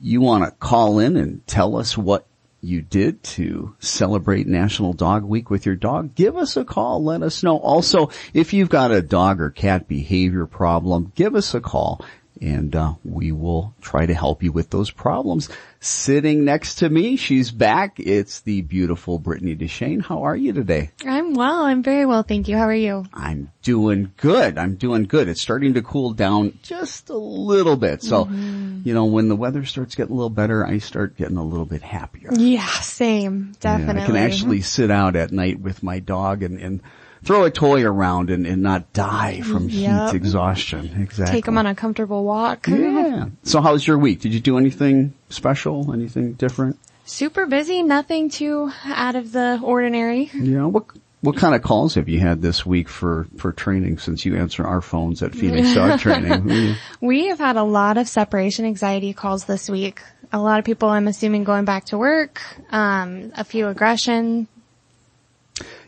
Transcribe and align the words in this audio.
you 0.00 0.22
want 0.22 0.44
to 0.44 0.50
call 0.52 0.98
in 0.98 1.16
and 1.16 1.46
tell 1.46 1.76
us 1.76 1.98
what 1.98 2.26
you 2.60 2.82
did 2.82 3.22
to 3.22 3.74
celebrate 3.78 4.46
National 4.46 4.92
Dog 4.92 5.24
Week 5.24 5.50
with 5.50 5.64
your 5.64 5.76
dog, 5.76 6.14
give 6.14 6.36
us 6.36 6.56
a 6.56 6.64
call. 6.64 7.04
Let 7.04 7.22
us 7.22 7.42
know. 7.42 7.58
Also, 7.58 8.10
if 8.34 8.52
you've 8.52 8.68
got 8.68 8.90
a 8.90 9.02
dog 9.02 9.40
or 9.40 9.50
cat 9.50 9.86
behavior 9.86 10.46
problem, 10.46 11.12
give 11.14 11.34
us 11.34 11.54
a 11.54 11.60
call 11.60 12.04
and 12.40 12.74
uh, 12.74 12.94
we 13.04 13.32
will 13.32 13.74
try 13.80 14.06
to 14.06 14.14
help 14.14 14.42
you 14.42 14.52
with 14.52 14.70
those 14.70 14.90
problems. 14.90 15.48
Sitting 15.80 16.44
next 16.44 16.76
to 16.76 16.88
me, 16.88 17.16
she's 17.16 17.50
back. 17.50 18.00
It's 18.00 18.40
the 18.40 18.62
beautiful 18.62 19.18
Brittany 19.18 19.54
DeShane. 19.54 20.02
How 20.02 20.24
are 20.24 20.36
you 20.36 20.52
today? 20.52 20.90
I'm 21.04 21.34
well. 21.34 21.62
I'm 21.62 21.82
very 21.82 22.04
well, 22.04 22.22
thank 22.22 22.48
you. 22.48 22.56
How 22.56 22.64
are 22.64 22.74
you? 22.74 23.04
I'm 23.14 23.52
doing 23.62 24.12
good. 24.16 24.58
I'm 24.58 24.74
doing 24.74 25.04
good. 25.04 25.28
It's 25.28 25.42
starting 25.42 25.74
to 25.74 25.82
cool 25.82 26.14
down 26.14 26.58
just 26.62 27.10
a 27.10 27.16
little 27.16 27.76
bit. 27.76 28.02
So, 28.02 28.24
mm-hmm. 28.24 28.80
you 28.84 28.94
know, 28.94 29.04
when 29.04 29.28
the 29.28 29.36
weather 29.36 29.64
starts 29.64 29.94
getting 29.94 30.12
a 30.12 30.16
little 30.16 30.30
better, 30.30 30.66
I 30.66 30.78
start 30.78 31.16
getting 31.16 31.36
a 31.36 31.44
little 31.44 31.66
bit 31.66 31.82
happier. 31.82 32.30
Yeah, 32.32 32.66
same. 32.66 33.52
Definitely. 33.60 34.00
Yeah, 34.00 34.02
I 34.02 34.06
can 34.06 34.16
actually 34.16 34.60
sit 34.62 34.90
out 34.90 35.14
at 35.14 35.30
night 35.30 35.60
with 35.60 35.82
my 35.82 36.00
dog 36.00 36.42
and, 36.42 36.58
and 36.58 36.82
throw 37.24 37.44
a 37.44 37.50
toy 37.50 37.84
around 37.84 38.30
and, 38.30 38.46
and 38.46 38.62
not 38.62 38.92
die 38.92 39.40
from 39.40 39.68
yep. 39.68 40.10
heat 40.10 40.16
exhaustion. 40.16 41.02
Exactly. 41.02 41.36
Take 41.36 41.44
them 41.44 41.58
on 41.58 41.66
a 41.66 41.74
comfortable 41.74 42.24
walk. 42.24 42.66
Yeah. 42.78 43.26
So 43.42 43.60
how's 43.60 43.86
your 43.86 43.98
week? 43.98 44.20
Did 44.20 44.32
you 44.32 44.40
do 44.40 44.56
anything 44.56 45.14
special? 45.30 45.92
Anything 45.92 46.34
different? 46.34 46.78
Super 47.04 47.46
busy. 47.46 47.82
Nothing 47.82 48.30
too 48.30 48.70
out 48.84 49.14
of 49.14 49.32
the 49.32 49.60
ordinary. 49.62 50.30
Yeah. 50.32 50.66
What 50.66 50.86
what 51.20 51.36
kind 51.36 51.54
of 51.54 51.62
calls 51.62 51.94
have 51.94 52.08
you 52.08 52.20
had 52.20 52.42
this 52.42 52.64
week 52.64 52.88
for, 52.88 53.26
for 53.36 53.52
training 53.52 53.98
since 53.98 54.24
you 54.24 54.36
answer 54.36 54.64
our 54.64 54.80
phones 54.80 55.22
at 55.22 55.34
Phoenix 55.34 55.74
Dog 55.74 55.98
Training? 56.00 56.76
we 57.00 57.26
have 57.26 57.38
had 57.38 57.56
a 57.56 57.64
lot 57.64 57.98
of 57.98 58.08
separation 58.08 58.64
anxiety 58.64 59.12
calls 59.12 59.44
this 59.44 59.68
week. 59.68 60.00
A 60.32 60.38
lot 60.38 60.58
of 60.60 60.64
people, 60.64 60.88
I'm 60.88 61.08
assuming, 61.08 61.42
going 61.42 61.64
back 61.64 61.86
to 61.86 61.98
work, 61.98 62.40
um, 62.70 63.32
a 63.34 63.42
few 63.42 63.66
aggression, 63.66 64.46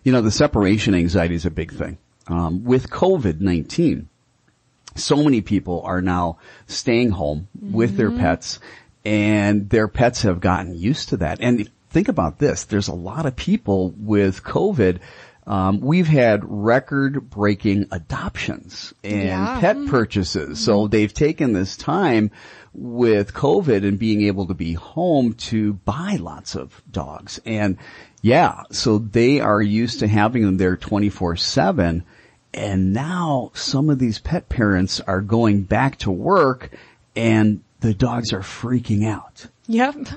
you 0.02 0.12
know, 0.12 0.22
the 0.22 0.30
separation 0.30 0.94
anxiety 0.94 1.34
is 1.34 1.46
a 1.46 1.50
big 1.50 1.72
thing. 1.72 1.98
Um, 2.26 2.64
with 2.64 2.90
COVID-19, 2.90 4.06
so 4.96 5.16
many 5.16 5.40
people 5.40 5.82
are 5.82 6.02
now 6.02 6.38
staying 6.66 7.10
home 7.10 7.48
mm-hmm. 7.56 7.72
with 7.72 7.96
their 7.96 8.10
mm-hmm. 8.10 8.20
pets 8.20 8.60
and 9.04 9.70
their 9.70 9.88
pets 9.88 10.22
have 10.22 10.40
gotten 10.40 10.76
used 10.76 11.10
to 11.10 11.18
that. 11.18 11.38
And 11.40 11.70
think 11.88 12.08
about 12.08 12.38
this. 12.38 12.64
There's 12.64 12.88
a 12.88 12.94
lot 12.94 13.26
of 13.26 13.34
people 13.34 13.94
with 13.96 14.42
COVID 14.42 15.00
um, 15.46 15.80
we've 15.80 16.06
had 16.06 16.42
record-breaking 16.44 17.88
adoptions 17.90 18.94
and 19.02 19.24
yeah. 19.24 19.60
pet 19.60 19.76
mm-hmm. 19.76 19.90
purchases. 19.90 20.60
So 20.60 20.82
mm-hmm. 20.82 20.90
they've 20.90 21.12
taken 21.12 21.52
this 21.52 21.76
time 21.76 22.30
with 22.72 23.34
COVID 23.34 23.84
and 23.84 23.98
being 23.98 24.22
able 24.22 24.46
to 24.46 24.54
be 24.54 24.74
home 24.74 25.32
to 25.34 25.72
buy 25.72 26.18
lots 26.20 26.54
of 26.54 26.80
dogs. 26.88 27.40
And 27.44 27.78
yeah, 28.22 28.62
so 28.70 28.98
they 28.98 29.40
are 29.40 29.62
used 29.62 30.00
to 30.00 30.08
having 30.08 30.42
them 30.42 30.56
there 30.56 30.76
24-7. 30.76 32.02
And 32.52 32.92
now 32.92 33.52
some 33.54 33.90
of 33.90 33.98
these 33.98 34.18
pet 34.18 34.48
parents 34.48 35.00
are 35.00 35.20
going 35.20 35.62
back 35.62 35.98
to 35.98 36.10
work 36.10 36.70
and 37.14 37.62
the 37.80 37.94
dogs 37.94 38.32
are 38.32 38.40
freaking 38.40 39.06
out. 39.06 39.46
Yep. 39.66 40.08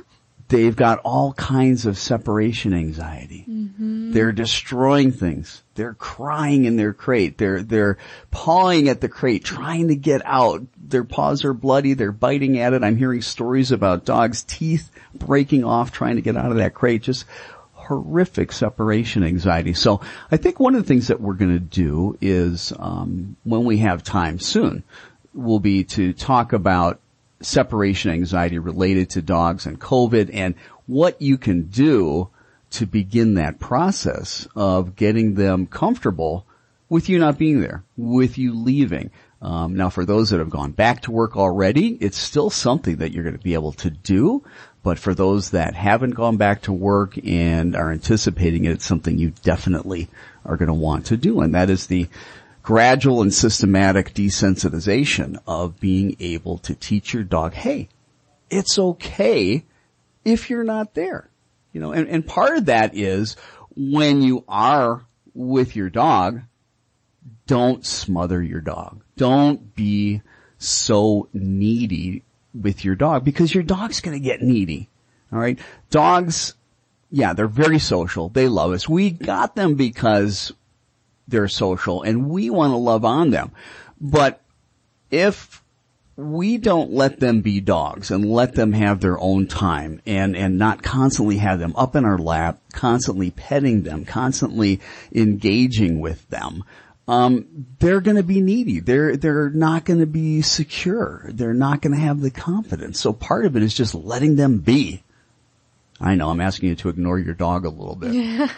They've 0.50 0.76
got 0.76 1.00
all 1.00 1.34
kinds 1.34 1.86
of 1.86 1.98
separation 1.98 2.74
anxiety. 2.74 3.46
Mm-hmm. 3.50 4.12
They're 4.12 4.32
destroying 4.32 5.12
things. 5.12 5.64
They're 5.76 5.94
crying 5.94 6.66
in 6.66 6.76
their 6.76 6.94
crate. 6.94 7.38
They're, 7.38 7.64
they're 7.64 7.98
pawing 8.30 8.90
at 8.90 9.02
the 9.02 9.10
crate, 9.10 9.44
trying 9.44 9.88
to 9.88 9.96
get 9.96 10.22
out. 10.26 10.62
Their 10.78 11.06
paws 11.06 11.46
are 11.46 11.54
bloody. 11.54 11.94
They're 11.94 12.12
biting 12.12 12.60
at 12.60 12.74
it. 12.74 12.84
I'm 12.84 12.98
hearing 12.98 13.22
stories 13.22 13.72
about 13.72 14.06
dogs' 14.06 14.44
teeth 14.44 14.92
breaking 15.16 15.64
off 15.64 15.92
trying 15.92 16.18
to 16.18 16.22
get 16.22 16.38
out 16.38 16.52
of 16.52 16.58
that 16.58 16.74
crate. 16.76 17.02
Just 17.02 17.26
horrific 17.88 18.52
separation 18.52 19.24
anxiety. 19.24 19.74
So 19.74 20.02
I 20.32 20.38
think 20.38 20.60
one 20.60 20.76
of 20.76 20.82
the 20.82 20.88
things 20.88 21.08
that 21.08 21.22
we're 21.22 21.34
going 21.34 21.54
to 21.54 21.60
do 21.60 22.18
is, 22.22 22.74
um, 22.78 23.36
when 23.44 23.66
we 23.66 23.78
have 23.78 24.04
time 24.04 24.40
soon, 24.40 24.84
will 25.34 25.60
be 25.60 25.84
to 25.84 26.14
talk 26.14 26.54
about 26.54 27.00
separation 27.42 28.12
anxiety 28.12 28.60
related 28.60 29.10
to 29.12 29.22
dogs 29.22 29.66
and 29.66 29.80
COVID 29.80 30.30
and 30.34 30.56
what 30.86 31.22
you 31.22 31.38
can 31.38 31.64
do 31.64 32.30
to 32.72 32.86
begin 32.86 33.36
that 33.36 33.60
process 33.60 34.48
of 34.56 34.96
getting 34.96 35.36
them 35.36 35.68
comfortable 35.68 36.46
with 36.90 37.10
you 37.10 37.20
not 37.20 37.38
being 37.38 37.62
there, 37.62 37.84
with 37.98 38.38
you 38.38 38.54
leaving. 38.54 39.12
Um, 39.42 39.76
now 39.76 39.90
for 39.90 40.06
those 40.06 40.30
that 40.30 40.40
have 40.40 40.50
gone 40.50 40.72
back 40.72 41.02
to 41.02 41.12
work 41.12 41.36
already, 41.36 41.98
it's 42.00 42.18
still 42.18 42.50
something 42.50 42.98
that 42.98 43.12
you're 43.12 43.24
going 43.24 43.38
to 43.38 43.44
be 43.44 43.56
able 43.56 43.74
to 43.74 43.90
do. 43.90 44.44
But 44.84 45.00
for 45.00 45.14
those 45.16 45.52
that 45.52 45.76
haven't 45.76 46.12
gone 46.12 46.36
back 46.36 46.64
to 46.64 46.74
work 46.74 47.18
and 47.26 47.76
are 47.76 47.92
anticipating 47.92 48.66
it, 48.66 48.72
it's 48.72 48.86
something 48.86 49.18
you 49.18 49.32
definitely 49.42 50.10
are 50.46 50.58
going 50.58 50.68
to 50.68 50.74
want 50.74 51.06
to 51.08 51.18
do. 51.18 51.40
And 51.40 51.56
that 51.56 51.70
is 51.70 51.88
the 51.88 52.10
gradual 52.62 53.22
and 53.22 53.34
systematic 53.34 54.14
desensitization 54.14 55.38
of 55.48 55.80
being 55.80 56.18
able 56.20 56.58
to 56.60 56.76
teach 56.76 57.14
your 57.14 57.24
dog, 57.24 57.54
hey, 57.54 57.88
it's 58.50 58.78
okay 58.78 59.64
if 60.26 60.50
you're 60.50 60.64
not 60.66 60.94
there. 60.94 61.30
You 61.72 61.82
know, 61.82 61.92
and, 61.94 62.08
and 62.08 62.28
part 62.28 62.58
of 62.58 62.66
that 62.66 62.96
is 62.96 63.36
when 63.76 64.22
you 64.22 64.44
are 64.48 65.06
with 65.34 65.76
your 65.76 65.90
dog, 65.90 66.42
don't 67.48 67.86
smother 67.86 68.42
your 68.42 68.62
dog. 68.62 69.02
Don't 69.18 69.74
be 69.76 70.22
so 70.58 71.28
needy 71.34 72.24
with 72.54 72.86
your 72.86 72.96
dog 72.96 73.24
because 73.24 73.54
your 73.54 73.64
dog's 73.64 74.02
gonna 74.02 74.20
get 74.20 74.42
needy. 74.42 74.90
Alright? 75.32 75.60
Dogs, 75.90 76.54
yeah, 77.10 77.34
they're 77.34 77.48
very 77.48 77.80
social. 77.80 78.30
They 78.30 78.48
love 78.48 78.72
us. 78.72 78.88
We 78.88 79.10
got 79.10 79.56
them 79.56 79.76
because 79.76 80.52
they're 81.28 81.48
social 81.48 82.04
and 82.04 82.30
we 82.30 82.50
want 82.50 82.72
to 82.72 82.78
love 82.78 83.06
on 83.06 83.32
them. 83.32 83.52
But 84.00 84.42
if 85.10 85.64
we 86.16 86.58
don't 86.58 86.92
let 86.92 87.20
them 87.20 87.42
be 87.42 87.60
dogs 87.60 88.12
and 88.12 88.32
let 88.32 88.54
them 88.54 88.74
have 88.74 89.00
their 89.02 89.20
own 89.20 89.48
time 89.48 90.02
and, 90.06 90.36
and 90.36 90.60
not 90.60 90.84
constantly 90.84 91.38
have 91.38 91.60
them 91.60 91.76
up 91.76 91.96
in 91.96 92.06
our 92.06 92.20
lap, 92.20 92.60
constantly 92.72 93.32
petting 93.32 93.84
them, 93.84 94.06
constantly 94.06 94.80
engaging 95.12 96.00
with 96.00 96.28
them, 96.30 96.64
um, 97.08 97.68
they're 97.80 98.02
going 98.02 98.18
to 98.18 98.24
be 98.24 98.42
needy. 98.42 98.80
They're 98.80 99.18
they're 99.18 99.50
not 99.50 99.86
going 99.86 100.00
to 100.00 100.06
be 100.06 100.42
secure. 100.42 101.30
They're 101.34 101.54
not 101.54 101.82
going 101.82 101.94
to 101.94 102.00
have 102.00 102.22
the 102.22 102.32
confidence. 102.32 103.00
So 103.00 103.12
part 103.12 103.46
of 103.46 103.56
it 103.58 103.64
is 103.64 103.74
just 103.74 103.94
letting 103.94 104.36
them 104.36 104.60
be. 104.60 105.04
I 106.00 106.16
know 106.16 106.30
I'm 106.30 106.42
asking 106.42 106.70
you 106.70 106.76
to 106.76 106.90
ignore 106.90 107.20
your 107.20 107.34
dog 107.34 107.66
a 107.66 107.70
little 107.70 107.96
bit. 107.96 108.52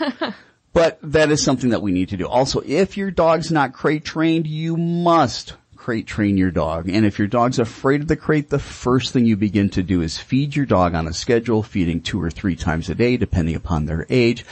but 0.73 0.99
that 1.03 1.31
is 1.31 1.43
something 1.43 1.71
that 1.71 1.81
we 1.81 1.91
need 1.91 2.09
to 2.09 2.17
do. 2.17 2.27
Also, 2.27 2.61
if 2.65 2.97
your 2.97 3.11
dog's 3.11 3.51
not 3.51 3.73
crate 3.73 4.05
trained, 4.05 4.47
you 4.47 4.77
must 4.77 5.55
crate 5.75 6.07
train 6.07 6.37
your 6.37 6.51
dog. 6.51 6.89
And 6.89 7.05
if 7.05 7.19
your 7.19 7.27
dog's 7.27 7.59
afraid 7.59 8.01
of 8.01 8.07
the 8.07 8.15
crate, 8.15 8.49
the 8.49 8.59
first 8.59 9.11
thing 9.11 9.25
you 9.25 9.37
begin 9.37 9.69
to 9.71 9.83
do 9.83 10.01
is 10.01 10.17
feed 10.17 10.55
your 10.55 10.65
dog 10.65 10.95
on 10.95 11.07
a 11.07 11.13
schedule, 11.13 11.61
feeding 11.61 12.01
two 12.01 12.21
or 12.21 12.31
three 12.31 12.55
times 12.55 12.89
a 12.89 12.95
day, 12.95 13.17
depending 13.17 13.55
upon 13.55 13.85
their 13.85 14.07
age, 14.09 14.45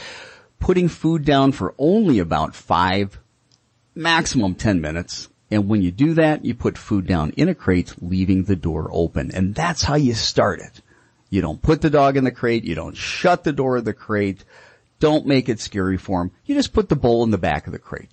putting 0.60 0.88
food 0.88 1.24
down 1.24 1.52
for 1.52 1.74
only 1.78 2.20
about 2.20 2.54
five 2.54 3.18
maximum 3.94 4.54
10 4.54 4.80
minutes. 4.80 5.28
And 5.50 5.68
when 5.68 5.82
you 5.82 5.90
do 5.90 6.14
that, 6.14 6.44
you 6.44 6.54
put 6.54 6.78
food 6.78 7.06
down 7.06 7.30
in 7.36 7.48
a 7.48 7.54
crate, 7.54 7.94
leaving 8.00 8.44
the 8.44 8.56
door 8.56 8.88
open. 8.90 9.30
And 9.34 9.54
that's 9.54 9.82
how 9.82 9.94
you 9.94 10.14
start 10.14 10.60
it. 10.60 10.80
You 11.30 11.40
don't 11.40 11.62
put 11.62 11.80
the 11.80 11.90
dog 11.90 12.16
in 12.16 12.24
the 12.24 12.30
crate. 12.30 12.64
You 12.64 12.74
don't 12.74 12.96
shut 12.96 13.44
the 13.44 13.52
door 13.52 13.76
of 13.76 13.84
the 13.84 13.92
crate. 13.92 14.44
Don't 15.00 15.26
make 15.26 15.48
it 15.48 15.60
scary 15.60 15.96
for 15.96 16.20
them. 16.20 16.32
You 16.44 16.54
just 16.54 16.72
put 16.72 16.88
the 16.88 16.96
bowl 16.96 17.24
in 17.24 17.30
the 17.30 17.38
back 17.38 17.66
of 17.66 17.72
the 17.72 17.78
crate. 17.78 18.10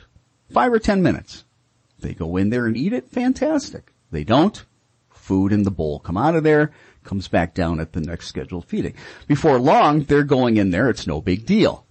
Five 0.51 0.73
or 0.73 0.79
ten 0.79 1.01
minutes. 1.01 1.45
They 1.99 2.13
go 2.13 2.35
in 2.37 2.49
there 2.49 2.65
and 2.65 2.75
eat 2.75 2.93
it. 2.93 3.09
Fantastic. 3.09 3.93
They 4.11 4.23
don't. 4.23 4.63
Food 5.09 5.53
in 5.53 5.63
the 5.63 5.71
bowl 5.71 5.99
come 5.99 6.17
out 6.17 6.35
of 6.35 6.43
there, 6.43 6.71
comes 7.03 7.27
back 7.27 7.53
down 7.53 7.79
at 7.79 7.93
the 7.93 8.01
next 8.01 8.27
scheduled 8.27 8.65
feeding. 8.65 8.95
Before 9.27 9.59
long, 9.59 10.03
they're 10.03 10.23
going 10.23 10.57
in 10.57 10.71
there. 10.71 10.89
It's 10.89 11.07
no 11.07 11.21
big 11.21 11.45
deal. 11.45 11.85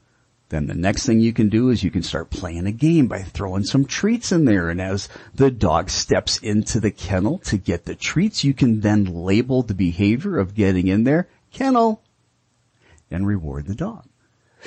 Then 0.50 0.66
the 0.66 0.74
next 0.74 1.06
thing 1.06 1.20
you 1.20 1.32
can 1.32 1.48
do 1.48 1.70
is 1.70 1.84
you 1.84 1.92
can 1.92 2.02
start 2.02 2.28
playing 2.28 2.66
a 2.66 2.72
game 2.72 3.06
by 3.06 3.22
throwing 3.22 3.62
some 3.62 3.84
treats 3.84 4.32
in 4.32 4.44
there. 4.44 4.68
And 4.68 4.80
as 4.80 5.08
the 5.32 5.50
dog 5.50 5.90
steps 5.90 6.38
into 6.38 6.80
the 6.80 6.90
kennel 6.90 7.38
to 7.44 7.56
get 7.56 7.84
the 7.84 7.94
treats, 7.94 8.42
you 8.42 8.52
can 8.52 8.80
then 8.80 9.04
label 9.04 9.62
the 9.62 9.74
behavior 9.74 10.38
of 10.38 10.56
getting 10.56 10.88
in 10.88 11.04
there, 11.04 11.28
kennel, 11.52 12.02
and 13.12 13.28
reward 13.28 13.66
the 13.66 13.76
dog. 13.76 14.04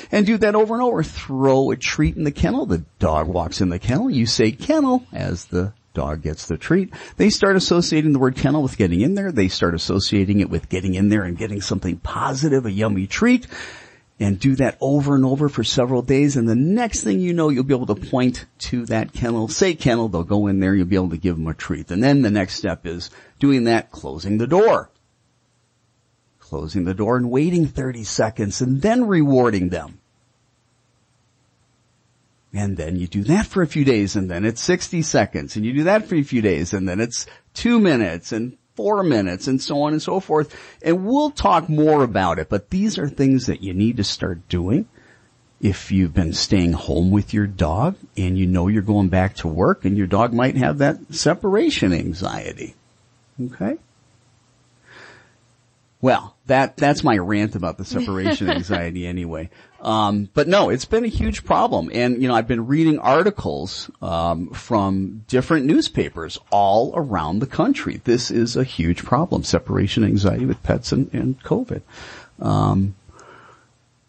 And 0.09 0.25
do 0.25 0.37
that 0.37 0.55
over 0.55 0.73
and 0.73 0.81
over. 0.81 1.03
Throw 1.03 1.71
a 1.71 1.75
treat 1.75 2.15
in 2.15 2.23
the 2.23 2.31
kennel. 2.31 2.65
The 2.65 2.85
dog 2.99 3.27
walks 3.27 3.59
in 3.59 3.67
the 3.67 3.77
kennel. 3.77 4.09
You 4.09 4.25
say 4.25 4.53
kennel 4.53 5.05
as 5.11 5.45
the 5.45 5.73
dog 5.93 6.23
gets 6.23 6.47
the 6.47 6.57
treat. 6.57 6.93
They 7.17 7.29
start 7.29 7.57
associating 7.57 8.13
the 8.13 8.19
word 8.19 8.37
kennel 8.37 8.63
with 8.63 8.77
getting 8.77 9.01
in 9.01 9.15
there. 9.15 9.33
They 9.33 9.49
start 9.49 9.75
associating 9.75 10.39
it 10.39 10.49
with 10.49 10.69
getting 10.69 10.95
in 10.95 11.09
there 11.09 11.23
and 11.23 11.37
getting 11.37 11.61
something 11.61 11.97
positive, 11.97 12.65
a 12.65 12.71
yummy 12.71 13.05
treat 13.05 13.47
and 14.23 14.39
do 14.39 14.55
that 14.55 14.77
over 14.79 15.15
and 15.15 15.25
over 15.25 15.49
for 15.49 15.65
several 15.65 16.01
days. 16.01 16.37
And 16.37 16.47
the 16.47 16.55
next 16.55 17.01
thing 17.03 17.19
you 17.19 17.33
know, 17.33 17.49
you'll 17.49 17.65
be 17.65 17.73
able 17.73 17.93
to 17.93 18.09
point 18.09 18.45
to 18.59 18.85
that 18.85 19.11
kennel, 19.11 19.49
say 19.49 19.75
kennel, 19.75 20.07
they'll 20.07 20.23
go 20.23 20.47
in 20.47 20.61
there, 20.61 20.73
you'll 20.73 20.85
be 20.85 20.95
able 20.95 21.09
to 21.09 21.17
give 21.17 21.35
them 21.35 21.47
a 21.47 21.53
treat. 21.53 21.91
And 21.91 22.01
then 22.01 22.21
the 22.21 22.31
next 22.31 22.55
step 22.55 22.85
is 22.85 23.09
doing 23.39 23.65
that, 23.65 23.91
closing 23.91 24.37
the 24.37 24.47
door. 24.47 24.89
Closing 26.39 26.85
the 26.85 26.93
door 26.93 27.17
and 27.17 27.29
waiting 27.31 27.67
30 27.67 28.05
seconds 28.05 28.61
and 28.61 28.81
then 28.81 29.07
rewarding 29.07 29.67
them. 29.69 29.99
And 32.53 32.77
then 32.77 32.95
you 32.95 33.07
do 33.07 33.23
that 33.23 33.47
for 33.47 33.61
a 33.61 33.67
few 33.67 33.83
days 33.83 34.15
and 34.15 34.31
then 34.31 34.45
it's 34.45 34.61
60 34.61 35.01
seconds 35.01 35.57
and 35.57 35.65
you 35.65 35.73
do 35.73 35.83
that 35.83 36.05
for 36.05 36.15
a 36.15 36.23
few 36.23 36.41
days 36.41 36.71
and 36.71 36.87
then 36.87 37.01
it's 37.01 37.25
two 37.53 37.77
minutes 37.77 38.31
and 38.31 38.57
four 38.75 39.03
minutes 39.03 39.47
and 39.47 39.61
so 39.61 39.81
on 39.83 39.93
and 39.93 40.01
so 40.01 40.19
forth. 40.19 40.55
And 40.81 41.05
we'll 41.05 41.31
talk 41.31 41.69
more 41.69 42.03
about 42.03 42.39
it, 42.39 42.49
but 42.49 42.69
these 42.69 42.97
are 42.97 43.07
things 43.07 43.45
that 43.47 43.61
you 43.61 43.73
need 43.73 43.97
to 43.97 44.03
start 44.03 44.47
doing 44.49 44.87
if 45.61 45.91
you've 45.91 46.13
been 46.13 46.33
staying 46.33 46.73
home 46.73 47.09
with 47.09 47.33
your 47.33 47.47
dog 47.47 47.95
and 48.17 48.37
you 48.37 48.45
know 48.45 48.67
you're 48.67 48.81
going 48.81 49.07
back 49.07 49.35
to 49.37 49.47
work 49.47 49.85
and 49.85 49.97
your 49.97 50.07
dog 50.07 50.33
might 50.33 50.57
have 50.57 50.79
that 50.79 50.97
separation 51.13 51.93
anxiety. 51.93 52.75
Okay? 53.41 53.77
Well, 56.03 56.35
that, 56.47 56.75
that's 56.75 57.01
my 57.01 57.17
rant 57.17 57.55
about 57.55 57.77
the 57.77 57.85
separation 57.85 58.49
anxiety 58.49 59.07
anyway. 59.07 59.49
Um, 59.79 60.27
but 60.33 60.49
no, 60.49 60.69
it's 60.69 60.83
been 60.83 61.05
a 61.05 61.07
huge 61.07 61.45
problem. 61.45 61.89
And, 61.93 62.21
you 62.21 62.27
know, 62.27 62.33
I've 62.35 62.47
been 62.47 62.67
reading 62.67 62.99
articles, 62.99 63.89
um, 64.01 64.49
from 64.49 65.23
different 65.29 65.65
newspapers 65.65 66.37
all 66.51 66.91
around 66.93 67.39
the 67.39 67.47
country. 67.47 68.01
This 68.03 68.31
is 68.31 68.57
a 68.57 68.65
huge 68.65 69.05
problem, 69.05 69.43
separation 69.43 70.03
anxiety 70.03 70.45
with 70.45 70.61
pets 70.61 70.91
and, 70.91 71.09
and 71.13 71.41
COVID. 71.41 71.81
Um, 72.41 72.95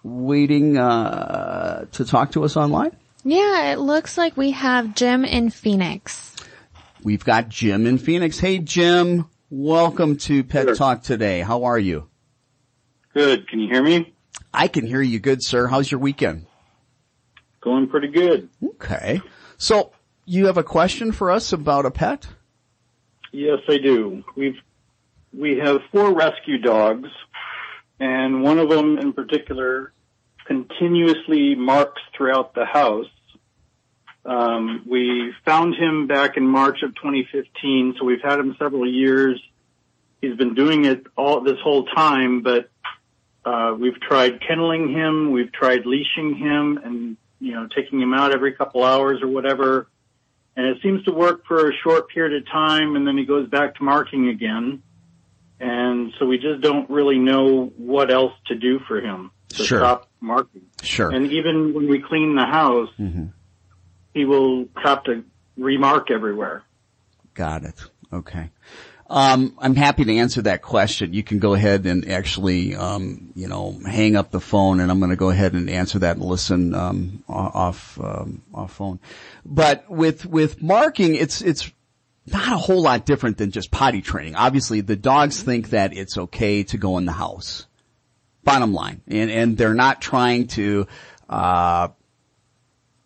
waiting, 0.04 0.78
uh, 0.78 1.86
to 1.92 2.06
talk 2.06 2.34
to 2.34 2.44
us 2.44 2.56
online? 2.56 2.96
Yeah, 3.24 3.72
it 3.72 3.80
looks 3.80 4.16
like 4.16 4.38
we 4.38 4.52
have 4.52 4.94
Jim 4.94 5.26
in 5.26 5.50
Phoenix. 5.50 6.36
We've 7.02 7.26
got 7.26 7.50
Jim 7.50 7.88
in 7.88 7.98
Phoenix. 7.98 8.38
Hey 8.38 8.60
Jim, 8.60 9.26
welcome 9.50 10.18
to 10.18 10.44
Pet 10.44 10.68
Sure. 10.68 10.76
Talk 10.76 11.02
today. 11.02 11.40
How 11.40 11.64
are 11.64 11.80
you? 11.80 12.08
Good. 13.16 13.48
Can 13.48 13.60
you 13.60 13.70
hear 13.70 13.82
me? 13.82 14.14
I 14.54 14.68
can 14.68 14.86
hear 14.86 15.02
you 15.02 15.20
good, 15.20 15.44
sir. 15.44 15.66
How's 15.66 15.90
your 15.90 16.00
weekend? 16.00 16.46
Going 17.60 17.88
pretty 17.88 18.10
good. 18.10 18.50
Okay. 18.64 19.20
So, 19.58 19.92
you 20.26 20.46
have 20.46 20.58
a 20.58 20.64
question 20.64 21.12
for 21.12 21.32
us 21.32 21.52
about 21.52 21.86
a 21.86 21.92
pet? 21.92 22.28
Yes, 23.32 23.60
I 23.68 23.78
do. 23.78 24.24
We've 24.36 24.58
we 25.34 25.58
have 25.58 25.82
four 25.92 26.14
rescue 26.14 26.58
dogs, 26.58 27.10
and 28.00 28.44
one 28.44 28.60
of 28.60 28.70
them 28.70 28.98
in 28.98 29.14
particular 29.14 29.94
continuously 30.46 31.56
marks 31.56 32.02
throughout 32.16 32.56
the 32.56 32.66
house. 32.66 33.08
Um, 34.26 34.84
we 34.90 35.34
found 35.46 35.76
him 35.76 36.08
back 36.08 36.38
in 36.38 36.48
March 36.48 36.82
of 36.84 36.96
2015, 36.96 37.96
so 37.98 38.06
we've 38.06 38.22
had 38.22 38.40
him 38.40 38.56
several 38.60 38.90
years. 38.90 39.42
He's 40.22 40.36
been 40.36 40.54
doing 40.54 40.86
it 40.86 41.06
all 41.16 41.42
this 41.42 41.58
whole 41.64 41.86
time, 41.86 42.42
but 42.42 42.70
uh, 43.46 43.76
we've 43.80 44.00
tried 44.02 44.42
kenneling 44.42 44.90
him, 44.92 45.32
we've 45.32 45.52
tried 45.52 45.86
leashing 45.86 46.36
him, 46.36 46.80
and 46.84 47.18
you 47.40 47.54
know 47.54 47.68
taking 47.76 48.02
him 48.02 48.14
out 48.14 48.34
every 48.34 48.54
couple 48.54 48.84
hours 48.84 49.22
or 49.22 49.28
whatever. 49.28 49.88
And 50.56 50.66
it 50.66 50.78
seems 50.82 51.04
to 51.04 51.12
work 51.12 51.46
for 51.46 51.70
a 51.70 51.74
short 51.84 52.10
period 52.10 52.42
of 52.42 52.48
time, 52.52 52.96
and 52.96 53.06
then 53.08 53.16
he 53.18 53.26
goes 53.26 53.48
back 53.48 53.76
to 53.76 53.84
marking 53.84 54.28
again. 54.30 54.82
And 55.60 56.14
so 56.18 56.26
we 56.26 56.38
just 56.40 56.62
don't 56.62 56.90
really 56.90 57.18
know 57.20 57.66
what 57.78 58.12
else 58.12 58.34
to 58.48 58.56
do 58.56 58.80
for 58.88 59.00
him 59.00 59.32
to 59.50 59.64
Sure. 59.64 59.80
stop 59.80 60.10
marking. 60.20 60.64
Sure. 60.82 61.12
And 61.12 61.32
even 61.32 61.74
when 61.74 61.88
we 61.88 62.00
clean 62.00 62.36
the 62.36 62.46
house, 62.46 62.90
Mhm. 63.00 63.34
he 64.14 64.26
will 64.26 64.68
have 64.84 65.04
to 65.04 65.24
remark 65.58 66.10
everywhere. 66.12 66.64
Got 67.36 67.64
it. 67.64 67.84
Okay. 68.12 68.50
Um, 69.10 69.56
I'm 69.60 69.76
happy 69.76 70.04
to 70.04 70.18
answer 70.18 70.42
that 70.44 70.62
question. 70.62 71.14
You 71.14 71.24
can 71.24 71.40
go 71.40 71.54
ahead 71.54 71.86
and 71.86 72.10
actually, 72.10 72.76
um, 72.76 73.32
you 73.36 73.48
know, 73.48 73.80
hang 73.86 74.18
up 74.18 74.32
the 74.32 74.42
phone, 74.42 74.82
and 74.82 74.92
I'm 74.92 75.00
going 75.00 75.12
to 75.12 75.16
go 75.16 75.30
ahead 75.30 75.54
and 75.54 75.70
answer 75.70 76.00
that 76.00 76.18
and 76.18 76.26
listen 76.26 76.76
um, 76.76 77.24
off 77.30 77.98
um, 78.02 78.42
off 78.54 78.74
phone. 78.74 79.00
But 79.46 79.90
with 79.90 80.26
with 80.26 80.62
marking, 80.62 81.16
it's 81.16 81.42
it's 81.42 81.72
not 82.26 82.52
a 82.52 82.58
whole 82.58 82.82
lot 82.82 83.06
different 83.06 83.38
than 83.38 83.52
just 83.52 83.72
potty 83.72 84.02
training. 84.02 84.36
Obviously, 84.36 84.82
the 84.82 84.98
dogs 84.98 85.42
think 85.42 85.70
that 85.70 85.94
it's 85.94 86.18
okay 86.18 86.64
to 86.64 86.78
go 86.78 86.98
in 86.98 87.06
the 87.06 87.14
house. 87.14 87.66
Bottom 88.44 88.74
line, 88.74 89.02
and 89.08 89.32
and 89.32 89.58
they're 89.58 89.74
not 89.74 90.02
trying 90.02 90.48
to. 90.48 90.86
Uh, 91.30 91.90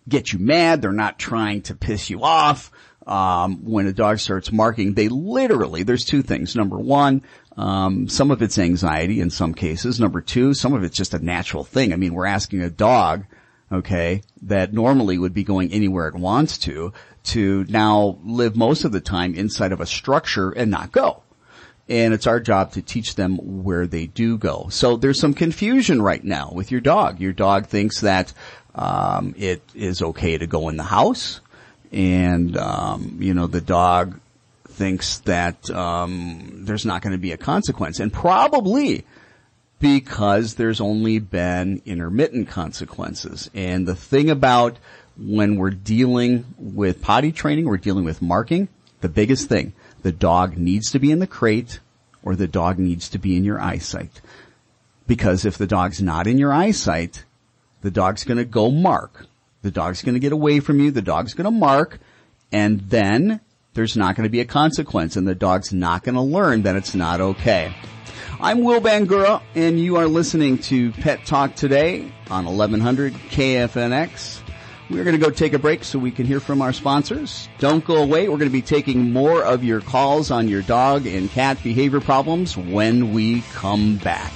get 0.08 0.34
you 0.34 0.39
mad. 0.39 0.81
They're 0.81 0.91
not 0.91 1.17
trying 1.17 1.62
to 1.63 1.75
piss 1.75 2.10
you 2.10 2.24
off. 2.24 2.72
Um, 3.12 3.65
when 3.65 3.88
a 3.88 3.94
dog 3.94 4.20
starts 4.20 4.51
marking, 4.51 4.94
they 4.94 5.10
literally, 5.10 5.84
there's 5.84 6.06
two 6.06 6.22
things. 6.22 6.56
Number 6.56 6.77
one, 6.77 7.22
Um, 7.58 8.08
some 8.08 8.32
of 8.32 8.41
it's 8.41 8.58
anxiety 8.58 9.20
in 9.20 9.30
some 9.30 9.53
cases. 9.53 10.00
Number 10.00 10.22
two, 10.22 10.53
some 10.53 10.74
of 10.74 10.84
it's 10.84 10.96
just 10.98 11.13
a 11.13 11.20
natural 11.20 11.65
thing. 11.65 11.91
I 11.91 11.98
mean, 11.98 12.13
we're 12.13 12.36
asking 12.38 12.62
a 12.62 12.70
dog, 12.70 13.25
okay, 13.70 14.22
that 14.44 14.72
normally 14.74 15.18
would 15.18 15.34
be 15.34 15.44
going 15.44 15.70
anywhere 15.74 16.08
it 16.08 16.15
wants 16.15 16.58
to, 16.60 16.94
to 17.24 17.65
now 17.68 18.18
live 18.24 18.56
most 18.56 18.86
of 18.86 18.94
the 18.94 19.01
time 19.01 19.36
inside 19.36 19.74
of 19.74 19.82
a 19.82 19.86
structure 19.86 20.50
and 20.51 20.72
not 20.72 20.94
go. 20.94 21.24
And 21.89 22.13
it's 22.13 22.27
our 22.27 22.39
job 22.39 22.72
to 22.72 22.82
teach 22.82 23.15
them 23.15 23.38
where 23.65 23.86
they 23.86 24.08
do 24.08 24.38
go. 24.38 24.68
So 24.70 24.96
there's 24.96 25.20
some 25.20 25.34
confusion 25.34 26.01
right 26.01 26.24
now 26.24 26.53
with 26.56 26.72
your 26.72 26.82
dog. 26.82 27.20
Your 27.20 27.34
dog 27.34 27.68
thinks 27.68 28.00
that 28.00 28.34
um, 28.74 29.36
it 29.38 29.62
is 29.75 30.01
okay 30.01 30.38
to 30.38 30.48
go 30.48 30.70
in 30.70 30.77
the 30.77 30.84
house, 30.98 31.41
and 31.91 32.57
um, 32.57 33.17
you 33.19 33.33
know 33.33 33.48
the 33.48 33.62
dog 33.62 34.19
thinks 34.67 35.19
that 35.19 35.69
um, 35.69 36.65
there's 36.65 36.86
not 36.86 37.01
going 37.01 37.12
to 37.12 37.19
be 37.19 37.31
a 37.31 37.38
consequence, 37.38 38.00
and 38.00 38.12
probably 38.12 39.05
because 39.79 40.55
there's 40.55 40.79
only 40.79 41.19
been 41.19 41.81
intermittent 41.86 42.48
consequences. 42.48 43.50
And 43.53 43.88
the 43.88 43.95
thing 43.95 44.29
about 44.29 44.77
when 45.17 45.57
we're 45.57 45.71
dealing 45.71 46.45
with 46.57 47.01
potty 47.01 47.31
training, 47.31 47.65
we're 47.65 47.77
dealing 47.77 48.05
with 48.05 48.21
marking, 48.21 48.69
the 49.01 49.10
biggest 49.10 49.50
thing, 49.50 49.74
the 50.03 50.12
dog 50.12 50.57
needs 50.57 50.91
to 50.91 51.00
be 51.00 51.12
in 51.12 51.19
the 51.19 51.27
crate 51.27 51.79
or 52.24 52.36
the 52.36 52.48
dog 52.48 52.77
needs 52.77 53.10
to 53.10 53.17
be 53.17 53.36
in 53.36 53.43
your 53.43 53.60
eyesight. 53.60 54.21
Because 55.07 55.45
if 55.45 55.57
the 55.57 55.67
dog's 55.67 56.01
not 56.01 56.27
in 56.27 56.38
your 56.38 56.53
eyesight, 56.53 57.25
the 57.81 57.91
dog's 57.91 58.24
gonna 58.24 58.45
go 58.45 58.69
mark. 58.69 59.25
The 59.62 59.72
dog's 59.72 60.01
gonna 60.01 60.20
get 60.20 60.32
away 60.32 60.60
from 60.60 60.80
you, 60.80 60.91
the 60.91 61.01
dog's 61.01 61.34
gonna 61.34 61.51
mark, 61.51 62.00
and 62.51 62.80
then 62.82 63.41
there's 63.74 63.96
not 63.96 64.15
gonna 64.15 64.30
be 64.30 64.39
a 64.39 64.46
consequence 64.46 65.15
and 65.15 65.27
the 65.27 65.36
dog's 65.36 65.72
not 65.72 66.03
gonna 66.03 66.24
learn 66.24 66.63
that 66.63 66.75
it's 66.75 66.96
not 66.96 67.22
okay. 67.22 67.74
I'm 68.39 68.63
Will 68.63 68.82
Bangura 68.82 69.41
and 69.53 69.80
you 69.80 69.98
are 69.98 70.08
listening 70.08 70.58
to 70.60 70.91
Pet 70.94 71.25
Talk 71.25 71.56
today 71.56 72.12
on 72.32 72.46
1100 72.46 73.13
KFNX. 73.13 74.41
We're 74.89 75.06
going 75.06 75.18
to 75.18 75.25
go 75.25 75.32
take 75.32 75.53
a 75.53 75.60
break 75.60 75.86
so 75.86 75.98
we 76.00 76.12
can 76.12 76.25
hear 76.25 76.41
from 76.41 76.62
our 76.62 76.74
sponsors. 76.74 77.48
Don't 77.60 77.86
go 77.86 78.03
away. 78.03 78.27
We're 78.27 78.38
going 78.38 78.50
to 78.50 78.53
be 78.53 78.62
taking 78.62 79.13
more 79.13 79.41
of 79.41 79.63
your 79.63 79.80
calls 79.80 80.32
on 80.32 80.50
your 80.50 80.63
dog 80.63 81.06
and 81.08 81.30
cat 81.30 81.63
behavior 81.63 82.01
problems 82.01 82.58
when 82.58 83.13
we 83.13 83.41
come 83.53 83.96
back. 83.98 84.34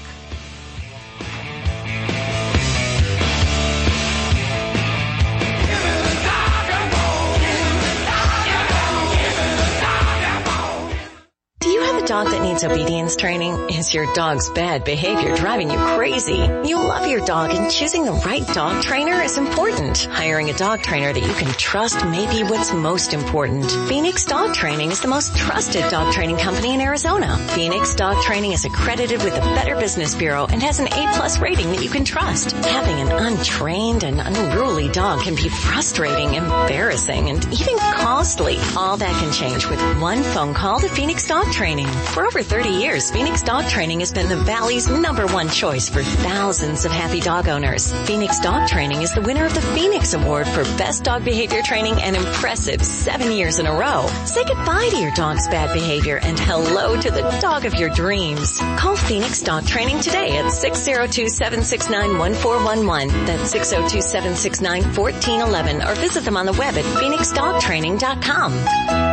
Dog 12.06 12.30
that 12.30 12.42
needs 12.42 12.64
obedience 12.64 13.16
training? 13.16 13.70
Is 13.72 13.94
your 13.94 14.12
dog's 14.14 14.50
bad 14.52 14.84
behavior 14.84 15.36
driving 15.36 15.72
you 15.72 15.78
crazy? 15.78 16.38
You 16.64 16.78
love 16.78 17.08
your 17.08 17.26
dog 17.26 17.52
and 17.52 17.72
choosing 17.72 18.06
the 18.06 18.12
right 18.12 18.46
dog 18.50 18.84
trainer 18.84 19.24
is 19.24 19.40
important. 19.40 20.06
Hiring 20.12 20.52
a 20.52 20.54
dog 20.54 20.84
trainer 20.84 21.12
that 21.12 21.24
you 21.24 21.34
can 21.34 21.52
trust 21.54 22.06
may 22.06 22.30
be 22.30 22.44
what's 22.44 22.72
most 22.74 23.14
important. 23.14 23.72
Phoenix 23.90 24.24
Dog 24.24 24.54
Training 24.54 24.92
is 24.92 25.02
the 25.02 25.08
most 25.08 25.36
trusted 25.36 25.90
dog 25.90 26.14
training 26.14 26.38
company 26.38 26.76
in 26.76 26.82
Arizona. 26.82 27.38
Phoenix 27.56 27.96
Dog 27.96 28.22
Training 28.22 28.52
is 28.52 28.66
accredited 28.66 29.24
with 29.24 29.34
the 29.34 29.42
Better 29.42 29.76
Business 29.76 30.14
Bureau 30.14 30.46
and 30.46 30.62
has 30.62 30.80
an 30.80 30.88
A-plus 30.88 31.40
rating 31.40 31.72
that 31.72 31.84
you 31.84 31.90
can 31.90 32.06
trust. 32.06 32.52
Having 32.52 33.00
an 33.00 33.12
untrained 33.12 34.04
and 34.04 34.22
unruly 34.22 34.90
dog 34.90 35.24
can 35.24 35.36
be 35.36 35.50
frustrating, 35.50 36.36
embarrassing, 36.36 37.30
and 37.30 37.44
even 37.54 37.78
costly. 37.78 38.58
All 38.78 38.98
that 38.98 39.20
can 39.20 39.34
change 39.34 39.66
with 39.68 39.80
one 40.00 40.22
phone 40.22 40.54
call 40.54 40.80
to 40.80 40.88
Phoenix 40.88 41.28
Dog 41.28 41.52
Training. 41.52 41.95
For 41.96 42.26
over 42.26 42.42
30 42.44 42.70
years, 42.70 43.12
Phoenix 43.12 43.42
Dog 43.42 43.68
Training 43.68 44.00
has 44.00 44.12
been 44.12 44.30
the 44.30 44.38
Valley's 44.38 44.90
number 44.90 45.26
one 45.28 45.50
choice 45.50 45.90
for 45.90 46.04
thousands 46.04 46.86
of 46.86 46.92
happy 46.92 47.20
dog 47.20 47.48
owners. 47.48 47.92
Phoenix 48.06 48.40
Dog 48.40 48.68
Training 48.68 49.02
is 49.02 49.14
the 49.14 49.22
winner 49.22 49.46
of 49.46 49.54
the 49.54 49.62
Phoenix 49.62 50.14
Award 50.14 50.48
for 50.48 50.64
Best 50.78 51.04
Dog 51.04 51.24
Behavior 51.26 51.62
Training 51.62 52.02
and 52.02 52.16
impressive 52.16 52.84
seven 52.86 53.32
years 53.32 53.60
in 53.60 53.68
a 53.68 53.74
row. 53.74 54.08
Say 54.26 54.44
goodbye 54.44 54.90
to 54.92 54.98
your 54.98 55.12
dog's 55.12 55.48
bad 55.48 55.74
behavior 55.74 56.20
and 56.22 56.40
hello 56.40 57.00
to 57.00 57.12
the 57.12 57.22
dog 57.42 57.66
of 57.66 57.74
your 57.76 57.90
dreams. 57.90 58.60
Call 58.78 58.96
Phoenix 58.96 59.42
Dog 59.42 59.66
Training 59.66 60.00
today 60.00 60.38
at 60.38 60.46
602-769-1411. 60.46 63.26
That's 63.26 63.54
602-769-1411 63.54 65.88
or 65.88 65.96
visit 65.96 66.24
them 66.24 66.38
on 66.38 66.46
the 66.46 66.54
web 66.54 66.76
at 66.76 66.86
phoenixdogtraining.com. 66.86 69.05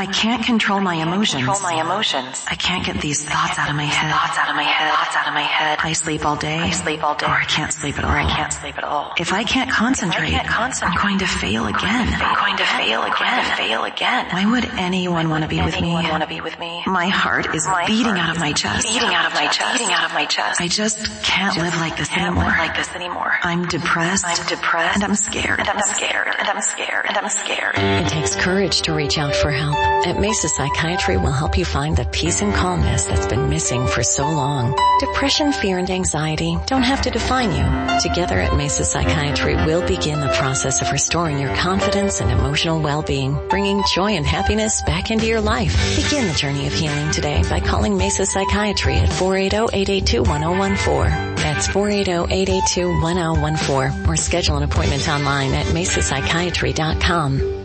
I 0.00 0.06
can't 0.06 0.42
control 0.42 0.80
my 0.80 0.94
emotions. 0.94 1.44
Control 1.44 1.60
my 1.60 1.78
emotions. 1.78 2.42
I 2.48 2.54
can't 2.54 2.86
get 2.86 3.02
these 3.02 3.22
thoughts 3.22 3.58
out 3.58 3.68
of 3.68 3.76
my 3.76 3.84
head. 3.84 4.10
Thoughts 4.10 4.38
out 4.38 4.48
of 4.48 4.56
my 4.56 4.62
head. 4.62 4.94
Thoughts 4.94 5.14
out 5.14 5.28
of 5.28 5.34
my 5.34 5.42
head. 5.42 5.78
I 5.82 5.92
sleep 5.92 6.24
all 6.24 6.36
day. 6.36 6.56
I 6.56 6.70
sleep 6.70 7.04
all 7.04 7.14
day. 7.14 7.26
Or 7.26 7.36
I 7.36 7.44
can't 7.44 7.70
sleep 7.70 7.98
at 7.98 8.04
all. 8.04 8.10
Or 8.10 8.16
I 8.16 8.24
can't 8.24 8.50
sleep 8.50 8.78
at 8.78 8.84
all. 8.84 9.12
If 9.18 9.34
I 9.34 9.44
can't 9.44 9.70
concentrate, 9.70 10.28
I 10.28 10.30
can't 10.30 10.48
concentrate 10.48 10.96
I'm 10.96 11.02
going 11.02 11.18
to 11.18 11.26
fail 11.26 11.66
again. 11.66 12.08
I'm 12.16 12.34
going 12.34 12.56
to 12.56 12.64
fail 12.64 13.02
again. 13.02 13.56
Fail 13.58 13.84
again. 13.84 14.26
Why 14.30 14.50
would 14.50 14.64
anyone 14.80 15.28
want 15.28 15.42
to 15.42 15.48
be 15.48 15.60
with 15.60 15.78
me? 15.78 15.92
want 15.92 16.22
to 16.22 16.28
be 16.28 16.40
with 16.40 16.58
me? 16.58 16.82
My 16.86 17.08
heart 17.08 17.54
is 17.54 17.66
My 17.66 17.84
beating 17.86 18.06
heart 18.06 18.18
out 18.20 18.36
of 18.36 18.40
my 18.40 18.54
chest. 18.54 18.88
Beating 18.88 19.14
out 19.14 19.26
of 19.26 19.34
my 19.34 19.48
chest. 19.48 19.78
Beating 19.78 19.92
out 19.92 20.06
of 20.06 20.14
my 20.14 20.24
chest. 20.24 20.62
I 20.62 20.68
just 20.68 21.04
can't 21.22 21.58
live 21.58 21.76
like 21.76 21.98
this 21.98 22.08
can't 22.08 22.22
anymore. 22.22 22.44
live 22.44 22.58
like 22.58 22.74
this 22.74 22.94
anymore. 22.94 23.34
I'm 23.42 23.66
depressed. 23.66 24.24
I'm 24.26 24.46
depressed. 24.46 24.94
And 24.94 25.04
I'm 25.04 25.14
scared. 25.14 25.60
And 25.60 25.68
I'm 25.68 25.82
scared. 25.82 26.28
And 26.38 26.48
I'm 26.48 26.62
scared. 26.62 27.04
And 27.06 27.18
I'm 27.18 27.28
scared. 27.28 27.74
It 27.76 28.08
takes 28.08 28.34
courage 28.34 28.80
to 28.82 28.94
reach 28.94 29.18
out 29.18 29.36
for 29.36 29.50
help. 29.50 29.89
At 30.06 30.18
Mesa 30.18 30.48
Psychiatry 30.48 31.18
we'll 31.18 31.30
help 31.30 31.58
you 31.58 31.64
find 31.64 31.96
the 31.96 32.04
peace 32.06 32.42
and 32.42 32.52
calmness 32.54 33.04
that's 33.04 33.26
been 33.26 33.50
missing 33.50 33.86
for 33.86 34.02
so 34.02 34.28
long. 34.28 34.74
Depression, 34.98 35.52
fear, 35.52 35.78
and 35.78 35.88
anxiety 35.90 36.56
don't 36.66 36.82
have 36.82 37.02
to 37.02 37.10
define 37.10 37.50
you. 37.50 37.64
Together 38.00 38.38
at 38.38 38.56
Mesa 38.56 38.84
Psychiatry, 38.84 39.56
we'll 39.56 39.86
begin 39.86 40.20
the 40.20 40.32
process 40.38 40.80
of 40.80 40.90
restoring 40.90 41.38
your 41.38 41.54
confidence 41.54 42.20
and 42.20 42.30
emotional 42.30 42.80
well-being, 42.80 43.38
bringing 43.48 43.82
joy 43.94 44.12
and 44.12 44.24
happiness 44.26 44.80
back 44.82 45.10
into 45.10 45.26
your 45.26 45.42
life. 45.42 45.76
Begin 45.96 46.26
the 46.26 46.32
journey 46.34 46.66
of 46.66 46.72
healing 46.72 47.10
today 47.10 47.42
by 47.48 47.60
calling 47.60 47.98
Mesa 47.98 48.24
Psychiatry 48.24 48.96
at 48.96 49.10
480-882-1014. 49.10 51.36
That's 51.36 51.68
480-882-1014 51.68 54.08
or 54.08 54.16
schedule 54.16 54.56
an 54.56 54.62
appointment 54.62 55.06
online 55.08 55.52
at 55.52 55.66
mesapsychiatry.com. 55.66 57.59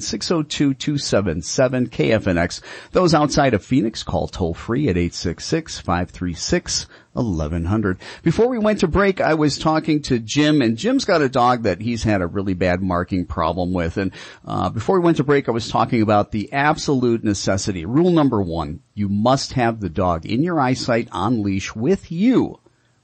602-277-KFNX. 0.00 2.60
Those 2.92 3.12
outside 3.12 3.52
of 3.52 3.62
Phoenix, 3.64 4.02
call 4.02 4.28
toll 4.28 4.54
free 4.54 4.88
at 4.88 4.96
866-536 4.96 6.86
1100. 7.14 7.98
Before 8.22 8.48
we 8.48 8.58
went 8.58 8.80
to 8.80 8.88
break, 8.88 9.20
I 9.20 9.34
was 9.34 9.58
talking 9.58 10.02
to 10.02 10.18
Jim 10.18 10.60
and 10.60 10.76
Jim's 10.76 11.04
got 11.04 11.22
a 11.22 11.28
dog 11.28 11.62
that 11.62 11.80
he's 11.80 12.02
had 12.02 12.20
a 12.20 12.26
really 12.26 12.54
bad 12.54 12.82
marking 12.82 13.24
problem 13.24 13.72
with. 13.72 13.96
And, 13.96 14.12
uh, 14.44 14.70
before 14.70 14.98
we 14.98 15.04
went 15.04 15.16
to 15.18 15.24
break, 15.24 15.48
I 15.48 15.52
was 15.52 15.68
talking 15.68 16.02
about 16.02 16.32
the 16.32 16.52
absolute 16.52 17.24
necessity. 17.24 17.84
Rule 17.84 18.10
number 18.10 18.42
one, 18.42 18.80
you 18.94 19.08
must 19.08 19.54
have 19.54 19.80
the 19.80 19.88
dog 19.88 20.26
in 20.26 20.42
your 20.42 20.60
eyesight 20.60 21.08
on 21.12 21.42
leash 21.42 21.74
with 21.74 22.12
you 22.12 22.58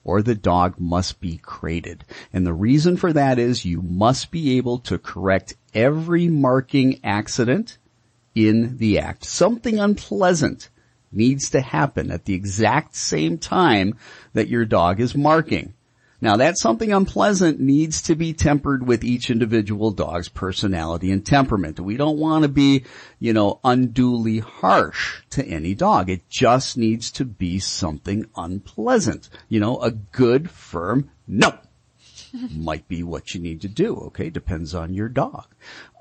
or 0.05 0.23
the 0.23 0.35
dog 0.35 0.75
must 0.79 1.21
be 1.21 1.37
crated. 1.38 2.05
And 2.33 2.47
the 2.47 2.52
reason 2.52 2.97
for 2.97 3.12
that 3.12 3.38
is 3.38 3.64
you 3.64 3.83
must 3.83 4.31
be 4.31 4.57
able 4.57 4.79
to 4.81 4.99
correct 4.99 5.55
every 5.75 6.29
marking 6.29 7.00
accident 7.05 7.79
in 8.35 8.79
the 8.79 8.99
act. 8.99 9.25
Something 9.25 9.79
unpleasant 9.79 10.71
needs 11.12 11.50
to 11.50 11.61
happen 11.61 12.11
at 12.11 12.25
the 12.25 12.35
exact 12.35 12.95
same 12.95 13.38
time 13.38 13.97
that 14.33 14.49
your 14.49 14.64
dog 14.64 15.00
is 15.00 15.14
marking. 15.14 15.75
Now 16.23 16.37
that 16.37 16.59
something 16.59 16.93
unpleasant 16.93 17.61
needs 17.61 18.02
to 18.02 18.14
be 18.14 18.35
tempered 18.35 18.87
with 18.87 19.05
each 19.05 19.31
individual 19.31 19.90
dog's 19.90 20.29
personality 20.29 21.11
and 21.11 21.25
temperament. 21.25 21.81
We 21.81 21.97
don't 21.97 22.19
want 22.19 22.43
to 22.43 22.49
be, 22.49 22.85
you 23.19 23.33
know, 23.33 23.59
unduly 23.64 24.40
harsh 24.40 25.23
to 25.31 25.45
any 25.45 25.75
dog. 25.75 26.11
It 26.11 26.29
just 26.29 26.76
needs 26.76 27.11
to 27.12 27.25
be 27.25 27.59
something 27.59 28.26
unpleasant. 28.37 29.31
You 29.49 29.61
know, 29.61 29.81
a 29.81 29.93
good 29.93 30.50
firm 30.50 31.11
no 31.26 31.59
might 32.55 32.87
be 32.87 33.02
what 33.02 33.35
you 33.35 33.40
need 33.40 33.62
to 33.62 33.69
do. 33.69 33.97
Okay. 33.97 34.29
Depends 34.29 34.75
on 34.75 34.93
your 34.93 35.09
dog. 35.09 35.47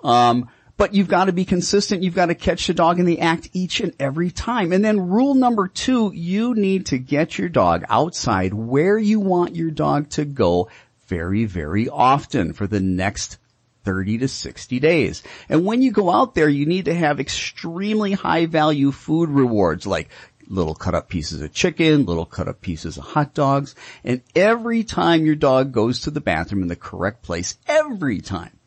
Um, 0.04 0.50
but 0.80 0.96
you've 0.96 1.10
got 1.10 1.26
to 1.26 1.34
be 1.34 1.44
consistent. 1.44 2.04
You've 2.04 2.16
got 2.16 2.28
to 2.28 2.36
catch 2.36 2.68
the 2.68 2.74
dog 2.74 3.02
in 3.02 3.06
the 3.06 3.20
act 3.20 3.50
each 3.52 3.82
and 3.82 3.94
every 4.00 4.32
time. 4.32 4.72
And 4.72 4.84
then 4.84 5.10
rule 5.10 5.36
number 5.36 5.68
two, 5.68 6.14
you 6.16 6.56
need 6.56 6.86
to 6.88 6.98
get 6.98 7.38
your 7.38 7.50
dog 7.50 7.84
outside 7.90 8.54
where 8.54 8.98
you 8.98 9.20
want 9.20 9.58
your 9.58 9.72
dog 9.72 10.10
to 10.12 10.24
go 10.24 10.70
very, 11.08 11.44
very 11.44 11.90
often 11.90 12.54
for 12.54 12.66
the 12.66 12.80
next 12.80 13.40
30 13.84 14.20
to 14.20 14.30
60 14.30 14.80
days. 14.80 15.22
And 15.50 15.66
when 15.66 15.82
you 15.82 15.92
go 15.92 16.10
out 16.10 16.34
there, 16.34 16.48
you 16.48 16.66
need 16.66 16.86
to 16.86 16.96
have 16.96 17.20
extremely 17.20 18.14
high 18.14 18.46
value 18.46 18.94
food 18.94 19.30
rewards 19.30 19.86
like 19.86 20.08
little 20.48 20.76
cut 20.76 20.96
up 20.96 21.10
pieces 21.10 21.42
of 21.42 21.52
chicken, 21.52 22.06
little 22.06 22.26
cut 22.26 22.48
up 22.48 22.62
pieces 22.62 22.98
of 22.98 23.04
hot 23.04 23.34
dogs. 23.34 23.76
And 24.06 24.22
every 24.34 24.86
time 24.86 25.26
your 25.26 25.36
dog 25.36 25.74
goes 25.74 26.00
to 26.02 26.12
the 26.12 26.22
bathroom 26.22 26.62
in 26.62 26.70
the 26.70 26.78
correct 26.78 27.22
place, 27.22 27.58
every 27.68 28.22
time, 28.22 28.59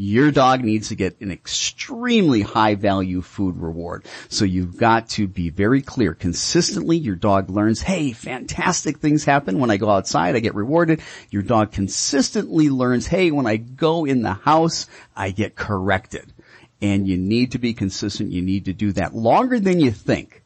your 0.00 0.30
dog 0.30 0.64
needs 0.64 0.88
to 0.88 0.94
get 0.94 1.20
an 1.20 1.30
extremely 1.30 2.40
high 2.40 2.74
value 2.74 3.20
food 3.20 3.58
reward. 3.58 4.06
So 4.30 4.46
you've 4.46 4.78
got 4.78 5.10
to 5.10 5.28
be 5.28 5.50
very 5.50 5.82
clear. 5.82 6.14
Consistently, 6.14 6.96
your 6.96 7.16
dog 7.16 7.50
learns, 7.50 7.82
hey, 7.82 8.12
fantastic 8.12 8.96
things 8.96 9.26
happen 9.26 9.58
when 9.58 9.70
I 9.70 9.76
go 9.76 9.90
outside, 9.90 10.34
I 10.34 10.40
get 10.40 10.54
rewarded. 10.54 11.02
Your 11.28 11.42
dog 11.42 11.72
consistently 11.72 12.70
learns, 12.70 13.08
hey, 13.08 13.30
when 13.30 13.46
I 13.46 13.58
go 13.58 14.06
in 14.06 14.22
the 14.22 14.32
house, 14.32 14.86
I 15.14 15.32
get 15.32 15.54
corrected. 15.54 16.32
And 16.80 17.06
you 17.06 17.18
need 17.18 17.52
to 17.52 17.58
be 17.58 17.74
consistent. 17.74 18.32
You 18.32 18.40
need 18.40 18.64
to 18.64 18.72
do 18.72 18.92
that 18.92 19.14
longer 19.14 19.60
than 19.60 19.80
you 19.80 19.90
think. 19.90 20.42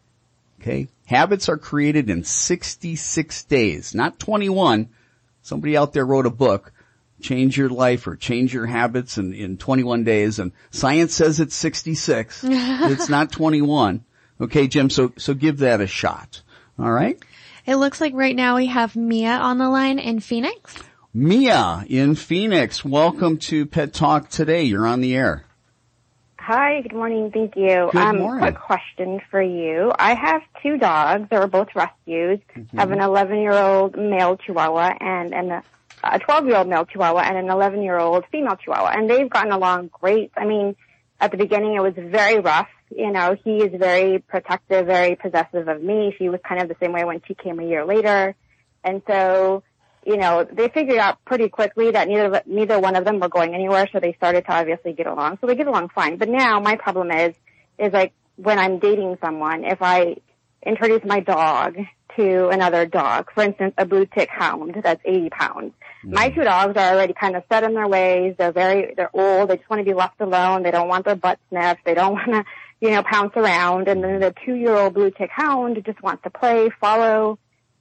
Okay? 0.60 0.88
Habits 1.06 1.48
are 1.48 1.58
created 1.58 2.10
in 2.10 2.24
66 2.24 3.44
days, 3.44 3.94
not 3.94 4.18
21. 4.18 4.88
Somebody 5.42 5.76
out 5.76 5.92
there 5.92 6.06
wrote 6.06 6.26
a 6.26 6.30
book 6.30 6.72
change 7.24 7.56
your 7.56 7.70
life 7.70 8.06
or 8.06 8.14
change 8.14 8.52
your 8.52 8.66
habits 8.66 9.16
in, 9.18 9.32
in 9.32 9.56
21 9.56 10.04
days 10.04 10.38
and 10.38 10.52
science 10.70 11.14
says 11.14 11.40
it's 11.40 11.56
66. 11.56 12.44
it's 12.46 13.08
not 13.08 13.32
21. 13.32 14.04
Okay, 14.40 14.68
Jim, 14.68 14.90
so, 14.90 15.12
so 15.16 15.32
give 15.32 15.58
that 15.58 15.80
a 15.80 15.86
shot. 15.86 16.42
All 16.78 16.92
right? 16.92 17.18
It 17.66 17.76
looks 17.76 18.00
like 18.00 18.12
right 18.14 18.36
now 18.36 18.56
we 18.56 18.66
have 18.66 18.94
Mia 18.94 19.32
on 19.32 19.58
the 19.58 19.70
line 19.70 19.98
in 19.98 20.20
Phoenix. 20.20 20.76
Mia 21.14 21.84
in 21.88 22.14
Phoenix, 22.14 22.84
welcome 22.84 23.38
to 23.38 23.64
Pet 23.64 23.94
Talk 23.94 24.28
today. 24.28 24.64
You're 24.64 24.86
on 24.86 25.00
the 25.00 25.16
air. 25.16 25.44
Hi, 26.38 26.82
good 26.82 26.92
morning. 26.92 27.30
Thank 27.30 27.56
you. 27.56 27.88
Good 27.90 27.96
um, 27.96 28.18
morning. 28.18 28.40
Quick 28.40 28.60
question 28.60 29.20
for 29.30 29.40
you. 29.40 29.92
I 29.98 30.14
have 30.14 30.42
two 30.62 30.76
dogs. 30.76 31.30
They 31.30 31.38
were 31.38 31.46
both 31.46 31.68
rescues. 31.74 32.40
Mm-hmm. 32.54 32.78
I 32.78 32.82
have 32.82 32.90
an 32.90 33.00
11 33.00 33.38
year 33.38 33.54
old 33.54 33.96
male 33.96 34.36
Chihuahua 34.36 34.92
and 35.00 35.32
an 35.32 35.62
a 36.12 36.18
12 36.18 36.46
year 36.46 36.56
old 36.56 36.68
male 36.68 36.84
Chihuahua 36.84 37.20
and 37.20 37.36
an 37.36 37.50
11 37.50 37.82
year 37.82 37.98
old 37.98 38.24
female 38.30 38.56
Chihuahua. 38.56 38.92
And 38.94 39.08
they've 39.08 39.28
gotten 39.28 39.52
along 39.52 39.90
great. 39.92 40.32
I 40.36 40.44
mean, 40.44 40.76
at 41.20 41.30
the 41.30 41.36
beginning 41.36 41.74
it 41.74 41.80
was 41.80 41.94
very 41.96 42.40
rough. 42.40 42.68
You 42.90 43.10
know, 43.10 43.36
he 43.42 43.58
is 43.58 43.78
very 43.78 44.18
protective, 44.18 44.86
very 44.86 45.16
possessive 45.16 45.68
of 45.68 45.82
me. 45.82 46.14
She 46.18 46.28
was 46.28 46.40
kind 46.46 46.62
of 46.62 46.68
the 46.68 46.76
same 46.80 46.92
way 46.92 47.04
when 47.04 47.22
she 47.26 47.34
came 47.34 47.58
a 47.58 47.64
year 47.64 47.84
later. 47.84 48.34
And 48.84 49.02
so, 49.06 49.62
you 50.06 50.16
know, 50.16 50.44
they 50.44 50.68
figured 50.68 50.98
out 50.98 51.24
pretty 51.24 51.48
quickly 51.48 51.90
that 51.92 52.08
neither, 52.08 52.42
neither 52.46 52.78
one 52.78 52.94
of 52.94 53.04
them 53.04 53.20
were 53.20 53.28
going 53.28 53.54
anywhere. 53.54 53.88
So 53.92 54.00
they 54.00 54.12
started 54.12 54.44
to 54.44 54.52
obviously 54.52 54.92
get 54.92 55.06
along. 55.06 55.38
So 55.40 55.46
they 55.46 55.56
get 55.56 55.66
along 55.66 55.88
fine. 55.94 56.18
But 56.18 56.28
now 56.28 56.60
my 56.60 56.76
problem 56.76 57.10
is, 57.10 57.34
is 57.78 57.92
like 57.92 58.12
when 58.36 58.58
I'm 58.58 58.78
dating 58.78 59.18
someone, 59.20 59.64
if 59.64 59.80
I 59.80 60.16
introduce 60.64 61.04
my 61.04 61.20
dog 61.20 61.76
to 62.16 62.48
another 62.48 62.86
dog, 62.86 63.30
for 63.34 63.42
instance, 63.42 63.74
a 63.78 63.86
blue 63.86 64.06
tick 64.06 64.28
hound 64.28 64.76
that's 64.82 65.00
80 65.04 65.30
pounds, 65.30 65.72
my 66.04 66.30
two 66.30 66.44
dogs 66.44 66.76
are 66.76 66.94
already 66.94 67.12
kind 67.12 67.36
of 67.36 67.42
set 67.50 67.64
in 67.64 67.74
their 67.74 67.88
ways. 67.88 68.34
They're 68.38 68.52
very, 68.52 68.94
they're 68.94 69.10
old. 69.14 69.50
They 69.50 69.56
just 69.56 69.68
want 69.70 69.80
to 69.80 69.84
be 69.84 69.94
left 69.94 70.20
alone. 70.20 70.62
They 70.62 70.70
don't 70.70 70.88
want 70.88 71.04
their 71.04 71.16
butt 71.16 71.38
sniffed. 71.48 71.84
They 71.84 71.94
don't 71.94 72.12
want 72.14 72.30
to, 72.30 72.44
you 72.80 72.90
know, 72.90 73.02
pounce 73.02 73.32
around. 73.36 73.88
And 73.88 74.02
then 74.02 74.20
the 74.20 74.34
two-year-old 74.44 74.94
blue 74.94 75.10
tick 75.10 75.30
hound 75.30 75.82
just 75.84 76.02
wants 76.02 76.22
to 76.24 76.30
play, 76.30 76.70
follow. 76.80 77.38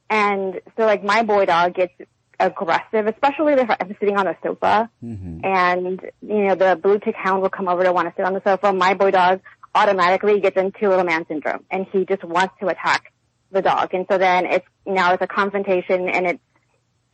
And 0.09 0.61
so 0.77 0.85
like 0.85 1.03
my 1.03 1.23
boy 1.23 1.45
dog 1.45 1.75
gets 1.75 1.93
aggressive, 2.39 3.07
especially 3.07 3.53
if 3.53 3.69
I'm 3.69 3.95
sitting 3.99 4.17
on 4.17 4.25
the 4.25 4.35
sofa 4.43 4.89
mm-hmm. 5.03 5.39
and, 5.43 6.01
you 6.21 6.47
know, 6.47 6.55
the 6.55 6.79
blue 6.81 6.99
tick 6.99 7.15
hound 7.15 7.41
will 7.41 7.49
come 7.49 7.67
over 7.67 7.83
to 7.83 7.93
want 7.93 8.09
to 8.09 8.13
sit 8.15 8.25
on 8.25 8.33
the 8.33 8.41
sofa. 8.45 8.73
My 8.73 8.93
boy 8.93 9.11
dog 9.11 9.41
automatically 9.75 10.39
gets 10.39 10.57
into 10.57 10.89
little 10.89 11.05
man 11.05 11.25
syndrome 11.27 11.65
and 11.71 11.87
he 11.91 12.05
just 12.05 12.23
wants 12.23 12.53
to 12.59 12.67
attack 12.67 13.11
the 13.51 13.61
dog. 13.61 13.93
And 13.93 14.05
so 14.09 14.17
then 14.17 14.45
it's, 14.45 14.67
now 14.85 15.13
it's 15.13 15.23
a 15.23 15.27
confrontation 15.27 16.09
and 16.09 16.27
it's, 16.27 16.39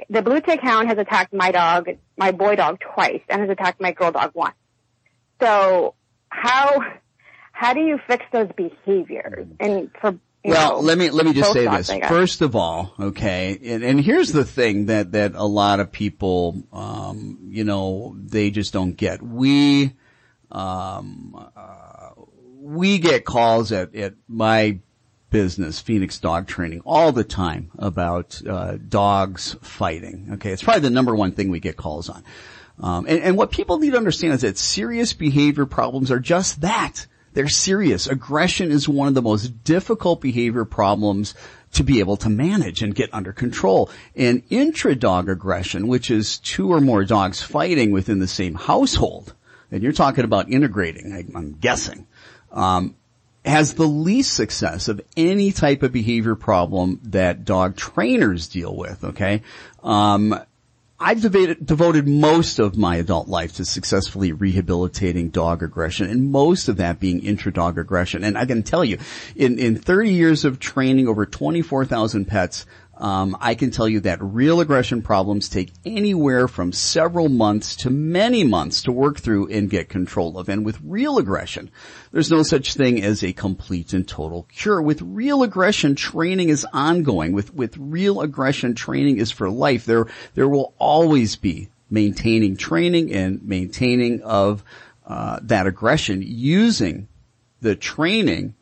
the 0.09 0.21
blue 0.21 0.41
tick 0.41 0.59
hound 0.61 0.87
has 0.87 0.97
attacked 0.97 1.33
my 1.33 1.51
dog, 1.51 1.89
my 2.17 2.31
boy 2.31 2.55
dog 2.55 2.79
twice 2.79 3.21
and 3.29 3.41
has 3.41 3.49
attacked 3.49 3.81
my 3.81 3.91
girl 3.91 4.11
dog 4.11 4.31
once. 4.33 4.55
So 5.41 5.95
how, 6.29 6.81
how 7.51 7.73
do 7.73 7.81
you 7.81 7.99
fix 8.07 8.25
those 8.31 8.49
behaviors? 8.55 9.47
And 9.59 9.89
for, 9.99 10.11
you 10.43 10.51
Well, 10.51 10.75
know, 10.75 10.79
let 10.79 10.97
me 10.97 11.09
let 11.09 11.25
me 11.25 11.33
just 11.33 11.51
say 11.51 11.65
dogs, 11.65 11.87
this. 11.87 12.07
First 12.07 12.41
of 12.41 12.55
all, 12.55 12.93
okay, 12.99 13.59
and, 13.61 13.83
and 13.83 13.99
here's 13.99 14.31
the 14.31 14.45
thing 14.45 14.85
that 14.85 15.11
that 15.11 15.35
a 15.35 15.43
lot 15.45 15.79
of 15.81 15.91
people, 15.91 16.63
um, 16.71 17.39
you 17.49 17.65
know, 17.65 18.15
they 18.17 18.49
just 18.49 18.71
don't 18.71 18.93
get. 18.93 19.21
We, 19.21 19.95
um, 20.51 21.49
uh, 21.55 22.11
we 22.61 22.99
get 22.99 23.25
calls 23.25 23.71
at 23.73 23.93
at 23.95 24.13
my 24.27 24.79
business, 25.29 25.79
Phoenix 25.79 26.19
Dog 26.19 26.47
Training, 26.47 26.81
all 26.85 27.11
the 27.11 27.23
time 27.23 27.71
about 27.77 28.41
uh, 28.47 28.77
dogs 28.77 29.55
fighting. 29.61 30.29
Okay, 30.33 30.51
it's 30.51 30.63
probably 30.63 30.81
the 30.81 30.89
number 30.89 31.15
one 31.15 31.31
thing 31.31 31.49
we 31.49 31.59
get 31.59 31.77
calls 31.77 32.09
on. 32.09 32.23
Um, 32.79 33.05
and, 33.07 33.19
and 33.19 33.37
what 33.37 33.51
people 33.51 33.79
need 33.79 33.91
to 33.91 33.97
understand 33.97 34.33
is 34.33 34.41
that 34.41 34.57
serious 34.57 35.13
behavior 35.13 35.65
problems 35.65 36.11
are 36.11 36.19
just 36.19 36.61
that. 36.61 37.07
They're 37.33 37.47
serious. 37.47 38.07
Aggression 38.07 38.71
is 38.71 38.89
one 38.89 39.07
of 39.07 39.13
the 39.13 39.21
most 39.21 39.63
difficult 39.63 40.21
behavior 40.21 40.65
problems 40.65 41.35
to 41.73 41.83
be 41.83 41.99
able 41.99 42.17
to 42.17 42.29
manage 42.29 42.81
and 42.81 42.95
get 42.95 43.13
under 43.13 43.31
control. 43.31 43.91
And 44.15 44.41
intra-dog 44.49 45.29
aggression, 45.29 45.87
which 45.87 46.09
is 46.09 46.39
two 46.39 46.71
or 46.71 46.81
more 46.81 47.05
dogs 47.05 47.41
fighting 47.41 47.91
within 47.91 48.19
the 48.19 48.27
same 48.27 48.55
household, 48.55 49.33
and 49.71 49.83
you're 49.83 49.91
talking 49.91 50.23
about 50.23 50.49
integrating, 50.49 51.13
I, 51.13 51.37
I'm 51.37 51.53
guessing, 51.53 52.07
um, 52.51 52.95
has 53.45 53.73
the 53.73 53.87
least 53.87 54.33
success 54.33 54.87
of 54.87 55.01
any 55.15 55.51
type 55.51 55.83
of 55.83 55.91
behavior 55.91 56.35
problem 56.35 56.99
that 57.03 57.45
dog 57.45 57.75
trainers 57.75 58.47
deal 58.47 58.75
with, 58.75 59.03
okay? 59.03 59.41
Um, 59.81 60.39
I've 61.01 61.21
devoted, 61.21 61.65
devoted 61.65 62.07
most 62.09 62.59
of 62.59 62.77
my 62.77 62.97
adult 62.97 63.29
life 63.29 63.55
to 63.55 63.65
successfully 63.65 64.33
rehabilitating 64.33 65.29
dog 65.29 65.63
aggression 65.63 66.09
and 66.09 66.29
most 66.29 66.67
of 66.67 66.77
that 66.77 66.99
being 66.99 67.23
intra-dog 67.23 67.77
aggression. 67.77 68.25
And 68.25 68.37
I 68.37 68.45
can 68.45 68.63
tell 68.63 68.83
you, 68.83 68.97
in, 69.33 69.59
in 69.59 69.77
30 69.77 70.11
years 70.11 70.43
of 70.43 70.59
training 70.59 71.07
over 71.07 71.25
24,000 71.25 72.25
pets, 72.25 72.65
um, 72.99 73.37
I 73.39 73.55
can 73.55 73.71
tell 73.71 73.87
you 73.87 74.01
that 74.01 74.21
real 74.21 74.59
aggression 74.59 75.01
problems 75.01 75.47
take 75.47 75.71
anywhere 75.85 76.49
from 76.49 76.73
several 76.73 77.29
months 77.29 77.77
to 77.77 77.89
many 77.89 78.43
months 78.43 78.83
to 78.83 78.91
work 78.91 79.19
through 79.19 79.47
and 79.47 79.69
get 79.69 79.87
control 79.87 80.37
of. 80.37 80.49
And 80.49 80.65
with 80.65 80.79
real 80.83 81.17
aggression, 81.17 81.71
there's 82.11 82.29
no 82.29 82.43
such 82.43 82.73
thing 82.73 83.01
as 83.01 83.23
a 83.23 83.31
complete 83.31 83.93
and 83.93 84.05
total 84.05 84.43
cure. 84.51 84.81
With 84.81 85.01
real 85.01 85.43
aggression, 85.43 85.95
training 85.95 86.49
is 86.49 86.67
ongoing. 86.73 87.31
With 87.31 87.53
with 87.53 87.77
real 87.77 88.19
aggression, 88.19 88.75
training 88.75 89.17
is 89.17 89.31
for 89.31 89.49
life. 89.49 89.85
There 89.85 90.07
there 90.35 90.49
will 90.49 90.73
always 90.77 91.37
be 91.37 91.69
maintaining 91.89 92.57
training 92.57 93.13
and 93.13 93.41
maintaining 93.43 94.21
of 94.23 94.63
uh, 95.07 95.39
that 95.43 95.67
aggression 95.67 96.21
using 96.21 97.07
the 97.61 97.75
training 97.75 98.55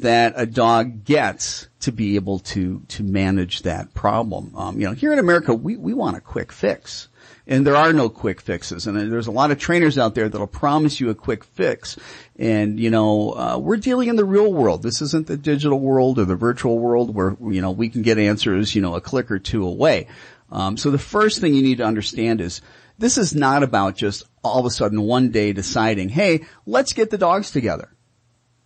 that 0.00 0.34
a 0.36 0.46
dog 0.46 1.04
gets 1.04 1.68
to 1.80 1.92
be 1.92 2.16
able 2.16 2.40
to 2.40 2.82
to 2.88 3.02
manage 3.02 3.62
that 3.62 3.94
problem. 3.94 4.52
Um, 4.56 4.80
you 4.80 4.86
know, 4.86 4.92
here 4.92 5.12
in 5.12 5.18
America, 5.18 5.54
we 5.54 5.76
we 5.76 5.94
want 5.94 6.16
a 6.16 6.20
quick 6.20 6.50
fix, 6.50 7.08
and 7.46 7.66
there 7.66 7.76
are 7.76 7.92
no 7.92 8.08
quick 8.08 8.40
fixes. 8.40 8.86
And 8.86 9.12
there's 9.12 9.28
a 9.28 9.32
lot 9.32 9.52
of 9.52 9.58
trainers 9.58 9.96
out 9.96 10.14
there 10.14 10.28
that'll 10.28 10.46
promise 10.46 10.98
you 10.98 11.10
a 11.10 11.14
quick 11.14 11.44
fix. 11.44 11.96
And 12.36 12.80
you 12.80 12.90
know, 12.90 13.32
uh, 13.32 13.58
we're 13.58 13.76
dealing 13.76 14.08
in 14.08 14.16
the 14.16 14.24
real 14.24 14.52
world. 14.52 14.82
This 14.82 15.00
isn't 15.00 15.28
the 15.28 15.36
digital 15.36 15.78
world 15.78 16.18
or 16.18 16.24
the 16.24 16.36
virtual 16.36 16.78
world 16.78 17.14
where 17.14 17.36
you 17.40 17.60
know 17.60 17.70
we 17.70 17.88
can 17.88 18.02
get 18.02 18.18
answers, 18.18 18.74
you 18.74 18.82
know, 18.82 18.96
a 18.96 19.00
click 19.00 19.30
or 19.30 19.38
two 19.38 19.64
away. 19.64 20.08
Um, 20.50 20.76
so 20.76 20.90
the 20.90 20.98
first 20.98 21.40
thing 21.40 21.54
you 21.54 21.62
need 21.62 21.78
to 21.78 21.84
understand 21.84 22.40
is 22.40 22.60
this 22.98 23.16
is 23.16 23.34
not 23.34 23.62
about 23.62 23.96
just 23.96 24.24
all 24.42 24.58
of 24.58 24.66
a 24.66 24.70
sudden 24.70 25.00
one 25.02 25.30
day 25.30 25.52
deciding, 25.52 26.08
hey, 26.08 26.44
let's 26.66 26.92
get 26.92 27.10
the 27.10 27.18
dogs 27.18 27.50
together 27.50 27.90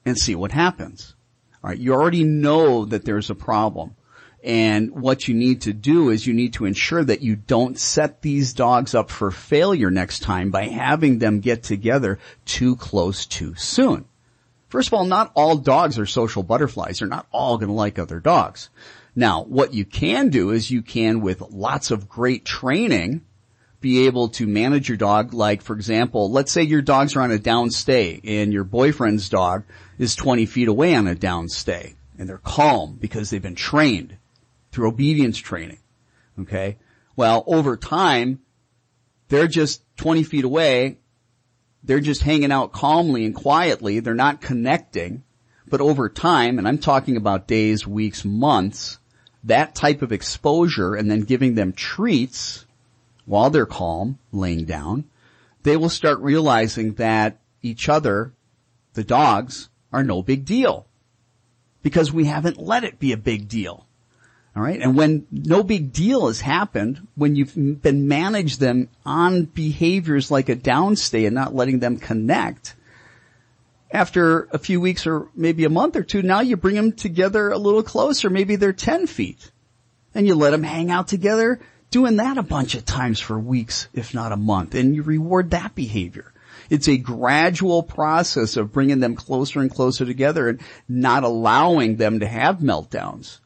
and 0.04 0.18
see 0.18 0.34
what 0.34 0.52
happens. 0.52 1.14
All 1.62 1.70
right, 1.70 1.78
you 1.78 1.92
already 1.92 2.24
know 2.24 2.84
that 2.84 3.04
there's 3.04 3.30
a 3.30 3.34
problem. 3.34 3.96
And 4.44 4.92
what 4.92 5.26
you 5.26 5.34
need 5.34 5.62
to 5.62 5.72
do 5.72 6.10
is 6.10 6.26
you 6.26 6.32
need 6.32 6.54
to 6.54 6.64
ensure 6.64 7.02
that 7.02 7.22
you 7.22 7.34
don't 7.34 7.78
set 7.78 8.22
these 8.22 8.52
dogs 8.52 8.94
up 8.94 9.10
for 9.10 9.30
failure 9.30 9.90
next 9.90 10.20
time 10.20 10.50
by 10.50 10.66
having 10.68 11.18
them 11.18 11.40
get 11.40 11.64
together 11.64 12.18
too 12.44 12.76
close 12.76 13.26
too 13.26 13.54
soon. 13.56 14.04
First 14.68 14.88
of 14.88 14.94
all, 14.94 15.04
not 15.04 15.32
all 15.34 15.56
dogs 15.56 15.98
are 15.98 16.06
social 16.06 16.42
butterflies. 16.42 16.98
They're 16.98 17.08
not 17.08 17.26
all 17.32 17.56
going 17.56 17.68
to 17.68 17.74
like 17.74 17.98
other 17.98 18.20
dogs. 18.20 18.70
Now, 19.16 19.42
what 19.42 19.74
you 19.74 19.84
can 19.84 20.28
do 20.28 20.50
is 20.50 20.70
you 20.70 20.82
can, 20.82 21.20
with 21.20 21.40
lots 21.40 21.90
of 21.90 22.08
great 22.08 22.44
training, 22.44 23.22
be 23.80 24.06
able 24.06 24.28
to 24.30 24.46
manage 24.46 24.88
your 24.88 24.98
dog. 24.98 25.32
Like, 25.34 25.62
for 25.62 25.74
example, 25.74 26.30
let's 26.30 26.52
say 26.52 26.62
your 26.62 26.82
dogs 26.82 27.16
are 27.16 27.22
on 27.22 27.32
a 27.32 27.38
downstay 27.38 28.20
and 28.22 28.52
your 28.52 28.64
boyfriend's 28.64 29.28
dog 29.28 29.64
is 29.98 30.14
20 30.14 30.46
feet 30.46 30.68
away 30.68 30.94
on 30.94 31.06
a 31.06 31.14
downstay 31.14 31.94
and 32.18 32.28
they're 32.28 32.38
calm 32.38 32.96
because 33.00 33.30
they've 33.30 33.42
been 33.42 33.54
trained 33.54 34.16
through 34.72 34.88
obedience 34.88 35.38
training. 35.38 35.78
Okay. 36.40 36.78
Well, 37.16 37.44
over 37.46 37.76
time, 37.76 38.40
they're 39.28 39.48
just 39.48 39.82
20 39.96 40.22
feet 40.24 40.44
away. 40.44 40.98
They're 41.82 42.00
just 42.00 42.22
hanging 42.22 42.52
out 42.52 42.72
calmly 42.72 43.24
and 43.24 43.34
quietly. 43.34 44.00
They're 44.00 44.14
not 44.14 44.40
connecting. 44.40 45.22
But 45.68 45.80
over 45.80 46.08
time, 46.08 46.58
and 46.58 46.66
I'm 46.66 46.78
talking 46.78 47.16
about 47.16 47.46
days, 47.46 47.86
weeks, 47.86 48.24
months, 48.24 48.98
that 49.44 49.74
type 49.74 50.02
of 50.02 50.12
exposure 50.12 50.94
and 50.94 51.10
then 51.10 51.20
giving 51.22 51.54
them 51.54 51.72
treats 51.72 52.66
while 53.26 53.50
they're 53.50 53.66
calm, 53.66 54.18
laying 54.32 54.64
down, 54.64 55.04
they 55.62 55.76
will 55.76 55.90
start 55.90 56.18
realizing 56.20 56.94
that 56.94 57.38
each 57.62 57.88
other, 57.88 58.32
the 58.94 59.04
dogs, 59.04 59.68
are 59.92 60.04
no 60.04 60.22
big 60.22 60.44
deal. 60.44 60.86
Because 61.82 62.12
we 62.12 62.24
haven't 62.24 62.58
let 62.58 62.84
it 62.84 62.98
be 62.98 63.12
a 63.12 63.16
big 63.16 63.48
deal. 63.48 63.86
Alright? 64.56 64.80
And 64.80 64.96
when 64.96 65.26
no 65.30 65.62
big 65.62 65.92
deal 65.92 66.26
has 66.26 66.40
happened, 66.40 67.06
when 67.14 67.36
you've 67.36 67.54
been 67.54 68.08
managed 68.08 68.58
them 68.58 68.88
on 69.06 69.44
behaviors 69.44 70.30
like 70.30 70.48
a 70.48 70.56
downstay 70.56 71.26
and 71.26 71.34
not 71.34 71.54
letting 71.54 71.78
them 71.78 71.96
connect, 71.96 72.74
after 73.90 74.48
a 74.50 74.58
few 74.58 74.80
weeks 74.80 75.06
or 75.06 75.28
maybe 75.34 75.64
a 75.64 75.70
month 75.70 75.96
or 75.96 76.02
two, 76.02 76.22
now 76.22 76.40
you 76.40 76.56
bring 76.56 76.74
them 76.74 76.92
together 76.92 77.50
a 77.50 77.58
little 77.58 77.82
closer. 77.82 78.28
Maybe 78.28 78.56
they're 78.56 78.72
10 78.72 79.06
feet. 79.06 79.50
And 80.14 80.26
you 80.26 80.34
let 80.34 80.50
them 80.50 80.62
hang 80.62 80.90
out 80.90 81.08
together, 81.08 81.60
doing 81.90 82.16
that 82.16 82.38
a 82.38 82.42
bunch 82.42 82.74
of 82.74 82.84
times 82.84 83.20
for 83.20 83.38
weeks, 83.38 83.88
if 83.94 84.14
not 84.14 84.32
a 84.32 84.36
month. 84.36 84.74
And 84.74 84.94
you 84.94 85.02
reward 85.02 85.50
that 85.50 85.74
behavior. 85.74 86.32
It's 86.70 86.88
a 86.88 86.96
gradual 86.98 87.82
process 87.82 88.56
of 88.56 88.72
bringing 88.72 89.00
them 89.00 89.16
closer 89.16 89.60
and 89.60 89.70
closer 89.70 90.04
together 90.04 90.48
and 90.48 90.60
not 90.88 91.24
allowing 91.24 91.96
them 91.96 92.20
to 92.20 92.26
have 92.26 92.58
meltdowns. 92.58 93.40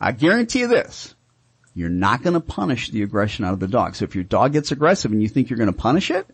I 0.00 0.12
guarantee 0.12 0.60
you 0.60 0.68
this. 0.68 1.14
You're 1.74 1.88
not 1.88 2.22
going 2.22 2.34
to 2.34 2.40
punish 2.40 2.90
the 2.90 3.02
aggression 3.02 3.44
out 3.44 3.52
of 3.52 3.60
the 3.60 3.68
dog. 3.68 3.94
So 3.94 4.04
if 4.04 4.14
your 4.14 4.24
dog 4.24 4.52
gets 4.52 4.72
aggressive 4.72 5.12
and 5.12 5.22
you 5.22 5.28
think 5.28 5.48
you're 5.48 5.58
going 5.58 5.72
to 5.72 5.78
punish 5.78 6.10
it, 6.10 6.26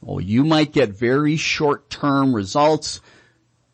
well, 0.00 0.20
you 0.20 0.44
might 0.44 0.72
get 0.72 0.90
very 0.90 1.36
short-term 1.36 2.34
results. 2.34 3.00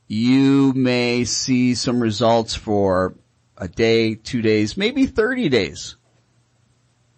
You 0.08 0.72
may 0.74 1.24
see 1.24 1.74
some 1.74 2.00
results 2.00 2.54
for 2.54 3.14
a 3.56 3.68
day, 3.68 4.14
two 4.14 4.42
days, 4.42 4.76
maybe 4.76 5.06
30 5.06 5.48
days. 5.48 5.96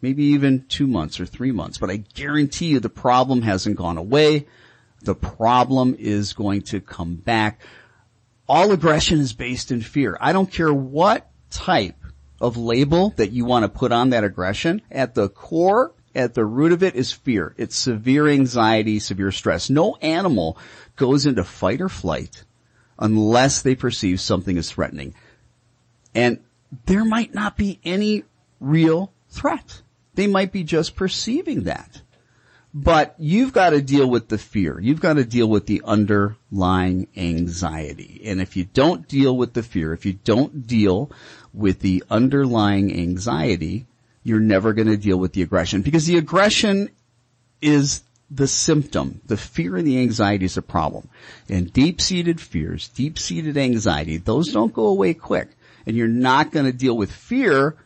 Maybe 0.03 0.25
even 0.25 0.65
two 0.69 0.87
months 0.87 1.21
or 1.21 1.27
three 1.27 1.53
months. 1.53 1.79
But 1.79 1.91
I 1.91 1.97
guarantee 1.97 2.69
you 2.69 2.81
the 2.81 2.89
problem 2.89 3.43
hasn't 3.43 3.77
gone 3.77 3.99
away. 3.99 4.47
The 5.01 5.15
problem 5.15 5.97
is 5.99 6.33
going 6.33 6.63
to 6.63 6.81
come 6.81 7.17
back. 7.17 7.61
All 8.49 8.73
aggression 8.73 9.21
is 9.21 9.33
based 9.33 9.71
in 9.71 9.81
fear. 9.81 10.17
I 10.21 10.33
don't 10.33 10.51
care 10.51 10.73
what 10.73 11.31
type 11.51 11.97
of 12.41 12.57
label 12.57 13.11
that 13.17 13.33
you 13.33 13.45
want 13.45 13.65
to 13.65 13.69
put 13.69 13.93
on 13.93 14.11
that 14.11 14.25
aggression. 14.25 14.83
At 14.91 15.15
the 15.15 15.29
core, 15.29 15.95
at 16.15 16.35
the 16.35 16.45
root 16.45 16.73
of 16.73 16.83
it 16.83 16.95
is 16.95 17.13
fear. 17.13 17.55
It's 17.57 17.77
severe 17.77 18.29
anxiety, 18.29 18.99
severe 18.99 19.33
stress. 19.33 19.71
No 19.71 19.97
animal 19.97 20.59
goes 20.97 21.27
into 21.27 21.45
fight 21.45 21.81
or 21.81 21.89
flight 21.89 22.45
unless 22.99 23.63
they 23.63 23.75
perceive 23.75 24.21
something 24.21 24.59
as 24.59 24.71
threatening. 24.71 25.15
And 26.15 26.41
there 26.87 27.05
might 27.05 27.35
not 27.35 27.57
be 27.57 27.81
any 27.85 28.25
real 28.59 29.13
threat. 29.29 29.83
They 30.15 30.27
might 30.27 30.53
be 30.53 30.65
just 30.65 30.97
perceiving 30.97 31.65
that. 31.65 32.03
But 32.73 33.17
you've 33.19 33.53
got 33.53 33.71
to 33.71 33.83
deal 33.83 34.09
with 34.09 34.29
the 34.29 34.39
fear. 34.39 34.79
You've 34.81 35.01
got 35.01 35.15
to 35.15 35.25
deal 35.25 35.49
with 35.49 35.67
the 35.67 35.83
underlying 35.85 37.09
anxiety. 37.17 38.23
And 38.25 38.41
if 38.41 38.57
you 38.57 38.65
don't 38.65 39.09
deal 39.09 39.37
with 39.37 39.55
the 39.55 39.63
fear, 39.65 39.93
if 39.93 40.07
you 40.07 40.13
don't 40.13 40.67
deal 40.69 41.11
with 41.53 41.81
the 41.81 42.05
underlying 42.09 42.97
anxiety, 42.97 43.87
you're 44.23 44.39
never 44.39 44.73
going 44.73 44.87
to 44.87 44.97
deal 44.97 45.19
with 45.19 45.33
the 45.33 45.43
aggression 45.43 45.83
because 45.83 46.07
the 46.07 46.17
aggression 46.17 46.91
is 47.61 48.03
the 48.31 48.47
symptom. 48.47 49.21
The 49.27 49.37
fear 49.37 49.77
and 49.77 49.87
the 49.87 49.99
anxiety 49.99 50.45
is 50.45 50.57
a 50.57 50.63
problem. 50.63 51.09
And 51.49 51.73
deep-seated 51.73 52.41
fears, 52.41 52.89
deep-seated 52.89 53.57
anxiety, 53.57 54.19
those 54.19 54.53
don't 54.53 54.73
go 54.73 54.87
away 54.87 55.15
quick. 55.15 55.49
And 55.87 55.97
you're 55.97 56.07
not 56.07 56.53
going 56.53 56.67
to 56.67 56.73
deal 56.73 56.97
with 56.97 57.11
fear 57.11 57.77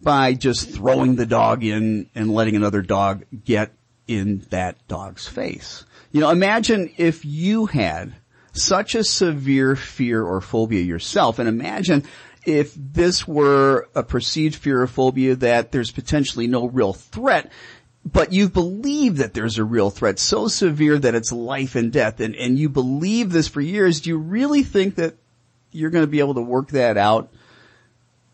by 0.00 0.34
just 0.34 0.70
throwing 0.70 1.14
the 1.14 1.26
dog 1.26 1.62
in 1.62 2.10
and 2.16 2.34
letting 2.34 2.56
another 2.56 2.82
dog 2.82 3.24
get 3.44 3.70
in 4.06 4.44
that 4.50 4.76
dog's 4.88 5.26
face. 5.26 5.84
You 6.12 6.20
know, 6.20 6.30
imagine 6.30 6.92
if 6.96 7.24
you 7.24 7.66
had 7.66 8.14
such 8.52 8.94
a 8.94 9.04
severe 9.04 9.74
fear 9.74 10.22
or 10.22 10.40
phobia 10.40 10.82
yourself 10.82 11.38
and 11.38 11.48
imagine 11.48 12.04
if 12.46 12.74
this 12.74 13.26
were 13.26 13.88
a 13.94 14.02
perceived 14.02 14.54
fear 14.54 14.82
or 14.82 14.86
phobia 14.86 15.34
that 15.36 15.72
there's 15.72 15.90
potentially 15.90 16.46
no 16.46 16.68
real 16.68 16.92
threat, 16.92 17.50
but 18.04 18.32
you 18.32 18.48
believe 18.48 19.16
that 19.16 19.34
there's 19.34 19.58
a 19.58 19.64
real 19.64 19.90
threat 19.90 20.18
so 20.18 20.46
severe 20.46 20.98
that 20.98 21.14
it's 21.14 21.32
life 21.32 21.74
and 21.74 21.92
death 21.92 22.20
and, 22.20 22.36
and 22.36 22.58
you 22.58 22.68
believe 22.68 23.32
this 23.32 23.48
for 23.48 23.60
years, 23.60 24.00
do 24.00 24.10
you 24.10 24.18
really 24.18 24.62
think 24.62 24.96
that 24.96 25.16
you're 25.72 25.90
going 25.90 26.04
to 26.04 26.10
be 26.10 26.20
able 26.20 26.34
to 26.34 26.42
work 26.42 26.68
that 26.70 26.96
out 26.96 27.32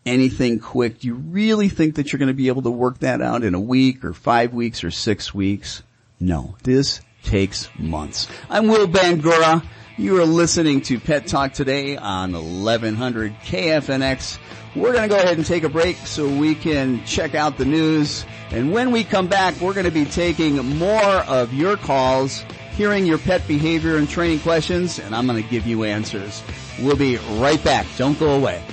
anything 0.05 0.59
quick? 0.59 0.99
Do 0.99 1.07
you 1.07 1.15
really 1.15 1.69
think 1.69 1.95
that 1.95 2.11
you're 2.11 2.19
going 2.19 2.27
to 2.27 2.33
be 2.33 2.47
able 2.47 2.63
to 2.63 2.71
work 2.71 2.99
that 2.99 3.21
out 3.21 3.43
in 3.43 3.53
a 3.53 3.59
week 3.59 4.03
or 4.03 4.13
five 4.13 4.53
weeks 4.53 4.83
or 4.83 4.91
six 4.91 5.33
weeks? 5.33 5.83
No, 6.19 6.55
this 6.63 7.01
takes 7.23 7.69
months. 7.77 8.27
I'm 8.49 8.67
Will 8.67 8.87
Bangura. 8.87 9.63
You 9.97 10.19
are 10.19 10.25
listening 10.25 10.81
to 10.81 10.99
Pet 10.99 11.27
Talk 11.27 11.53
today 11.53 11.97
on 11.97 12.33
1100 12.33 13.33
KFNX. 13.41 14.39
We're 14.75 14.93
going 14.93 15.09
to 15.09 15.15
go 15.15 15.21
ahead 15.21 15.37
and 15.37 15.45
take 15.45 15.63
a 15.63 15.69
break 15.69 15.97
so 15.97 16.27
we 16.27 16.55
can 16.55 17.03
check 17.05 17.35
out 17.35 17.57
the 17.57 17.65
news. 17.65 18.25
And 18.51 18.71
when 18.71 18.91
we 18.91 19.03
come 19.03 19.27
back, 19.27 19.59
we're 19.59 19.73
going 19.73 19.85
to 19.85 19.91
be 19.91 20.05
taking 20.05 20.55
more 20.77 21.03
of 21.03 21.53
your 21.53 21.75
calls, 21.75 22.43
hearing 22.75 23.05
your 23.05 23.17
pet 23.17 23.45
behavior 23.47 23.97
and 23.97 24.09
training 24.09 24.39
questions, 24.39 24.97
and 24.97 25.13
I'm 25.13 25.27
going 25.27 25.43
to 25.43 25.49
give 25.49 25.67
you 25.67 25.83
answers. 25.83 26.41
We'll 26.81 26.95
be 26.95 27.17
right 27.33 27.61
back. 27.63 27.85
Don't 27.97 28.17
go 28.17 28.31
away. 28.37 28.63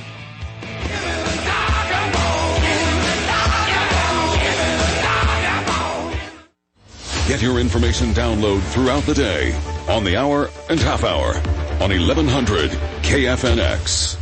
Get 7.29 7.43
your 7.43 7.61
information 7.61 8.09
download 8.15 8.63
throughout 8.73 9.03
the 9.03 9.13
day, 9.13 9.53
on 9.87 10.03
the 10.03 10.17
hour 10.17 10.49
and 10.71 10.81
half 10.81 11.05
hour, 11.05 11.35
on 11.81 11.91
1100 11.91 12.71
KFNX. 13.03 14.18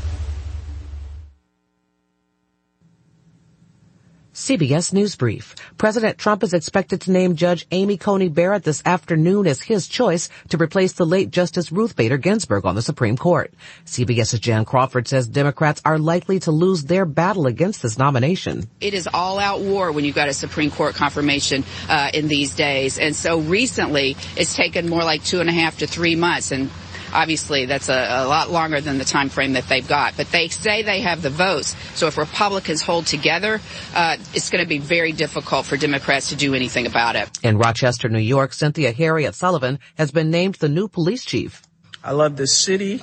CBS 4.46 4.92
News 4.92 5.16
Brief. 5.16 5.56
President 5.76 6.18
Trump 6.18 6.44
is 6.44 6.54
expected 6.54 7.00
to 7.00 7.10
name 7.10 7.34
Judge 7.34 7.66
Amy 7.72 7.96
Coney 7.96 8.28
Barrett 8.28 8.62
this 8.62 8.80
afternoon 8.86 9.44
as 9.48 9.60
his 9.60 9.88
choice 9.88 10.28
to 10.50 10.56
replace 10.56 10.92
the 10.92 11.04
late 11.04 11.32
Justice 11.32 11.72
Ruth 11.72 11.96
Bader 11.96 12.16
Ginsburg 12.16 12.64
on 12.64 12.76
the 12.76 12.80
Supreme 12.80 13.16
Court. 13.16 13.52
CBS's 13.86 14.38
Jan 14.38 14.64
Crawford 14.64 15.08
says 15.08 15.26
Democrats 15.26 15.82
are 15.84 15.98
likely 15.98 16.38
to 16.38 16.52
lose 16.52 16.84
their 16.84 17.04
battle 17.04 17.48
against 17.48 17.82
this 17.82 17.98
nomination. 17.98 18.70
It 18.80 18.94
is 18.94 19.08
all 19.12 19.40
out 19.40 19.62
war 19.62 19.90
when 19.90 20.04
you've 20.04 20.14
got 20.14 20.28
a 20.28 20.32
Supreme 20.32 20.70
Court 20.70 20.94
confirmation 20.94 21.64
uh, 21.88 22.10
in 22.14 22.28
these 22.28 22.54
days. 22.54 23.00
And 23.00 23.16
so 23.16 23.40
recently 23.40 24.16
it's 24.36 24.54
taken 24.54 24.88
more 24.88 25.02
like 25.02 25.24
two 25.24 25.40
and 25.40 25.50
a 25.50 25.52
half 25.52 25.78
to 25.78 25.88
three 25.88 26.14
months. 26.14 26.52
And 26.52 26.70
obviously 27.12 27.66
that's 27.66 27.88
a, 27.88 28.24
a, 28.24 28.26
lot 28.26 28.50
longer 28.50 28.80
than 28.80 28.98
the 28.98 29.04
time 29.04 29.28
frame 29.28 29.54
that 29.54 29.68
they've 29.68 29.86
got. 29.86 30.16
But 30.16 30.30
they 30.30 30.48
say 30.48 30.82
they 30.82 31.00
have 31.00 31.22
the 31.22 31.30
votes. 31.30 31.76
So 31.94 32.06
if 32.06 32.18
Republicans 32.18 32.82
hold 32.82 33.06
together, 33.06 33.60
uh, 33.94 34.16
it's 34.34 34.50
going 34.50 34.62
to 34.62 34.68
be 34.68 34.78
very 34.78 35.12
difficult 35.12 35.66
for 35.66 35.76
Democrats 35.76 36.30
to 36.30 36.36
do 36.36 36.54
anything 36.54 36.86
about 36.86 37.16
it. 37.16 37.28
In 37.42 37.58
Rochester, 37.58 38.08
New 38.08 38.18
York, 38.18 38.52
Cynthia 38.52 38.92
Herriott-Sullivan 38.92 39.78
has 39.96 40.10
been 40.10 40.30
named 40.30 40.56
the 40.56 40.68
new 40.68 40.88
police 40.88 41.24
chief. 41.24 41.62
I 42.02 42.12
love 42.12 42.36
this 42.36 42.56
city, 42.56 43.02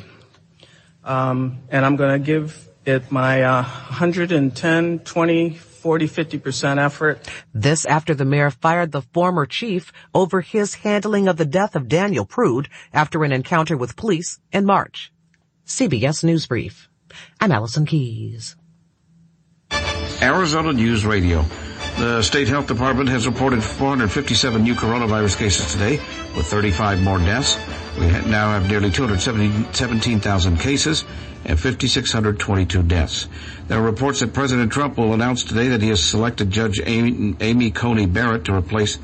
um, 1.04 1.60
and 1.70 1.86
I'm 1.86 1.98
going 1.98 2.22
to 2.22 2.26
give 2.26 2.70
it 2.86 3.12
my 3.12 3.44
uh, 3.44 3.64
110, 3.64 5.00
20, 5.00 5.60
40, 5.84 6.08
50% 6.08 6.82
effort. 6.82 7.30
This 7.54 7.86
after 7.86 8.16
the 8.16 8.24
mayor 8.24 8.50
fired 8.50 8.94
the 8.94 9.02
former 9.02 9.46
chief 9.46 9.92
over 10.16 10.40
his 10.40 10.76
handling 10.76 11.28
of 11.28 11.36
the 11.36 11.44
death 11.44 11.76
of 11.76 11.90
Daniel 11.90 12.26
Prude 12.26 12.70
after 12.94 13.26
an 13.26 13.34
encounter 13.34 13.76
with 13.76 13.98
police 13.98 14.40
in 14.54 14.66
March. 14.66 15.12
CBS 15.66 16.24
News 16.24 16.48
Brief. 16.48 16.88
I'm 17.42 17.52
Allison 17.52 17.86
Keyes. 17.86 18.56
Arizona 20.22 20.72
News 20.72 21.06
Radio. 21.06 21.44
The 21.98 22.22
state 22.22 22.48
health 22.48 22.68
department 22.68 23.10
has 23.10 23.28
reported 23.28 23.62
457 23.62 24.64
new 24.64 24.76
coronavirus 24.76 25.38
cases 25.38 25.70
today, 25.74 25.98
with 26.38 26.48
35 26.48 27.04
more 27.04 27.20
deaths. 27.20 27.58
We 28.00 28.08
now 28.08 28.52
have 28.52 28.70
nearly 28.70 28.90
217,000 28.90 30.58
cases 30.58 31.04
and 31.46 31.60
5,622 31.60 32.84
deaths. 32.84 33.28
There 33.68 33.80
are 33.80 33.82
reports 33.82 34.22
that 34.22 34.34
President 34.34 34.72
Trump 34.72 34.98
will 34.98 35.14
announce 35.14 35.44
today 35.44 35.70
that 35.70 35.82
he 35.82 35.90
has 35.90 36.04
selected 36.04 36.52
Judge 36.52 36.82
Amy, 36.86 37.72
Coney 37.72 38.06
Barrett 38.06 38.46
to 38.46 38.56
replace 38.56 38.98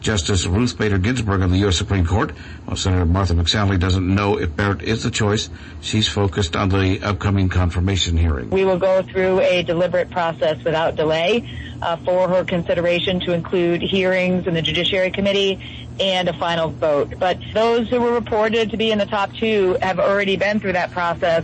Justice 0.00 0.46
Ruth 0.46 0.78
Bader 0.78 0.98
Ginsburg 0.98 1.40
on 1.42 1.50
the 1.50 1.58
U.S. 1.58 1.76
Supreme 1.76 2.06
Court. 2.06 2.30
While 2.64 2.76
Senator 2.76 3.06
Martha 3.06 3.34
McSally 3.34 3.80
doesn't 3.80 4.14
know 4.14 4.38
if 4.38 4.54
Barrett 4.54 4.82
is 4.82 5.02
the 5.02 5.10
choice, 5.10 5.48
she's 5.80 6.06
focused 6.06 6.54
on 6.54 6.68
the 6.68 7.00
upcoming 7.02 7.48
confirmation 7.48 8.16
hearing. 8.16 8.50
We 8.50 8.64
will 8.64 8.78
go 8.78 9.02
through 9.02 9.40
a 9.40 9.62
deliberate 9.62 10.10
process 10.10 10.62
without 10.62 10.96
delay 10.96 11.48
uh, 11.82 11.96
for 11.96 12.28
her 12.28 12.44
consideration 12.44 13.20
to 13.20 13.32
include 13.32 13.82
hearings 13.82 14.46
in 14.46 14.54
the 14.54 14.62
Judiciary 14.62 15.10
Committee 15.10 15.60
and 15.98 16.28
a 16.28 16.32
final 16.34 16.70
vote. 16.70 17.14
But 17.18 17.38
those 17.54 17.88
who 17.88 18.00
were 18.00 18.12
reported 18.12 18.70
to 18.70 18.76
be 18.76 18.92
in 18.92 18.98
the 18.98 19.06
top 19.06 19.34
two 19.34 19.76
have 19.80 19.98
already 19.98 20.36
been 20.36 20.60
through 20.60 20.74
that 20.74 20.90
process. 20.90 21.42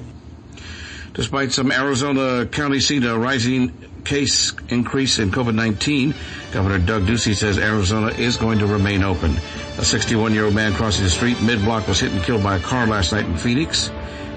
Despite 1.14 1.52
some 1.52 1.70
Arizona 1.70 2.46
county 2.46 2.80
seeing 2.80 3.04
a 3.04 3.18
rising 3.18 3.72
case 4.04 4.52
increase 4.68 5.18
in 5.18 5.30
COVID-19, 5.30 6.14
Governor 6.52 6.78
Doug 6.78 7.02
Ducey 7.02 7.34
says 7.34 7.58
Arizona 7.58 8.08
is 8.08 8.36
going 8.36 8.58
to 8.60 8.66
remain 8.66 9.02
open. 9.02 9.32
A 9.32 9.82
61-year-old 9.82 10.54
man 10.54 10.72
crossing 10.72 11.04
the 11.04 11.10
street 11.10 11.40
mid-block 11.42 11.86
was 11.86 12.00
hit 12.00 12.12
and 12.12 12.22
killed 12.22 12.42
by 12.42 12.56
a 12.56 12.60
car 12.60 12.86
last 12.86 13.12
night 13.12 13.26
in 13.26 13.36
Phoenix. 13.36 13.90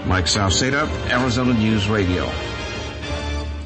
Mike 0.06 0.26
Salceda, 0.26 0.88
Arizona 1.10 1.54
News 1.54 1.88
Radio. 1.88 2.30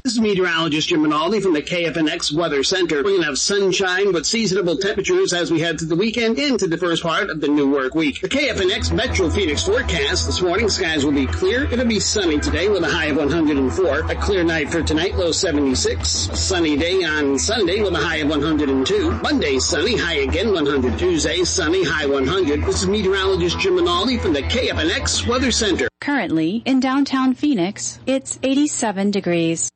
This 0.09 0.15
is 0.15 0.21
meteorologist 0.21 0.89
Jim 0.89 1.03
Rinaldi 1.03 1.39
from 1.39 1.53
the 1.53 1.61
KFNX 1.61 2.33
Weather 2.33 2.63
Center. 2.63 3.03
We're 3.03 3.11
going 3.11 3.21
to 3.21 3.27
have 3.27 3.37
sunshine 3.37 4.11
but 4.11 4.25
seasonable 4.25 4.75
temperatures 4.75 5.33
as 5.33 5.51
we 5.51 5.59
head 5.59 5.77
to 5.77 5.85
the 5.85 5.95
weekend 5.95 6.39
into 6.39 6.65
the 6.65 6.79
first 6.79 7.03
part 7.03 7.29
of 7.29 7.41
the 7.41 7.47
new 7.47 7.71
work 7.71 7.93
week. 7.93 8.19
The 8.19 8.27
KFNX 8.27 8.91
Metro 8.91 9.29
Phoenix 9.29 9.61
forecast 9.61 10.25
this 10.25 10.41
morning, 10.41 10.67
skies 10.67 11.05
will 11.05 11.11
be 11.11 11.27
clear. 11.27 11.65
It'll 11.65 11.85
be 11.85 11.99
sunny 11.99 12.39
today 12.39 12.69
with 12.69 12.83
a 12.83 12.89
high 12.89 13.05
of 13.05 13.17
104. 13.17 14.09
A 14.09 14.15
clear 14.15 14.43
night 14.43 14.71
for 14.71 14.81
tonight, 14.81 15.13
low 15.13 15.31
76. 15.31 16.29
A 16.29 16.35
sunny 16.35 16.75
day 16.75 17.03
on 17.03 17.37
Sunday 17.37 17.83
with 17.83 17.93
a 17.93 17.99
high 17.99 18.17
of 18.17 18.29
102. 18.29 19.11
Monday, 19.11 19.59
sunny, 19.59 19.95
high 19.95 20.21
again 20.21 20.51
100. 20.51 20.97
Tuesday, 20.97 21.43
sunny, 21.43 21.85
high 21.85 22.07
100. 22.07 22.63
This 22.63 22.81
is 22.81 22.87
meteorologist 22.87 23.59
Jim 23.59 23.75
Rinaldi 23.75 24.17
from 24.17 24.33
the 24.33 24.41
KFNX 24.41 25.27
Weather 25.27 25.51
Center. 25.51 25.88
Currently, 26.01 26.63
in 26.65 26.79
downtown 26.79 27.33
Phoenix, 27.33 27.99
it's 28.07 28.39
87 28.41 29.11
degrees. 29.11 29.69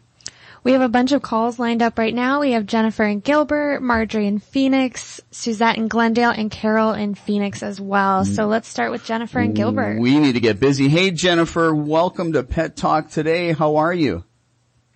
We 0.64 0.72
have 0.72 0.80
a 0.80 0.88
bunch 0.88 1.12
of 1.12 1.20
calls 1.20 1.58
lined 1.58 1.82
up 1.82 1.98
right 1.98 2.14
now. 2.14 2.40
We 2.40 2.52
have 2.52 2.64
Jennifer 2.64 3.02
and 3.02 3.22
Gilbert, 3.22 3.82
Marjorie 3.82 4.26
in 4.26 4.38
Phoenix, 4.38 5.20
Suzette 5.30 5.76
in 5.76 5.88
Glendale, 5.88 6.30
and 6.30 6.50
Carol 6.50 6.92
in 6.92 7.14
Phoenix 7.14 7.62
as 7.62 7.78
well. 7.82 8.24
So 8.24 8.46
let's 8.46 8.66
start 8.66 8.90
with 8.90 9.04
Jennifer 9.04 9.40
and 9.40 9.54
Gilbert. 9.54 10.00
We 10.00 10.18
need 10.18 10.32
to 10.32 10.40
get 10.40 10.58
busy. 10.58 10.88
Hey, 10.88 11.10
Jennifer, 11.10 11.74
welcome 11.74 12.32
to 12.32 12.42
Pet 12.42 12.76
Talk 12.76 13.10
today. 13.10 13.52
How 13.52 13.76
are 13.76 13.92
you? 13.92 14.24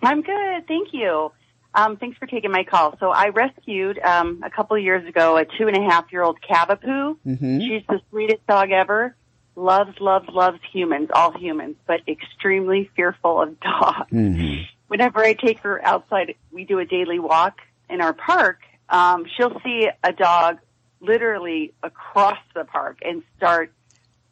I'm 0.01 0.23
good, 0.23 0.67
thank 0.67 0.87
you. 0.91 1.31
Um, 1.75 1.97
thanks 1.97 2.17
for 2.17 2.25
taking 2.25 2.49
my 2.51 2.63
call. 2.63 2.97
So 2.99 3.11
I 3.11 3.27
rescued 3.27 3.99
um, 3.99 4.41
a 4.43 4.49
couple 4.49 4.75
of 4.75 4.81
years 4.81 5.07
ago 5.07 5.37
a 5.37 5.45
two 5.45 5.67
and 5.67 5.77
a 5.77 5.87
half 5.87 6.11
year 6.11 6.23
old 6.23 6.39
Cavapoo. 6.41 7.15
Mm-hmm. 7.23 7.59
She's 7.59 7.83
the 7.87 8.01
sweetest 8.09 8.47
dog 8.47 8.71
ever. 8.71 9.15
Loves, 9.55 9.99
loves, 9.99 10.27
loves 10.29 10.57
humans, 10.73 11.09
all 11.13 11.37
humans, 11.37 11.75
but 11.85 11.99
extremely 12.07 12.89
fearful 12.95 13.43
of 13.43 13.59
dogs. 13.59 14.11
Mm-hmm. 14.11 14.63
Whenever 14.89 15.19
I 15.23 15.33
take 15.33 15.59
her 15.59 15.79
outside, 15.85 16.35
we 16.51 16.65
do 16.65 16.79
a 16.79 16.85
daily 16.85 17.19
walk 17.19 17.59
in 17.89 18.01
our 18.01 18.13
park. 18.13 18.59
Um, 18.89 19.25
she'll 19.37 19.59
see 19.63 19.87
a 20.03 20.11
dog 20.11 20.57
literally 20.99 21.73
across 21.81 22.39
the 22.53 22.65
park 22.65 22.97
and 23.03 23.23
start 23.37 23.71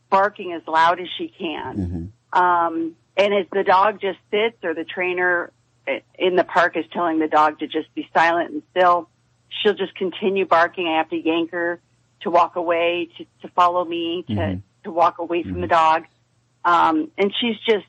barking 0.10 0.54
as 0.54 0.68
loud 0.68 1.00
as 1.00 1.08
she 1.18 1.30
can. 1.30 1.78
Um, 2.34 2.96
and 3.16 3.34
as 3.34 3.46
the 3.52 3.64
dog 3.64 4.02
just 4.02 4.20
sits 4.32 4.58
or 4.64 4.74
the 4.74 4.84
trainer 4.84 5.52
in 6.20 6.36
the 6.36 6.44
park 6.44 6.76
is 6.76 6.86
telling 6.92 7.20
the 7.20 7.28
dog 7.28 7.60
to 7.60 7.68
just 7.68 7.94
be 7.96 8.10
silent 8.14 8.52
and 8.52 8.64
still, 8.72 9.10
she'll 9.62 9.76
just 9.76 9.96
continue 9.96 10.46
barking. 10.46 10.88
I 10.88 10.98
have 10.98 11.10
to 11.12 11.18
yank 11.18 11.52
her 11.52 11.80
to 12.22 12.30
walk 12.32 12.56
away, 12.56 13.10
to, 13.18 13.26
to 13.44 13.54
follow 13.54 13.86
me, 13.86 14.26
to, 14.28 14.36
to 14.86 14.92
walk 14.92 15.20
away 15.20 15.44
from 15.44 15.62
the 15.62 15.68
dog. 15.68 16.04
Um, 16.66 17.12
and 17.18 17.32
she's 17.40 17.58
just 17.70 17.86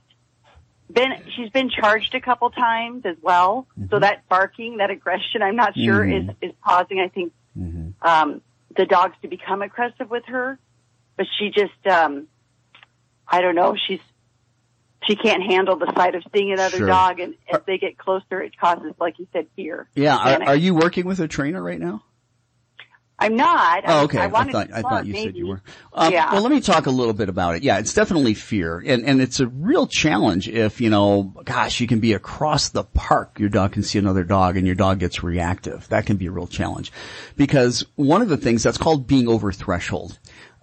been, 0.92 1.12
she's 1.36 1.50
been 1.50 1.70
charged 1.70 2.14
a 2.14 2.20
couple 2.20 2.50
times 2.50 3.04
as 3.04 3.16
well. 3.22 3.66
So 3.90 3.98
that 3.98 4.28
barking, 4.28 4.78
that 4.78 4.90
aggression, 4.90 5.42
I'm 5.42 5.56
not 5.56 5.74
sure 5.76 6.04
Mhm. 6.04 6.30
is, 6.30 6.36
is 6.50 6.52
causing, 6.64 7.00
I 7.00 7.08
think, 7.08 7.32
um, 8.02 8.40
the 8.76 8.86
dogs 8.86 9.14
to 9.22 9.28
become 9.28 9.62
aggressive 9.62 10.10
with 10.10 10.24
her. 10.26 10.58
But 11.16 11.26
she 11.38 11.50
just, 11.50 11.86
um, 11.86 12.28
I 13.26 13.40
don't 13.40 13.54
know, 13.54 13.76
she's, 13.76 14.00
she 15.06 15.16
can't 15.16 15.42
handle 15.42 15.76
the 15.76 15.92
sight 15.96 16.14
of 16.14 16.22
seeing 16.34 16.52
another 16.52 16.78
Sure. 16.78 16.86
dog, 16.86 17.20
and 17.20 17.34
as 17.52 17.60
they 17.66 17.78
get 17.78 17.98
closer, 17.98 18.40
it 18.40 18.56
causes, 18.58 18.92
like 19.00 19.18
you 19.18 19.26
said, 19.32 19.46
fear. 19.56 19.88
Yeah. 19.94 20.16
Are, 20.16 20.42
are 20.50 20.56
you 20.56 20.74
working 20.74 21.06
with 21.06 21.20
a 21.20 21.28
trainer 21.28 21.62
right 21.62 21.78
now? 21.78 22.02
I'm 23.20 23.36
not. 23.36 23.82
Oh, 23.86 24.04
okay. 24.04 24.18
I, 24.18 24.26
I, 24.26 24.28
thought 24.28 24.72
I 24.72 24.82
thought 24.82 25.06
you 25.06 25.14
said 25.14 25.36
you 25.36 25.48
were. 25.48 25.60
Um, 25.92 26.12
yeah. 26.12 26.32
Well, 26.32 26.42
let 26.42 26.52
me 26.52 26.60
talk 26.60 26.86
a 26.86 26.90
little 26.90 27.12
bit 27.12 27.28
about 27.28 27.56
it. 27.56 27.64
Yeah, 27.64 27.78
it's 27.78 27.92
definitely 27.92 28.34
fear, 28.34 28.82
and 28.84 29.04
and 29.04 29.20
it's 29.20 29.40
a 29.40 29.48
real 29.48 29.88
challenge 29.88 30.48
if 30.48 30.80
you 30.80 30.88
know, 30.88 31.34
gosh, 31.44 31.80
you 31.80 31.88
can 31.88 31.98
be 31.98 32.12
across 32.12 32.68
the 32.68 32.84
park, 32.84 33.40
your 33.40 33.48
dog 33.48 33.72
can 33.72 33.82
see 33.82 33.98
another 33.98 34.22
dog, 34.22 34.56
and 34.56 34.66
your 34.66 34.76
dog 34.76 35.00
gets 35.00 35.24
reactive. 35.24 35.88
That 35.88 36.06
can 36.06 36.16
be 36.16 36.26
a 36.26 36.30
real 36.30 36.46
challenge, 36.46 36.92
because 37.36 37.84
one 37.96 38.22
of 38.22 38.28
the 38.28 38.36
things 38.36 38.62
that's 38.62 38.78
called 38.78 39.06
being 39.06 39.26
over 39.28 39.50
threshold. 39.50 40.18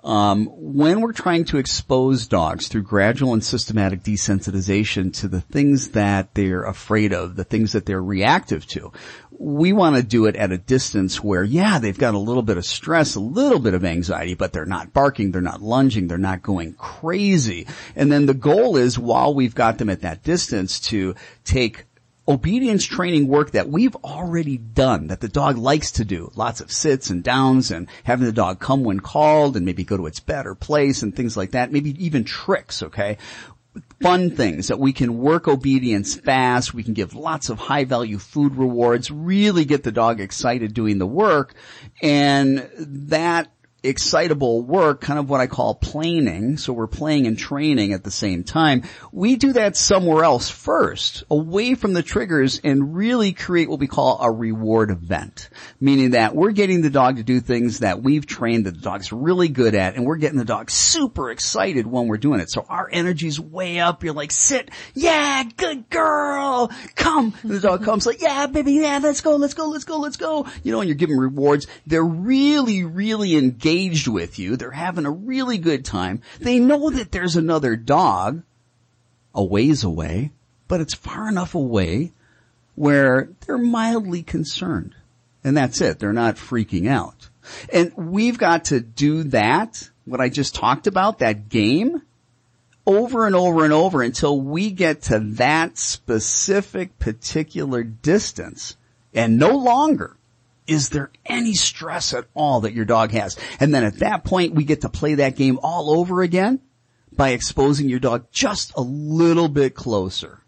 Um, 0.06 0.46
when 0.52 1.02
we're 1.02 1.14
trying 1.14 1.46
to 1.46 1.58
expose 1.58 2.28
dogs 2.28 2.68
through 2.68 2.84
gradual 2.84 3.34
and 3.34 3.44
systematic 3.44 4.04
desensitization 4.04 5.12
to 5.22 5.28
the 5.28 5.42
things 5.42 5.90
that 5.90 6.36
they're 6.36 6.62
afraid 6.62 7.12
of, 7.12 7.36
the 7.36 7.44
things 7.44 7.72
that 7.72 7.88
they're 7.88 8.04
reactive 8.04 8.68
to, 8.68 8.92
we 9.40 9.74
want 9.74 9.96
to 9.96 10.04
do 10.04 10.26
it 10.26 10.36
at 10.36 10.52
a 10.52 10.58
distance 10.58 11.24
where, 11.24 11.44
yeah, 11.44 11.80
they've 11.80 11.98
got 11.98 12.14
a 12.14 12.20
little 12.20 12.44
bit 12.44 12.58
of 12.58 12.66
stress, 12.66 13.16
a 13.16 13.20
little 13.20 13.60
bit 13.60 13.74
of 13.74 13.86
anxiety, 13.86 14.34
but 14.34 14.54
they're 14.54 14.66
not 14.66 14.94
barking, 14.94 15.32
they're 15.32 15.42
not 15.42 15.62
lunging, 15.62 16.08
they're 16.08 16.18
not 16.18 16.42
going 16.42 16.74
crazy. 16.74 17.68
And 17.96 18.12
then 18.12 18.26
the 18.26 18.34
goal 18.34 18.78
is 18.78 19.00
while 19.00 19.34
we've 19.34 19.56
got 19.56 19.78
them 19.78 19.90
at 19.90 20.02
that 20.02 20.24
distance 20.24 20.80
to 20.82 21.16
take 21.44 21.86
obedience 22.28 22.84
training 22.84 23.28
work 23.28 23.52
that 23.52 23.70
we've 23.70 23.96
already 23.98 24.58
done 24.58 25.08
that 25.08 25.22
the 25.22 25.28
dog 25.28 25.58
likes 25.58 25.92
to 25.92 26.06
do. 26.06 26.32
Lots 26.36 26.60
of 26.60 26.72
sits 26.72 27.10
and 27.10 27.24
downs 27.24 27.70
and 27.70 27.88
having 28.04 28.26
the 28.26 28.32
dog 28.32 28.60
come 28.60 28.84
when 28.84 29.00
called 29.00 29.56
and 29.56 29.66
maybe 29.66 29.84
go 29.84 29.98
to 29.98 30.08
its 30.08 30.20
bed 30.20 30.48
or 30.48 30.56
place 30.56 31.04
and 31.04 31.16
things 31.16 31.38
like 31.38 31.52
that. 31.52 31.72
Maybe 31.72 32.04
even 32.04 32.24
tricks, 32.24 32.82
okay? 32.82 33.18
Fun 34.02 34.30
things 34.30 34.68
that 34.68 34.80
we 34.80 34.94
can 34.94 35.18
work 35.18 35.48
obedience 35.48 36.16
fast. 36.16 36.74
We 36.74 36.84
can 36.84 36.94
give 36.94 37.16
lots 37.16 37.50
of 37.50 37.58
high 37.60 37.86
value 37.86 38.20
food 38.20 38.56
rewards, 38.56 39.10
really 39.10 39.66
get 39.66 39.84
the 39.84 39.92
dog 39.92 40.20
excited 40.20 40.74
doing 40.74 40.98
the 40.98 41.08
work. 41.08 41.56
And 42.02 42.70
that 42.78 43.50
excitable 43.86 44.62
work, 44.62 45.02
kind 45.02 45.20
of 45.20 45.30
what 45.30 45.42
I 45.42 45.48
call 45.48 45.76
planing. 45.76 46.58
So 46.58 46.74
we're 46.74 46.88
playing 46.88 47.28
and 47.28 47.38
training 47.38 47.94
at 47.94 48.04
the 48.04 48.12
same 48.12 48.44
time. 48.44 48.84
We 49.12 49.36
do 49.36 49.54
that 49.54 49.78
somewhere 49.78 50.24
else 50.24 50.50
first, 50.50 51.24
away 51.30 51.76
from 51.76 51.94
the 51.94 52.04
triggers 52.04 52.60
and 52.64 52.96
really 52.96 53.34
create 53.34 53.70
what 53.70 53.80
we 53.80 53.88
call 53.88 54.20
a 54.22 54.32
reward 54.32 54.92
event. 54.92 55.50
Meaning 55.80 56.12
that 56.12 56.36
we're 56.36 56.52
getting 56.52 56.82
the 56.82 56.90
dog 56.90 57.18
to 57.18 57.24
do 57.24 57.40
things 57.40 57.80
that 57.80 58.02
we've 58.02 58.26
trained 58.26 58.66
that 58.66 58.76
the 58.76 58.82
dog's 58.82 59.12
really 59.12 59.48
good 59.48 59.76
at 59.76 59.96
and 59.96 60.06
we're 60.06 60.18
getting 60.18 60.38
the 60.38 60.46
dog 60.46 60.72
super 60.72 61.32
excited 61.32 61.88
when 61.88 62.08
we're 62.08 62.18
doing 62.18 62.40
it. 62.40 62.50
So 62.50 62.66
our 62.68 62.90
energy's 62.92 63.40
way 63.40 63.80
up. 63.80 64.04
You're 64.04 64.14
like, 64.14 64.32
sit. 64.32 64.72
Yeah, 64.94 65.44
good 65.58 65.90
girl. 65.90 66.72
Come. 66.96 67.34
And 67.44 67.52
the 67.52 67.60
dog 67.60 67.84
comes 67.84 68.06
like, 68.06 68.22
yeah, 68.22 68.48
baby. 68.48 68.74
Yeah, 68.74 69.00
let's 69.02 69.22
go. 69.22 69.36
Let's 69.36 69.54
go. 69.54 69.68
Let's 69.68 69.86
go. 69.86 69.98
Let's 69.98 70.18
go. 70.18 70.46
You 70.64 70.72
know, 70.72 70.82
and 70.82 70.90
you're 70.90 70.96
giving 70.96 71.18
rewards. 71.18 71.68
They're 71.86 72.04
really, 72.04 72.84
really 72.84 73.36
engaged 73.76 74.08
with 74.08 74.40
you. 74.40 74.56
They're 74.56 74.72
having 74.72 75.06
a 75.06 75.12
really 75.12 75.58
good 75.58 75.86
time. 75.86 76.22
They 76.40 76.60
know 76.60 76.90
that 76.90 77.12
there's 77.12 77.36
another 77.36 77.76
dog 77.76 78.44
a 79.34 79.44
ways 79.44 79.84
away, 79.84 80.32
but 80.68 80.82
it's 80.82 80.94
far 80.94 81.28
enough 81.28 81.56
away 81.56 82.14
where 82.76 83.30
they're 83.46 83.58
mildly 83.58 84.24
concerned. 84.24 84.96
And 85.44 85.56
that's 85.56 85.82
it. 85.82 86.00
They're 86.00 86.14
not 86.14 86.36
freaking 86.36 86.88
out. 86.88 87.30
And 87.72 87.94
we've 87.96 88.38
got 88.38 88.66
to 88.66 88.80
do 88.80 89.24
that, 89.26 89.90
what 90.06 90.22
I 90.22 90.30
just 90.30 90.56
talked 90.56 90.88
about, 90.88 91.20
that 91.20 91.50
game, 91.50 92.02
over 92.88 93.28
and 93.28 93.36
over 93.36 93.64
and 93.64 93.74
over 93.74 94.02
until 94.02 94.40
we 94.40 94.72
get 94.72 95.04
to 95.04 95.20
that 95.20 95.78
specific 95.78 96.98
particular 96.98 97.84
distance 97.84 98.78
and 99.14 99.38
no 99.38 99.56
longer 99.58 100.16
is 100.68 100.90
there 100.90 101.12
any 101.26 101.54
stress 101.54 102.14
at 102.14 102.26
all 102.34 102.62
that 102.62 102.74
your 102.74 102.86
dog 102.86 103.12
has? 103.12 103.38
And 103.60 103.74
then 103.74 103.84
at 103.84 104.00
that 104.00 104.24
point, 104.24 104.56
we 104.56 104.64
get 104.64 104.82
to 104.82 104.90
play 104.90 105.16
that 105.16 105.36
game 105.36 105.60
all 105.62 106.00
over 106.00 106.22
again 106.22 106.60
by 107.12 107.30
exposing 107.30 107.90
your 107.90 108.00
dog 108.00 108.32
just 108.32 108.74
a 108.76 108.82
little 108.82 109.48
bit 109.48 109.76
closer. 109.76 110.42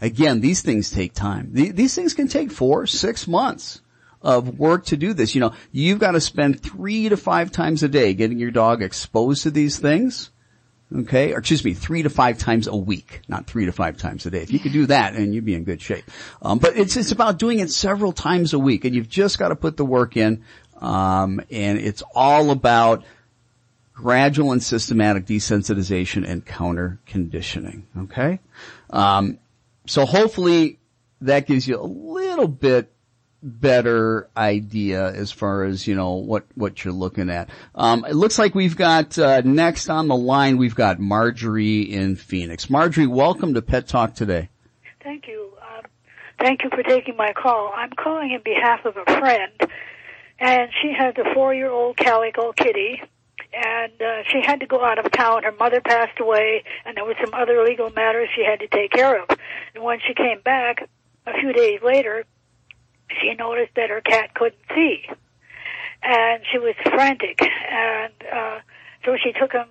Again, 0.00 0.40
these 0.40 0.62
things 0.62 0.90
take 0.90 1.12
time. 1.12 1.50
These 1.52 1.94
things 1.94 2.14
can 2.14 2.28
take 2.28 2.50
four, 2.50 2.86
six 2.86 3.26
months 3.26 3.80
of 4.22 4.58
work 4.58 4.86
to 4.86 4.96
do 4.96 5.12
this. 5.12 5.34
You 5.34 5.42
know, 5.42 5.52
you've 5.70 5.98
got 5.98 6.12
to 6.12 6.20
spend 6.20 6.60
three 6.60 7.08
to 7.08 7.16
five 7.16 7.52
times 7.52 7.82
a 7.82 7.88
day 7.88 8.14
getting 8.14 8.38
your 8.38 8.50
dog 8.50 8.82
exposed 8.82 9.42
to 9.42 9.50
these 9.50 9.78
things. 9.78 10.30
Okay, 10.94 11.32
or 11.32 11.38
excuse 11.38 11.64
me, 11.64 11.74
three 11.74 12.04
to 12.04 12.10
five 12.10 12.38
times 12.38 12.68
a 12.68 12.76
week, 12.76 13.22
not 13.26 13.46
three 13.46 13.66
to 13.66 13.72
five 13.72 13.96
times 13.96 14.26
a 14.26 14.30
day. 14.30 14.42
If 14.42 14.52
you 14.52 14.60
could 14.60 14.72
do 14.72 14.86
that, 14.86 15.14
and 15.14 15.34
you'd 15.34 15.44
be 15.44 15.54
in 15.54 15.64
good 15.64 15.82
shape. 15.82 16.04
Um, 16.40 16.58
but 16.58 16.76
it's 16.76 16.96
it's 16.96 17.10
about 17.10 17.38
doing 17.38 17.58
it 17.58 17.70
several 17.70 18.12
times 18.12 18.52
a 18.52 18.58
week, 18.60 18.84
and 18.84 18.94
you've 18.94 19.08
just 19.08 19.38
got 19.38 19.48
to 19.48 19.56
put 19.56 19.76
the 19.76 19.84
work 19.84 20.16
in. 20.16 20.44
Um, 20.80 21.40
and 21.50 21.78
it's 21.78 22.02
all 22.14 22.50
about 22.50 23.04
gradual 23.92 24.52
and 24.52 24.62
systematic 24.62 25.26
desensitization 25.26 26.28
and 26.28 26.46
counter 26.46 27.00
conditioning. 27.06 27.88
Okay, 27.98 28.38
um, 28.90 29.38
so 29.86 30.04
hopefully 30.04 30.78
that 31.22 31.46
gives 31.48 31.66
you 31.66 31.80
a 31.80 31.82
little 31.82 32.48
bit 32.48 32.93
better 33.44 34.26
idea 34.34 35.12
as 35.12 35.30
far 35.30 35.64
as 35.64 35.86
you 35.86 35.94
know 35.94 36.14
what 36.14 36.44
what 36.54 36.82
you're 36.82 36.94
looking 36.94 37.28
at. 37.28 37.50
Um, 37.74 38.04
it 38.06 38.14
looks 38.14 38.38
like 38.38 38.54
we've 38.54 38.76
got 38.76 39.18
uh, 39.18 39.42
next 39.42 39.90
on 39.90 40.08
the 40.08 40.16
line 40.16 40.56
we've 40.56 40.74
got 40.74 40.98
Marjorie 40.98 41.82
in 41.82 42.16
Phoenix. 42.16 42.70
Marjorie, 42.70 43.06
welcome 43.06 43.52
to 43.54 43.62
Pet 43.62 43.86
Talk 43.86 44.14
today. 44.14 44.48
Thank 45.02 45.28
you. 45.28 45.52
Um, 45.60 45.82
thank 46.40 46.64
you 46.64 46.70
for 46.70 46.82
taking 46.82 47.16
my 47.16 47.34
call. 47.34 47.72
I'm 47.76 47.90
calling 47.90 48.32
in 48.32 48.40
behalf 48.42 48.86
of 48.86 48.96
a 48.96 49.04
friend, 49.04 49.52
and 50.40 50.70
she 50.80 50.94
has 50.96 51.14
a 51.18 51.34
four-year-old 51.34 51.98
calico 51.98 52.52
kitty, 52.52 53.02
and 53.52 53.92
uh, 54.00 54.22
she 54.32 54.40
had 54.42 54.60
to 54.60 54.66
go 54.66 54.82
out 54.82 54.98
of 54.98 55.12
town. 55.12 55.42
Her 55.42 55.52
mother 55.52 55.82
passed 55.82 56.18
away, 56.18 56.64
and 56.86 56.96
there 56.96 57.04
were 57.04 57.16
some 57.22 57.34
other 57.34 57.62
legal 57.62 57.90
matters 57.90 58.30
she 58.34 58.42
had 58.42 58.60
to 58.60 58.68
take 58.68 58.90
care 58.90 59.22
of. 59.22 59.28
And 59.74 59.84
when 59.84 59.98
she 60.06 60.14
came 60.14 60.40
back 60.40 60.88
a 61.26 61.38
few 61.38 61.52
days 61.52 61.80
later, 61.82 62.24
she 63.20 63.34
noticed 63.34 63.74
that 63.76 63.90
her 63.90 64.00
cat 64.00 64.34
couldn't 64.34 64.60
see, 64.74 65.04
and 66.02 66.42
she 66.50 66.58
was 66.58 66.74
frantic. 66.84 67.38
And 67.42 68.12
uh, 68.32 68.58
so 69.04 69.16
she 69.22 69.32
took 69.32 69.52
him, 69.52 69.66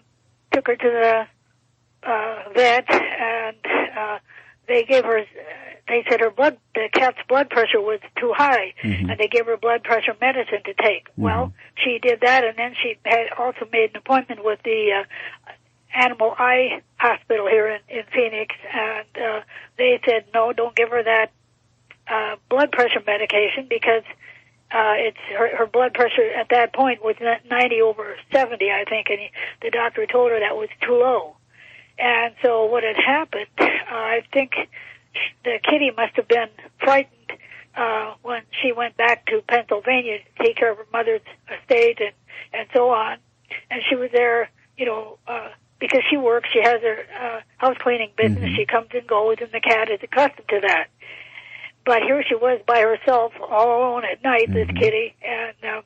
took 0.51 0.67
her 0.67 0.75
to 0.75 0.89
the 0.89 2.09
uh, 2.09 2.49
vet, 2.53 2.89
and 2.91 3.57
uh, 3.97 4.19
they 4.67 4.83
gave 4.83 5.03
her. 5.05 5.21
They 5.85 6.05
said 6.09 6.21
her 6.21 6.31
blood, 6.31 6.57
the 6.75 6.87
cat's 6.93 7.17
blood 7.27 7.49
pressure 7.49 7.81
was 7.81 7.99
too 8.17 8.31
high, 8.33 8.73
Mhm. 8.83 9.11
and 9.11 9.19
they 9.19 9.27
gave 9.27 9.45
her 9.47 9.57
blood 9.57 9.83
pressure 9.83 10.15
medicine 10.21 10.63
to 10.63 10.73
take. 10.81 11.07
Well, 11.17 11.53
she 11.75 11.99
did 11.99 12.21
that, 12.21 12.45
and 12.45 12.57
then 12.57 12.73
she 12.81 12.97
had 13.03 13.33
also 13.37 13.67
made 13.69 13.89
an 13.89 13.97
appointment 13.97 14.45
with 14.45 14.59
the 14.63 15.03
uh, 15.03 15.51
animal 15.93 16.35
eye 16.39 16.81
hospital 16.95 17.47
here 17.47 17.67
in, 17.67 17.81
in 17.89 18.03
Phoenix, 18.13 18.55
and 18.73 19.05
uh, 19.21 19.41
they 19.77 19.99
said 20.05 20.23
no, 20.33 20.53
don't 20.53 20.73
give 20.73 20.89
her 20.89 21.03
that 21.03 21.31
uh, 22.07 22.35
blood 22.49 22.71
pressure 22.71 23.01
medication 23.05 23.67
because 23.69 24.03
uh, 24.71 24.95
it's 24.97 25.17
her, 25.37 25.57
her 25.57 25.67
blood 25.67 25.93
pressure 25.93 26.29
at 26.35 26.49
that 26.49 26.73
point 26.73 27.03
was 27.03 27.15
90 27.21 27.81
over 27.81 28.15
70, 28.31 28.71
I 28.71 28.83
think, 28.89 29.07
and 29.09 29.19
the 29.61 29.69
doctor 29.69 30.05
told 30.05 30.31
her 30.31 30.39
that 30.39 30.55
was 30.55 30.69
too 30.81 30.93
low. 30.93 31.35
And 31.99 32.33
so 32.41 32.65
what 32.65 32.83
had 32.83 32.95
happened, 32.97 33.47
uh, 33.59 33.65
I 33.91 34.21
think 34.33 34.53
the 35.43 35.59
kitty 35.63 35.91
must 35.95 36.15
have 36.15 36.27
been 36.27 36.49
frightened 36.79 37.33
uh, 37.75 38.15
when 38.21 38.41
she 38.61 38.71
went 38.71 38.97
back 38.97 39.25
to 39.27 39.41
Pennsylvania 39.47 40.19
to 40.19 40.43
take 40.43 40.57
care 40.57 40.71
of 40.71 40.77
her 40.77 40.87
mother's 40.91 41.21
estate 41.49 41.99
and 41.99 42.13
and 42.53 42.67
so 42.73 42.89
on. 42.89 43.17
And 43.69 43.81
she 43.89 43.95
was 43.95 44.09
there, 44.11 44.49
you 44.77 44.85
know, 44.85 45.17
uh, 45.27 45.49
because 45.79 46.01
she 46.09 46.17
works. 46.17 46.49
She 46.53 46.61
has 46.61 46.81
her 46.81 47.05
uh, 47.19 47.39
house 47.57 47.77
cleaning 47.79 48.11
business. 48.15 48.43
Mm-hmm. 48.43 48.55
She 48.55 48.65
comes 48.65 48.87
and 48.93 49.07
goes, 49.07 49.37
and 49.41 49.51
the 49.51 49.59
cat 49.59 49.89
is 49.89 49.99
accustomed 50.03 50.47
to 50.49 50.59
that. 50.61 50.87
But 51.85 52.03
here 52.03 52.23
she 52.27 52.35
was 52.35 52.61
by 52.65 52.79
herself, 52.81 53.33
all 53.41 53.79
alone 53.79 54.03
at 54.05 54.23
night. 54.23 54.49
This 54.53 54.67
Mm-hmm. 54.67 54.77
kitty, 54.77 55.15
and 55.25 55.55
uh, 55.63 55.81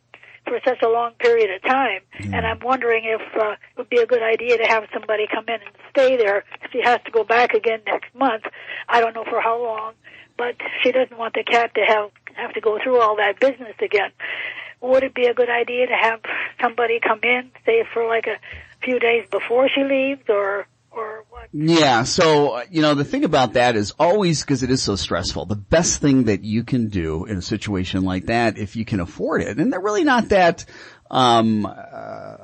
for 0.46 0.60
such 0.66 0.82
a 0.82 0.88
long 0.90 1.12
period 1.20 1.50
of 1.54 1.62
time. 1.64 2.02
And 2.20 2.46
I'm 2.46 2.60
wondering 2.60 3.04
if 3.06 3.22
uh, 3.36 3.52
it 3.52 3.58
would 3.78 3.90
be 3.90 3.98
a 4.00 4.06
good 4.06 4.24
idea 4.24 4.58
to 4.58 4.66
have 4.66 4.86
somebody 4.94 5.28
come 5.28 5.46
in 5.48 5.56
and 5.56 5.76
stay 5.92 6.16
there. 6.18 6.44
If 6.64 6.72
she 6.72 6.82
has 6.84 7.00
to 7.06 7.12
go 7.12 7.24
back 7.24 7.54
again 7.54 7.82
next 7.86 8.14
month. 8.16 8.44
I 8.88 9.02
don't 9.02 9.14
know 9.16 9.26
for 9.26 9.42
how 9.42 9.62
long, 9.62 9.94
but 10.38 10.56
she 10.84 10.92
doesn't 10.92 11.18
want 11.18 11.34
the 11.34 11.44
cat 11.44 11.74
to 11.76 11.82
have 11.82 12.12
have 12.36 12.54
to 12.54 12.62
go 12.62 12.78
through 12.82 13.02
all 13.02 13.16
that 13.18 13.40
business 13.40 13.76
again. 13.82 14.12
Would 14.82 15.04
it 15.04 15.16
be 15.16 15.26
a 15.26 15.34
good 15.34 15.50
idea 15.50 15.88
to 15.88 15.94
have 15.94 16.22
somebody 16.62 17.00
come 17.00 17.20
in, 17.24 17.52
say 17.66 17.84
for 17.94 18.08
like 18.08 18.28
a 18.28 18.38
few 18.84 19.00
days 19.00 19.26
before 19.32 19.68
she 19.70 19.84
leaves, 19.84 20.22
or 20.30 20.68
what? 21.30 21.48
Yeah, 21.54 22.04
so, 22.04 22.62
you 22.70 22.82
know, 22.82 22.94
the 22.94 23.06
thing 23.06 23.24
about 23.24 23.54
that 23.54 23.76
is 23.76 23.92
always, 24.00 24.42
because 24.42 24.64
it 24.64 24.72
is 24.72 24.82
so 24.82 24.96
stressful, 24.96 25.46
the 25.46 25.56
best 25.56 26.02
thing 26.02 26.26
that 26.26 26.44
you 26.44 26.64
can 26.64 26.90
do 26.90 27.26
in 27.26 27.38
a 27.38 27.42
situation 27.42 28.04
like 28.04 28.26
that, 28.26 28.58
if 28.58 28.76
you 28.76 28.86
can 28.86 29.00
afford 29.00 29.42
it, 29.42 29.58
and 29.58 29.72
they're 29.72 29.80
really 29.80 30.04
not 30.04 30.30
that, 30.30 30.66
um, 31.10 31.66
uh, 31.66 32.38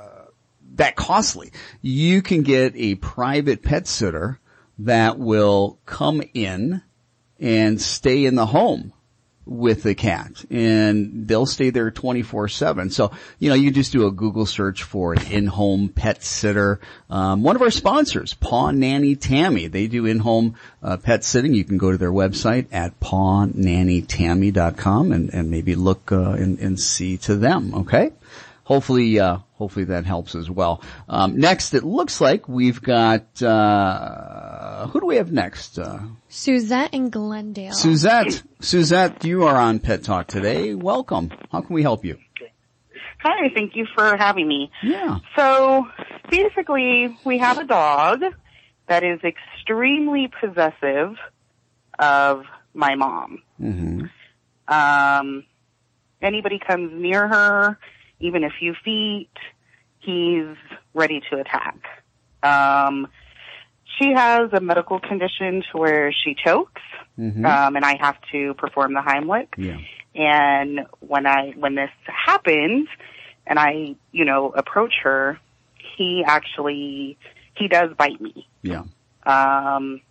that 0.75 0.95
costly, 0.95 1.51
you 1.81 2.21
can 2.21 2.43
get 2.43 2.73
a 2.75 2.95
private 2.95 3.61
pet 3.61 3.87
sitter 3.87 4.39
that 4.79 5.19
will 5.19 5.79
come 5.85 6.21
in 6.33 6.81
and 7.39 7.81
stay 7.81 8.25
in 8.25 8.35
the 8.35 8.45
home 8.45 8.92
with 9.45 9.83
the 9.83 9.93
cat 9.93 10.45
and 10.49 11.27
they'll 11.27 11.45
stay 11.45 11.69
there 11.69 11.91
24-7 11.91 12.91
so 12.91 13.11
you 13.39 13.49
know 13.49 13.55
you 13.55 13.71
just 13.71 13.91
do 13.91 14.07
a 14.07 14.11
google 14.11 14.45
search 14.45 14.83
for 14.83 15.13
an 15.13 15.31
in-home 15.31 15.89
pet 15.89 16.23
sitter. 16.23 16.79
Um, 17.09 17.41
one 17.43 17.55
of 17.55 17.61
our 17.61 17.71
sponsors 17.71 18.33
paw 18.33 18.71
nanny 18.71 19.15
tammy. 19.15 19.67
They 19.67 19.87
do 19.87 20.05
in-home 20.05 20.55
uh, 20.81 20.97
pet 20.97 21.23
sitting. 21.23 21.53
You 21.53 21.63
can 21.63 21.77
go 21.77 21.91
to 21.91 21.97
their 21.97 22.11
website 22.11 22.67
at 22.71 22.99
pawnannytammy.com 22.99 25.11
and, 25.11 25.33
and 25.33 25.51
maybe 25.51 25.75
look 25.75 26.11
uh, 26.11 26.31
and, 26.31 26.57
and 26.59 26.79
see 26.79 27.17
to 27.17 27.35
them 27.35 27.75
okay? 27.75 28.11
Hopefully 28.65 29.19
uh, 29.19 29.39
hopefully 29.64 29.86
that 29.86 30.05
helps 30.05 30.36
as 30.36 30.49
well 30.49 30.84
um, 31.07 31.39
next 31.39 31.74
it 31.74 31.84
looks 31.84 32.20
like 32.20 32.49
we've 32.49 32.82
got 32.82 33.41
uh, 33.41 34.88
who 34.88 34.99
do 34.99 35.05
we 35.05 35.16
have 35.16 35.32
next 35.32 35.80
uh, 35.80 35.99
Suzette 36.36 36.95
in 36.95 37.11
Glendale. 37.11 37.74
Suzette, 37.74 38.41
Suzette, 38.59 39.24
you 39.24 39.43
are 39.43 39.55
on 39.55 39.80
Pet 39.80 40.03
Talk 40.03 40.26
today. 40.26 40.74
Welcome. 40.74 41.30
How 41.51 41.61
can 41.61 41.76
we 41.76 41.84
help 41.84 42.03
you? 42.03 42.18
Hi, 43.20 43.49
thank 43.53 43.76
you 43.76 43.86
for 43.93 44.18
having 44.18 44.47
me. 44.47 44.72
Yeah. 44.82 45.20
So 45.36 45.88
basically, 46.32 47.16
we 47.24 47.38
have 47.38 47.59
a 47.59 47.66
dog 47.66 48.24
that 48.88 49.03
is 49.03 49.20
extremely 49.24 50.32
possessive 50.41 51.16
of 51.99 52.45
my 52.74 52.95
mom. 52.95 53.43
Mm-hmm. 53.61 54.05
Um, 54.68 55.45
anybody 56.20 56.59
comes 56.59 56.91
near 56.93 57.28
her, 57.28 57.78
even 58.20 58.43
a 58.43 58.49
few 58.49 58.74
feet, 58.84 59.30
he's 60.03 60.55
ready 60.93 61.21
to 61.31 61.39
attack. 61.39 61.77
Um, 62.41 63.07
she 63.99 64.11
has 64.15 64.51
a 64.53 64.59
medical 64.59 64.99
condition 64.99 65.63
to 65.71 65.77
where 65.77 66.11
she 66.11 66.35
chokes, 66.35 66.81
Mhm. 67.19 67.45
um, 67.45 67.75
and 67.75 67.85
I 67.85 67.95
have 67.99 68.17
to 68.31 68.53
perform 68.55 68.93
the 68.93 69.01
Heimlich. 69.01 69.47
Yeah. 69.57 69.77
And 70.15 70.81
when 70.99 71.25
I 71.25 71.51
when 71.57 71.75
this 71.75 71.89
happens, 72.05 72.87
and 73.47 73.57
I 73.59 73.95
you 74.11 74.25
know 74.25 74.49
approach 74.51 74.93
her, 75.03 75.39
he 75.97 76.23
actually 76.25 77.17
he 77.55 77.67
does 77.67 77.93
bite 77.97 78.19
me. 78.19 78.47
Yeah. 78.63 78.83
Um, 79.25 80.01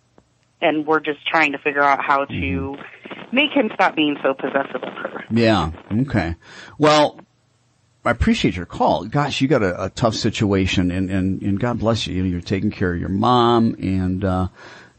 and 0.61 0.87
we're 0.87 1.01
just 1.01 1.25
trying 1.27 1.51
to 1.51 1.57
figure 1.57 1.83
out 1.83 2.03
how 2.03 2.25
to 2.25 2.33
Mm-hmm. 2.33 3.35
make 3.35 3.51
him 3.51 3.69
stop 3.73 3.95
being 3.95 4.17
so 4.23 4.33
possessive 4.33 4.81
of 4.81 4.93
her. 4.93 5.25
Yeah. 5.29 5.71
Okay. 5.91 6.35
Well, 6.77 7.19
I 8.05 8.11
appreciate 8.11 8.55
your 8.55 8.65
call. 8.65 9.05
Gosh, 9.05 9.39
you 9.39 9.47
got 9.47 9.63
a, 9.63 9.85
a 9.85 9.89
tough 9.89 10.15
situation 10.15 10.91
and, 10.91 11.09
and, 11.09 11.41
and 11.41 11.59
God 11.59 11.79
bless 11.79 12.05
you. 12.05 12.15
You 12.15 12.23
know, 12.23 12.29
You're 12.29 12.41
taking 12.41 12.71
care 12.71 12.93
of 12.93 12.99
your 12.99 13.09
mom 13.09 13.75
and, 13.79 14.23
uh, 14.25 14.47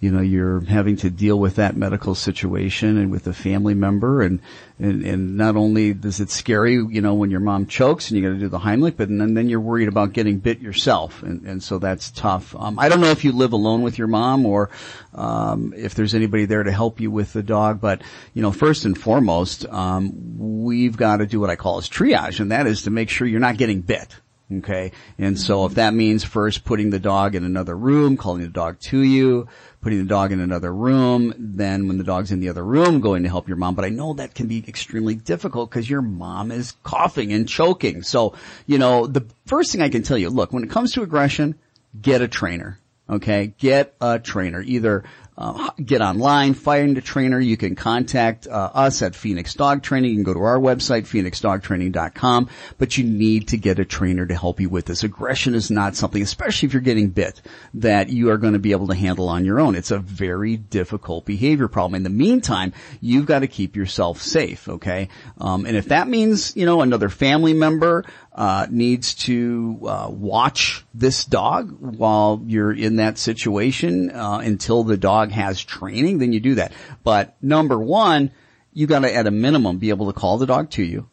you 0.04 0.10
know, 0.10 0.20
you're 0.20 0.60
having 0.60 0.96
to 0.96 1.08
deal 1.08 1.38
with 1.38 1.56
that 1.56 1.76
medical 1.76 2.14
situation 2.14 2.98
and 2.98 3.10
with 3.10 3.26
a 3.26 3.32
family 3.32 3.72
member 3.72 4.20
and, 4.20 4.38
and, 4.78 5.02
and 5.02 5.38
not 5.38 5.56
only 5.56 5.92
is 5.92 6.20
it 6.20 6.28
scary, 6.28 6.74
you 6.74 7.00
know, 7.00 7.14
when 7.14 7.30
your 7.30 7.40
mom 7.40 7.66
chokes 7.66 8.10
and 8.10 8.18
you 8.18 8.22
gotta 8.22 8.38
do 8.38 8.50
the 8.50 8.58
Heimlich, 8.58 8.98
but 8.98 9.08
then, 9.08 9.32
then 9.32 9.48
you're 9.48 9.60
worried 9.60 9.88
about 9.88 10.12
getting 10.12 10.40
bit 10.40 10.60
yourself. 10.60 11.22
And, 11.22 11.46
and 11.46 11.62
so 11.62 11.78
that's 11.78 12.10
tough. 12.10 12.54
Um, 12.54 12.78
I 12.78 12.90
don't 12.90 13.00
know 13.00 13.12
if 13.12 13.24
you 13.24 13.32
live 13.32 13.54
alone 13.54 13.80
with 13.80 13.96
your 13.96 14.08
mom 14.08 14.44
or, 14.44 14.68
um, 15.14 15.72
if 15.74 15.94
there's 15.94 16.14
anybody 16.14 16.44
there 16.44 16.64
to 16.64 16.72
help 16.72 17.00
you 17.00 17.10
with 17.10 17.32
the 17.32 17.42
dog, 17.42 17.80
but, 17.80 18.02
you 18.34 18.42
know, 18.42 18.52
first 18.52 18.84
and 18.84 18.98
foremost, 18.98 19.64
um, 19.70 20.64
we've 20.64 20.98
got 20.98 21.18
to 21.18 21.26
do 21.26 21.40
what 21.40 21.48
I 21.48 21.56
call 21.56 21.78
as 21.78 21.88
triage, 21.88 22.40
and 22.40 22.52
that 22.52 22.66
is 22.66 22.82
to 22.82 22.90
make 22.90 23.08
sure 23.08 23.26
you're 23.26 23.40
not 23.40 23.56
getting 23.56 23.80
bit. 23.80 24.14
Okay. 24.52 24.92
And 25.18 25.40
so 25.40 25.64
if 25.64 25.76
that 25.76 25.94
means 25.94 26.22
first 26.22 26.64
putting 26.64 26.90
the 26.90 26.98
dog 26.98 27.34
in 27.34 27.44
another 27.44 27.74
room, 27.74 28.18
calling 28.18 28.42
the 28.42 28.48
dog 28.48 28.78
to 28.80 29.00
you, 29.00 29.48
putting 29.84 29.98
the 29.98 30.06
dog 30.06 30.32
in 30.32 30.40
another 30.40 30.74
room, 30.74 31.34
then 31.38 31.86
when 31.86 31.98
the 31.98 32.04
dog's 32.04 32.32
in 32.32 32.40
the 32.40 32.48
other 32.48 32.64
room, 32.64 33.02
going 33.02 33.22
to 33.22 33.28
help 33.28 33.46
your 33.46 33.58
mom. 33.58 33.74
But 33.74 33.84
I 33.84 33.90
know 33.90 34.14
that 34.14 34.34
can 34.34 34.48
be 34.48 34.64
extremely 34.66 35.14
difficult 35.14 35.68
because 35.68 35.88
your 35.88 36.00
mom 36.00 36.50
is 36.50 36.74
coughing 36.82 37.34
and 37.34 37.46
choking. 37.46 38.02
So, 38.02 38.34
you 38.66 38.78
know, 38.78 39.06
the 39.06 39.26
first 39.44 39.70
thing 39.70 39.82
I 39.82 39.90
can 39.90 40.02
tell 40.02 40.16
you, 40.16 40.30
look, 40.30 40.54
when 40.54 40.64
it 40.64 40.70
comes 40.70 40.92
to 40.92 41.02
aggression, 41.02 41.56
get 42.00 42.22
a 42.22 42.28
trainer. 42.28 42.78
Okay, 43.10 43.52
get 43.58 43.94
a 44.00 44.18
trainer. 44.18 44.62
Either 44.62 45.04
uh, 45.36 45.70
get 45.84 46.00
online, 46.00 46.54
find 46.54 46.96
a 46.96 47.00
trainer. 47.00 47.40
You 47.40 47.56
can 47.56 47.74
contact 47.74 48.46
uh, 48.46 48.70
us 48.72 49.02
at 49.02 49.16
Phoenix 49.16 49.54
Dog 49.54 49.82
Training. 49.82 50.10
You 50.10 50.16
can 50.16 50.24
go 50.24 50.34
to 50.34 50.40
our 50.40 50.58
website, 50.58 51.02
phoenixdogtraining.com. 51.02 52.48
But 52.78 52.96
you 52.96 53.04
need 53.04 53.48
to 53.48 53.56
get 53.56 53.78
a 53.78 53.84
trainer 53.84 54.26
to 54.26 54.36
help 54.36 54.60
you 54.60 54.68
with 54.68 54.86
this. 54.86 55.02
Aggression 55.02 55.54
is 55.54 55.70
not 55.70 55.96
something, 55.96 56.22
especially 56.22 56.66
if 56.66 56.72
you're 56.72 56.82
getting 56.82 57.10
bit, 57.10 57.42
that 57.74 58.10
you 58.10 58.30
are 58.30 58.38
going 58.38 58.52
to 58.52 58.58
be 58.60 58.72
able 58.72 58.86
to 58.88 58.94
handle 58.94 59.28
on 59.28 59.44
your 59.44 59.58
own. 59.58 59.74
It's 59.74 59.90
a 59.90 59.98
very 59.98 60.56
difficult 60.56 61.24
behavior 61.24 61.66
problem. 61.66 61.96
In 61.96 62.04
the 62.04 62.10
meantime, 62.10 62.72
you've 63.00 63.26
got 63.26 63.40
to 63.40 63.48
keep 63.48 63.74
yourself 63.74 64.22
safe. 64.22 64.68
Okay, 64.68 65.08
um, 65.38 65.66
and 65.66 65.76
if 65.76 65.88
that 65.88 66.06
means 66.06 66.56
you 66.56 66.64
know 66.64 66.80
another 66.80 67.08
family 67.08 67.54
member 67.54 68.04
uh, 68.34 68.66
needs 68.68 69.14
to 69.14 69.78
uh, 69.86 70.08
watch 70.10 70.84
this 70.92 71.24
dog 71.24 71.76
while 71.80 72.42
you're 72.46 72.72
in 72.72 72.96
that 72.96 73.16
situation 73.16 74.10
uh, 74.10 74.40
until 74.42 74.82
the 74.82 74.96
dog 74.96 75.30
has 75.30 75.62
training, 75.62 76.18
then 76.18 76.32
you 76.32 76.40
do 76.40 76.56
that. 76.56 76.72
But 77.04 77.36
number 77.40 77.78
one, 77.78 78.32
you 78.72 78.88
got 78.88 79.00
to 79.00 79.14
at 79.14 79.28
a 79.28 79.30
minimum 79.30 79.78
be 79.78 79.90
able 79.90 80.12
to 80.12 80.18
call 80.18 80.38
the 80.38 80.46
dog 80.46 80.70
to 80.70 80.82
you. 80.82 81.08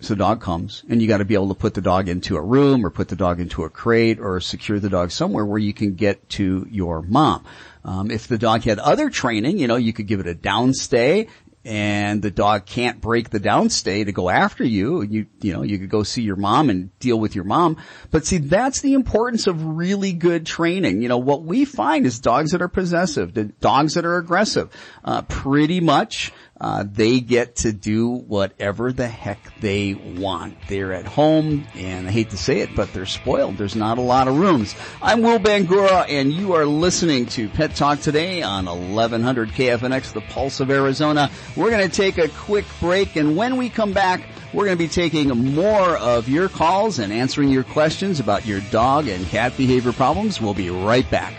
So 0.00 0.14
the 0.14 0.18
dog 0.18 0.40
comes 0.40 0.82
and 0.88 1.00
you 1.00 1.08
got 1.08 1.18
to 1.18 1.26
be 1.26 1.34
able 1.34 1.48
to 1.48 1.54
put 1.54 1.74
the 1.74 1.82
dog 1.82 2.08
into 2.08 2.36
a 2.36 2.42
room 2.42 2.84
or 2.84 2.90
put 2.90 3.08
the 3.08 3.16
dog 3.16 3.38
into 3.38 3.64
a 3.64 3.70
crate 3.70 4.18
or 4.18 4.40
secure 4.40 4.80
the 4.80 4.88
dog 4.88 5.10
somewhere 5.10 5.44
where 5.44 5.58
you 5.58 5.74
can 5.74 5.94
get 5.94 6.26
to 6.30 6.66
your 6.70 7.02
mom. 7.02 7.44
Um, 7.84 8.10
if 8.10 8.26
the 8.26 8.38
dog 8.38 8.62
had 8.62 8.78
other 8.78 9.10
training, 9.10 9.58
you 9.58 9.66
know, 9.66 9.76
you 9.76 9.92
could 9.92 10.06
give 10.06 10.20
it 10.20 10.26
a 10.26 10.34
downstay 10.34 11.28
and 11.64 12.22
the 12.22 12.30
dog 12.30 12.64
can't 12.64 13.00
break 13.00 13.28
the 13.28 13.40
downstay 13.40 14.04
to 14.06 14.12
go 14.12 14.30
after 14.30 14.64
you. 14.64 15.02
You, 15.02 15.26
you 15.42 15.52
know, 15.52 15.62
you 15.62 15.78
could 15.78 15.90
go 15.90 16.02
see 16.02 16.22
your 16.22 16.36
mom 16.36 16.70
and 16.70 16.98
deal 17.00 17.20
with 17.20 17.34
your 17.34 17.44
mom. 17.44 17.76
But 18.10 18.24
see, 18.24 18.38
that's 18.38 18.80
the 18.80 18.94
importance 18.94 19.46
of 19.46 19.62
really 19.62 20.12
good 20.12 20.46
training. 20.46 21.02
You 21.02 21.08
know, 21.08 21.18
what 21.18 21.42
we 21.42 21.66
find 21.66 22.06
is 22.06 22.18
dogs 22.18 22.52
that 22.52 22.62
are 22.62 22.68
possessive, 22.68 23.60
dogs 23.60 23.94
that 23.94 24.06
are 24.06 24.16
aggressive, 24.16 24.70
uh, 25.04 25.22
pretty 25.22 25.80
much, 25.80 26.32
uh, 26.60 26.84
they 26.86 27.20
get 27.20 27.56
to 27.56 27.72
do 27.72 28.08
whatever 28.08 28.92
the 28.92 29.08
heck 29.08 29.38
they 29.60 29.94
want. 29.94 30.56
They're 30.68 30.92
at 30.92 31.06
home, 31.06 31.66
and 31.74 32.06
I 32.06 32.10
hate 32.10 32.30
to 32.30 32.36
say 32.36 32.60
it, 32.60 32.74
but 32.76 32.92
they're 32.92 33.06
spoiled. 33.06 33.56
There's 33.56 33.76
not 33.76 33.96
a 33.96 34.02
lot 34.02 34.28
of 34.28 34.38
rooms. 34.38 34.74
I'm 35.00 35.22
Will 35.22 35.38
Bangura, 35.38 36.06
and 36.08 36.30
you 36.30 36.52
are 36.52 36.66
listening 36.66 37.26
to 37.26 37.48
Pet 37.48 37.74
Talk 37.74 38.00
today 38.00 38.42
on 38.42 38.66
1100 38.66 39.50
KFNX, 39.50 40.12
the 40.12 40.20
Pulse 40.20 40.60
of 40.60 40.70
Arizona. 40.70 41.30
We're 41.56 41.70
going 41.70 41.88
to 41.88 41.94
take 41.94 42.18
a 42.18 42.28
quick 42.28 42.66
break, 42.78 43.16
and 43.16 43.36
when 43.36 43.56
we 43.56 43.70
come 43.70 43.92
back, 43.94 44.28
we're 44.52 44.66
going 44.66 44.76
to 44.76 44.84
be 44.84 44.88
taking 44.88 45.28
more 45.54 45.96
of 45.96 46.28
your 46.28 46.48
calls 46.48 46.98
and 46.98 47.12
answering 47.12 47.48
your 47.48 47.64
questions 47.64 48.20
about 48.20 48.44
your 48.44 48.60
dog 48.70 49.08
and 49.08 49.24
cat 49.26 49.56
behavior 49.56 49.92
problems. 49.92 50.40
We'll 50.40 50.54
be 50.54 50.70
right 50.70 51.08
back. 51.10 51.34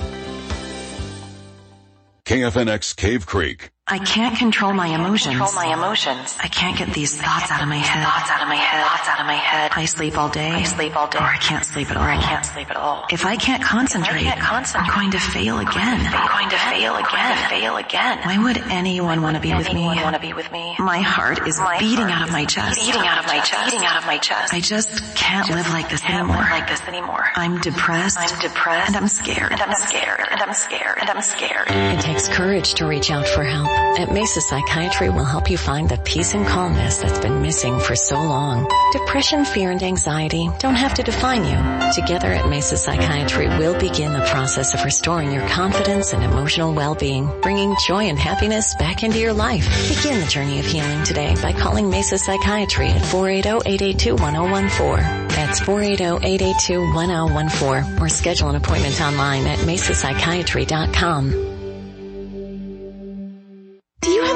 KFNX 2.26 2.96
Cave 2.96 3.28
Creek. 3.28 3.70
I 3.88 4.00
can't 4.00 4.36
control 4.36 4.74
my 4.74 4.88
emotions. 4.88 5.38
Control 5.38 5.54
my 5.54 5.72
emotions. 5.72 6.36
I 6.42 6.48
can't 6.48 6.76
get 6.76 6.92
these 6.92 7.16
thoughts 7.16 7.52
out 7.52 7.62
of 7.62 7.68
my 7.68 7.78
head. 7.78 8.04
Thoughts 8.04 8.32
out 8.32 8.42
of 8.42 8.48
my 8.48 8.56
head. 8.56 8.84
Thoughts 8.84 9.08
out 9.08 9.20
of 9.20 9.28
my 9.28 9.36
head. 9.36 9.72
I 9.76 9.86
sleep 9.86 10.18
all 10.18 10.28
day. 10.28 10.50
I 10.50 10.64
sleep 10.64 10.96
all 10.96 11.06
day. 11.08 11.20
Or 11.20 11.22
I 11.22 11.38
can't 11.38 11.64
sleep 11.64 11.92
at 11.92 11.98
all. 11.98 12.04
Or 12.04 12.10
I 12.10 12.20
can't 12.20 12.44
sleep 12.44 12.72
at 12.72 12.78
all. 12.78 13.06
If 13.12 13.28
I 13.28 13.36
can't 13.36 13.62
concentrate, 13.62 14.22
I 14.22 14.24
can't 14.24 14.40
concentrate, 14.40 14.90
I'm 14.90 15.00
going 15.00 15.12
to 15.12 15.20
fail 15.20 15.60
again. 15.60 16.02
I'm 16.02 16.28
going 16.30 16.50
to 16.50 16.58
fail 16.58 16.96
again. 16.96 17.10
I'm 17.14 17.30
going 17.30 17.44
to 17.44 17.50
fail 17.50 17.78
again. 17.78 18.18
Why 18.24 18.38
would 18.40 18.58
anyone 18.74 19.22
want 19.22 19.36
to 19.36 19.42
be 19.42 19.54
with 19.54 19.68
me? 19.68 19.84
Anyone 19.84 20.02
want 20.02 20.16
to 20.16 20.22
be 20.22 20.34
with 20.34 20.52
me? 20.52 20.76
My 20.80 21.02
heart 21.02 21.48
is 21.48 21.60
My 21.60 21.78
beating 21.78 22.08
heart 22.08 22.12
out 22.12 22.28
of 22.28 22.32
my 22.32 22.46
chest. 22.46 22.80
Beating 22.80 23.06
out 23.06 23.20
of 23.20 23.28
my 23.28 23.40
chest. 23.42 23.70
Beating 23.70 23.86
out 23.86 23.98
of 23.98 24.08
my 24.08 24.18
chest. 24.18 24.52
I 24.52 24.62
just 24.62 25.14
can't 25.14 25.48
live 25.52 25.70
like 25.70 25.90
this 25.90 26.02
can't 26.02 26.26
anymore. 26.26 26.38
live 26.38 26.50
like 26.50 26.68
this 26.68 26.82
anymore. 26.88 27.24
I'm 27.36 27.62
depressed. 27.62 28.18
I'm 28.20 28.40
depressed. 28.40 28.88
And 28.88 28.98
I'm 28.98 29.08
scared. 29.08 29.52
And 29.52 29.62
I'm 29.62 29.76
scared. 29.76 30.28
And 30.32 30.42
I'm 30.42 30.54
scared. 30.56 30.98
And 31.02 31.08
I'm 31.12 31.22
scared. 31.22 31.68
It 31.70 32.02
takes 32.02 32.28
courage 32.30 32.74
to 32.82 32.88
reach 32.88 33.12
out 33.12 33.28
for 33.28 33.44
help. 33.44 33.75
At 33.98 34.12
Mesa 34.12 34.42
Psychiatry 34.42 35.10
we'll 35.10 35.24
help 35.24 35.50
you 35.50 35.58
find 35.58 35.88
the 35.88 35.96
peace 35.98 36.34
and 36.34 36.46
calmness 36.46 36.98
that's 36.98 37.20
been 37.20 37.42
missing 37.42 37.80
for 37.80 37.96
so 37.96 38.22
long. 38.22 38.70
Depression, 38.92 39.46
fear, 39.46 39.72
and 39.72 39.82
anxiety 39.82 40.50
don't 40.60 40.76
have 40.76 40.96
to 40.96 41.04
define 41.04 41.46
you. 41.46 41.56
Together 41.94 42.34
at 42.34 42.50
Mesa 42.50 42.76
Psychiatry, 42.76 43.48
we'll 43.48 43.80
begin 43.80 44.12
the 44.12 44.28
process 44.32 44.74
of 44.74 44.84
restoring 44.84 45.32
your 45.32 45.48
confidence 45.48 46.12
and 46.12 46.24
emotional 46.24 46.74
well-being, 46.74 47.32
bringing 47.42 47.74
joy 47.88 48.04
and 48.04 48.20
happiness 48.20 48.76
back 48.76 49.04
into 49.04 49.18
your 49.18 49.32
life. 49.34 49.66
Begin 49.88 50.20
the 50.20 50.28
journey 50.28 50.60
of 50.60 50.66
healing 50.66 51.06
today 51.06 51.34
by 51.42 51.54
calling 51.54 51.90
Mesa 51.90 52.18
Psychiatry 52.18 52.90
at 52.90 53.02
480-882-1014. 53.04 55.30
That's 55.30 55.62
480-882-1014 55.62 58.02
or 58.02 58.10
schedule 58.10 58.50
an 58.50 58.56
appointment 58.56 59.00
online 59.00 59.48
at 59.48 59.60
mesapsychiatry.com. 59.60 61.55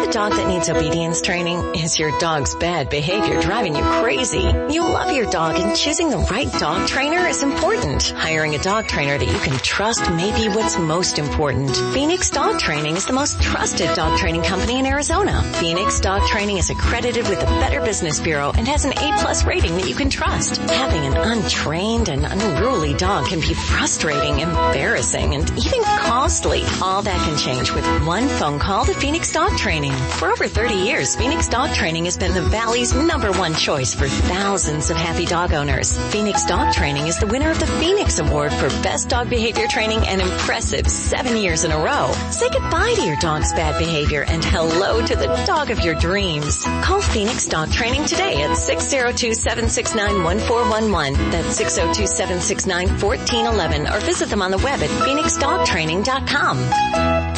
A 0.10 0.12
dog 0.12 0.32
that 0.32 0.48
needs 0.48 0.72
obedience 0.72 1.22
training? 1.22 1.76
Is 1.76 2.00
your 2.00 2.18
dog's 2.18 2.56
bad 2.56 2.90
behavior 2.90 3.40
driving 3.44 3.76
you 3.76 3.84
crazy? 3.84 4.42
You 4.72 4.82
love 4.82 5.16
your 5.16 5.30
dog 5.30 5.60
and 5.60 5.78
choosing 5.78 6.10
the 6.10 6.18
right 6.18 6.52
dog 6.54 6.88
trainer 6.88 7.28
is 7.28 7.44
important. 7.44 8.10
Hiring 8.18 8.56
a 8.56 8.58
dog 8.58 8.88
trainer 8.88 9.20
that 9.20 9.28
you 9.28 9.38
can 9.38 9.60
trust 9.60 10.10
may 10.10 10.36
be 10.36 10.50
what's 10.50 10.80
most 10.80 11.20
important. 11.20 11.76
Phoenix 11.94 12.32
Dog 12.32 12.58
Training 12.58 12.96
is 12.96 13.06
the 13.06 13.14
most 13.14 13.40
trusted 13.40 13.94
dog 13.94 14.18
training 14.18 14.42
company 14.42 14.80
in 14.80 14.88
Arizona. 14.88 15.44
Phoenix 15.60 16.00
Dog 16.00 16.26
Training 16.28 16.58
is 16.58 16.72
accredited 16.72 17.30
with 17.30 17.40
the 17.40 17.46
Better 17.46 17.80
Business 17.82 18.20
Bureau 18.20 18.52
and 18.58 18.68
has 18.68 18.86
an 18.86 18.94
A-plus 18.94 19.44
rating 19.44 19.78
that 19.78 19.88
you 19.88 19.94
can 19.94 20.10
trust. 20.10 20.58
Having 20.58 21.06
an 21.06 21.18
untrained 21.18 22.10
and 22.10 22.26
unruly 22.26 22.96
dog 22.96 23.28
can 23.28 23.42
be 23.42 23.54
frustrating, 23.54 24.40
embarrassing, 24.40 25.36
and 25.36 25.48
even 25.52 25.84
costly. 25.84 26.64
All 26.82 27.04
that 27.04 27.20
can 27.28 27.38
change 27.38 27.72
with 27.72 27.86
one 28.08 28.28
phone 28.28 28.58
call 28.58 28.86
to 28.86 28.94
Phoenix 28.96 29.32
Dog 29.32 29.56
Training. 29.56 29.99
For 30.00 30.32
over 30.32 30.48
30 30.48 30.76
years, 30.76 31.16
Phoenix 31.16 31.48
Dog 31.48 31.74
Training 31.74 32.06
has 32.06 32.18
been 32.18 32.34
the 32.34 32.42
Valley's 32.42 32.94
number 32.94 33.32
one 33.32 33.54
choice 33.54 33.94
for 33.94 34.08
thousands 34.08 34.90
of 34.90 34.98
happy 34.98 35.26
dog 35.26 35.54
owners. 35.54 35.96
Phoenix 36.12 36.44
Dog 36.46 36.74
Training 36.74 37.06
is 37.08 37.20
the 37.20 37.28
winner 37.28 37.52
of 37.52 37.60
the 37.60 37.68
Phoenix 37.68 38.18
Award 38.20 38.52
for 38.54 38.70
Best 38.82 39.10
Dog 39.10 39.30
Behavior 39.30 39.68
Training 39.68 40.00
an 40.08 40.22
impressive 40.22 40.88
seven 40.88 41.38
years 41.38 41.64
in 41.64 41.72
a 41.72 41.78
row. 41.78 42.12
Say 42.32 42.50
goodbye 42.50 42.94
to 42.96 43.04
your 43.04 43.18
dog's 43.18 43.54
bad 43.54 43.78
behavior 43.78 44.24
and 44.24 44.44
hello 44.44 45.06
to 45.06 45.16
the 45.16 45.28
dog 45.46 45.70
of 45.72 45.80
your 45.82 45.94
dreams. 45.96 46.64
Call 46.82 47.02
Phoenix 47.02 47.48
Dog 47.48 47.72
Training 47.72 48.06
today 48.06 48.42
at 48.42 48.52
602-769-1411. 48.52 51.32
That's 51.32 51.60
602-769-1411 51.62 53.94
or 53.94 54.00
visit 54.02 54.30
them 54.30 54.42
on 54.42 54.52
the 54.52 54.58
web 54.58 54.82
at 54.82 54.90
phoenixdogtraining.com. 54.90 57.29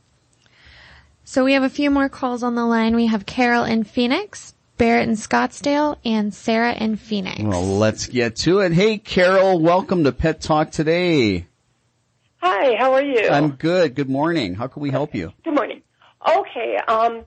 So 1.24 1.44
we 1.44 1.52
have 1.52 1.62
a 1.62 1.68
few 1.68 1.90
more 1.90 2.08
calls 2.08 2.42
on 2.42 2.54
the 2.54 2.64
line. 2.64 2.96
We 2.96 3.04
have 3.06 3.26
Carol 3.26 3.64
in 3.64 3.84
Phoenix, 3.84 4.54
Barrett 4.78 5.06
in 5.08 5.16
Scottsdale, 5.16 5.96
and 6.04 6.32
Sarah 6.32 6.72
in 6.72 6.96
Phoenix. 6.96 7.42
Well, 7.42 7.76
let's 7.78 8.06
get 8.06 8.36
to 8.36 8.60
it. 8.60 8.72
Hey, 8.72 8.96
Carol, 8.98 9.60
welcome 9.60 10.04
to 10.04 10.12
Pet 10.12 10.40
Talk 10.40 10.70
today. 10.70 11.46
Hi, 12.38 12.76
how 12.78 12.94
are 12.94 13.02
you? 13.02 13.28
I'm 13.28 13.50
good. 13.50 13.94
Good 13.94 14.08
morning. 14.10 14.54
How 14.54 14.66
can 14.66 14.82
we 14.82 14.90
help 14.90 15.14
you? 15.14 15.32
Good 15.44 15.54
morning. 15.54 15.82
Okay, 16.26 16.78
um, 16.88 17.24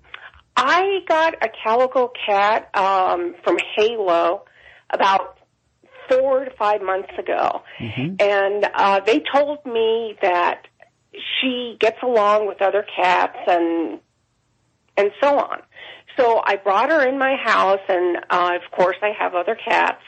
I 0.57 1.01
got 1.07 1.35
a 1.43 1.49
calico 1.63 2.11
cat 2.25 2.75
um, 2.75 3.35
from 3.43 3.57
Halo 3.75 4.43
about 4.89 5.37
four 6.09 6.45
to 6.45 6.51
five 6.57 6.81
months 6.81 7.11
ago, 7.17 7.61
Mm-hmm. 7.79 8.15
and 8.19 8.67
uh, 8.73 8.99
they 9.01 9.21
told 9.31 9.63
me 9.65 10.17
that 10.21 10.63
she 11.13 11.77
gets 11.79 11.97
along 12.01 12.47
with 12.47 12.61
other 12.61 12.83
cats 12.95 13.37
and 13.47 13.99
and 14.97 15.11
so 15.21 15.37
on. 15.37 15.61
So 16.17 16.41
I 16.43 16.55
brought 16.55 16.89
her 16.89 17.07
in 17.07 17.19
my 17.19 17.35
house, 17.35 17.81
and 17.87 18.17
uh, 18.29 18.53
of 18.55 18.71
course 18.75 18.97
I 19.03 19.11
have 19.19 19.35
other 19.35 19.55
cats. 19.55 20.01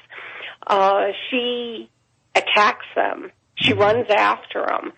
Uh, 0.65 1.09
she 1.29 1.91
attacks 2.33 2.85
them. 2.95 3.31
She 3.55 3.73
runs 3.73 4.07
after 4.09 4.65
them. 4.65 4.93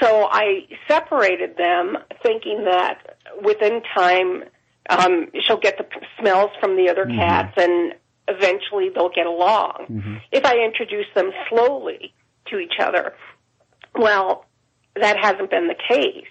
So 0.00 0.28
I 0.30 0.68
separated 0.86 1.56
them, 1.56 1.96
thinking 2.22 2.66
that 2.66 3.16
within 3.42 3.82
time 3.96 4.44
um, 4.90 5.28
she'll 5.46 5.58
get 5.60 5.78
the 5.78 5.84
p- 5.84 6.00
smells 6.18 6.50
from 6.60 6.76
the 6.76 6.88
other 6.90 7.06
cats, 7.06 7.54
and 7.56 7.94
eventually 8.28 8.88
they'll 8.94 9.08
get 9.14 9.26
along. 9.26 10.20
If 10.32 10.44
I 10.44 10.58
introduce 10.58 11.06
them 11.14 11.30
slowly 11.48 12.12
to 12.46 12.58
each 12.58 12.74
other, 12.80 13.14
well, 13.94 14.46
that 15.00 15.16
hasn't 15.18 15.50
been 15.50 15.68
the 15.68 15.76
case. 15.88 16.24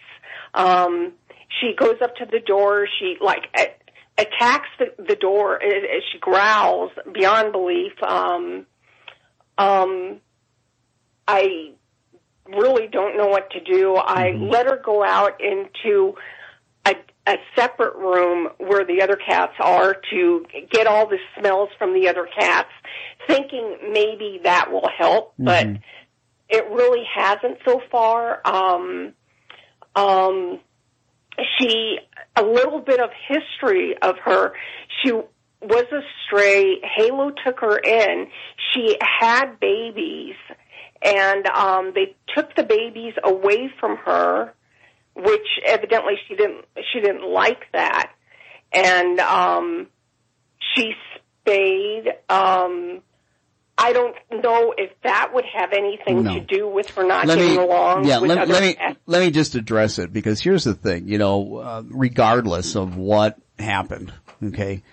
Um, 0.54 1.14
she 1.60 1.74
goes 1.78 1.96
up 2.02 2.16
to 2.18 2.26
the 2.26 2.40
door. 2.40 2.88
She 3.00 3.18
like 3.22 3.46
a- 3.58 3.74
attacks 4.22 4.68
the, 4.80 4.94
the 5.04 5.16
door. 5.16 5.62
uh, 5.64 5.68
uh, 5.68 6.00
She 6.12 6.20
growls 6.20 6.92
beyond 7.14 7.52
belief. 7.52 7.94
Um, 8.04 8.66
um, 9.58 10.20
I 11.28 11.72
really 12.48 12.88
don't 12.88 13.16
know 13.18 13.28
what 13.28 13.50
to 13.52 13.60
do. 13.62 13.96
I 13.96 14.32
let 14.32 14.66
her 14.66 14.82
go 14.84 15.04
out 15.04 15.40
into 15.42 16.16
a, 17.34 17.38
separate 17.56 17.96
room 17.96 18.50
where 18.58 18.86
the 18.86 19.02
other 19.02 19.16
cats 19.16 19.54
are 19.60 19.96
to 20.12 20.46
get 20.72 20.88
all 20.88 21.08
the 21.08 21.18
smells 21.40 21.70
from 21.78 21.94
the 21.94 22.08
other 22.08 22.28
cats, 22.38 22.70
thinking 23.28 23.78
maybe 23.92 24.40
that 24.44 24.72
will 24.72 24.90
help, 24.98 25.34
but 25.38 25.66
it 26.50 26.66
really 26.70 27.04
hasn't 27.16 27.58
so 27.66 27.82
far. 27.92 28.42
Um, 28.46 29.14
um, 29.96 30.60
she, 31.58 31.98
a 32.36 32.44
little 32.44 32.80
bit 32.80 33.00
of 33.00 33.10
history 33.28 33.96
of 34.02 34.16
her. 34.24 34.54
She 35.02 35.12
was 35.12 35.86
a 35.92 36.02
stray. 36.26 36.82
Halo 36.84 37.32
took 37.46 37.60
her 37.60 37.78
in. 37.78 38.28
She 38.74 38.98
had 39.02 39.60
babies, 39.60 40.36
and 41.02 41.48
um, 41.48 41.94
they 41.96 42.16
took 42.36 42.56
the 42.56 42.64
babies 42.64 43.14
away 43.24 43.72
from 43.80 43.98
her, 43.98 44.54
which 45.16 45.48
evidently 45.66 46.14
she 46.28 46.36
didn't. 46.36 46.66
She 46.94 47.02
didn't 47.02 47.28
like 47.30 47.62
that, 47.74 48.12
and 48.74 49.20
um, 49.20 49.88
she 50.76 50.94
spayed. 51.42 52.08
Um, 52.30 53.02
I 53.78 53.94
don't 53.94 54.16
know 54.32 54.74
if 54.78 54.92
that 55.04 55.32
would 55.34 55.46
have 55.56 55.72
anything 55.74 56.24
No. 56.24 56.36
to 56.36 56.40
do 56.40 56.68
with 56.68 56.90
her 56.92 57.04
not 57.04 57.26
let 57.26 57.40
getting 57.40 57.58
me, 57.58 57.64
along 57.64 58.06
yeah, 58.06 58.20
with 58.20 58.30
let, 58.30 58.48
let 58.48 58.62
me, 58.62 58.76
let 59.08 59.22
me 59.22 59.32
just 59.32 59.56
address 59.56 59.98
it 59.98 60.14
because 60.14 60.40
here's 60.40 60.66
the 60.66 60.76
thing, 60.76 61.08
you 61.08 61.18
know, 61.18 61.56
uh, 61.58 61.84
regardless 61.90 62.76
of 62.76 62.96
what 62.96 63.40
happened, 63.58 64.14
okay, 64.44 64.84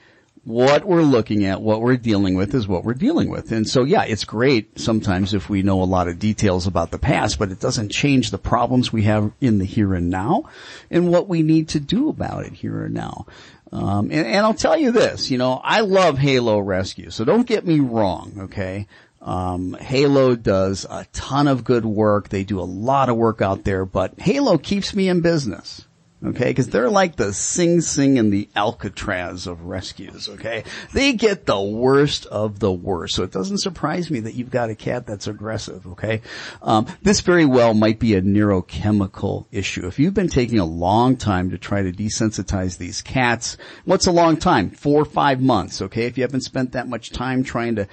what 0.45 0.85
we're 0.85 1.03
looking 1.03 1.45
at, 1.45 1.61
what 1.61 1.81
we're 1.81 1.97
dealing 1.97 2.35
with 2.35 2.55
is 2.55 2.67
what 2.67 2.85
we're 2.85 2.95
dealing 2.95 3.31
with. 3.31 3.53
And 3.53 3.69
so 3.69 3.85
yeah, 3.85 4.05
it's 4.05 4.25
great 4.25 4.79
sometimes 4.79 5.35
if 5.35 5.49
we 5.49 5.63
know 5.63 5.83
a 5.83 5.85
lot 5.85 6.09
of 6.09 6.19
details 6.19 6.67
about 6.67 6.91
the 6.91 6.99
past, 6.99 7.39
but 7.39 7.51
it 7.51 7.61
doesn't 7.61 7.91
change 7.91 8.31
the 8.31 8.39
problems 8.39 8.93
we 8.93 9.03
have 9.03 9.33
in 9.41 9.59
the 9.59 9.65
here 9.65 9.95
and 9.95 10.11
now 10.11 10.45
and 10.91 11.11
what 11.11 11.29
we 11.29 11.43
need 11.43 11.69
to 11.71 11.81
do 11.81 12.09
about 12.09 12.45
it 12.45 12.53
here 12.53 12.85
and 12.85 12.95
now. 12.95 13.27
Um, 13.73 14.11
and, 14.11 14.27
and 14.27 14.39
I'll 14.39 14.55
tell 14.55 14.79
you 14.79 14.93
this, 14.93 15.31
you 15.31 15.39
know, 15.39 15.61
I 15.63 15.81
love 15.81 16.19
Halo 16.19 16.59
Rescue, 16.59 17.11
so 17.11 17.25
don't 17.25 17.47
get 17.47 17.67
me 17.67 17.81
wrong, 17.81 18.33
okay? 18.45 18.87
Um, 19.21 19.75
Halo 19.75 20.37
does 20.37 20.87
a 20.89 21.07
ton 21.13 21.49
of 21.49 21.65
good 21.65 21.85
work. 21.85 22.29
They 22.29 22.45
do 22.45 22.61
a 22.61 22.63
lot 22.63 23.09
of 23.09 23.17
work 23.17 23.43
out 23.43 23.65
there, 23.65 23.85
but 23.85 24.19
Halo 24.19 24.57
keeps 24.59 24.95
me 24.95 25.09
in 25.09 25.21
business. 25.21 25.88
Okay, 26.25 26.53
cause 26.53 26.67
they're 26.67 26.91
like 26.91 27.15
the 27.15 27.33
Sing 27.33 27.81
Sing 27.81 28.19
and 28.19 28.33
the 28.33 28.49
Alcatraz 28.57 29.47
of 29.47 29.63
rescues, 29.63 30.29
okay? 30.29 30.65
They 30.93 31.13
get 31.13 31.47
the 31.47 31.61
worst 31.61 32.27
of 32.27 32.59
the 32.59 32.73
worst. 32.73 33.15
So 33.15 33.23
it 33.23 33.31
doesn't 33.31 33.59
surprise 33.59 34.11
me 34.11 34.19
that 34.21 34.35
you've 34.35 34.51
got 34.51 34.69
a 34.69 34.75
cat 34.75 35.07
that's 35.07 35.29
aggressive, 35.29 35.87
okay? 35.87 36.23
Um, 36.61 36.87
this 37.03 37.21
very 37.21 37.45
well 37.45 37.73
might 37.73 38.01
be 38.01 38.15
a 38.15 38.23
neurochemical 38.23 39.47
issue. 39.53 39.87
If 39.87 40.01
you've 40.01 40.15
been 40.15 40.29
taking 40.29 40.59
a 40.59 40.65
long 40.65 41.17
time 41.17 41.51
to 41.51 41.59
try 41.59 41.83
to 41.83 41.93
desensitize 41.93 42.79
these 42.79 43.01
cats, 43.01 43.57
what's 43.85 44.09
a 44.09 44.13
long 44.13 44.39
time? 44.39 44.71
Four 44.71 45.03
or 45.03 45.05
five 45.05 45.41
months, 45.41 45.81
okay? 45.83 46.07
If 46.07 46.19
you 46.19 46.25
haven't 46.25 46.41
spent 46.41 46.73
that 46.73 46.89
much 46.89 47.11
time 47.11 47.45
trying 47.45 47.77
to 47.77 47.87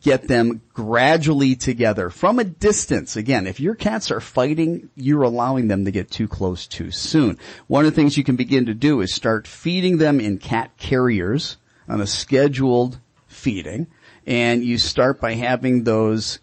get 0.00 0.28
them 0.28 0.60
gradually 0.72 1.54
together 1.54 2.10
from 2.10 2.38
a 2.38 2.44
distance. 2.44 3.16
Again, 3.16 3.46
if 3.46 3.60
your 3.60 3.74
cats 3.74 4.10
are 4.10 4.20
fighting, 4.20 4.90
you're 4.94 5.22
allowing 5.22 5.68
them 5.68 5.84
to 5.84 5.90
get 5.90 6.10
too 6.10 6.28
close 6.28 6.66
too 6.66 6.90
soon. 6.90 7.38
One 7.66 7.84
of 7.84 7.92
the 7.92 7.96
things 7.96 8.16
you 8.16 8.24
can 8.24 8.36
begin 8.36 8.66
to 8.66 8.74
do 8.74 9.00
is 9.00 9.14
start 9.14 9.46
feeding 9.46 9.98
them 9.98 10.20
in 10.20 10.38
cat 10.38 10.76
carriers 10.76 11.56
on 11.88 12.00
a 12.00 12.06
scheduled 12.06 12.98
feeding. 13.26 13.86
And 14.26 14.64
you 14.64 14.78
start 14.78 15.20
by 15.20 15.34
having 15.34 15.84
those 15.84 16.38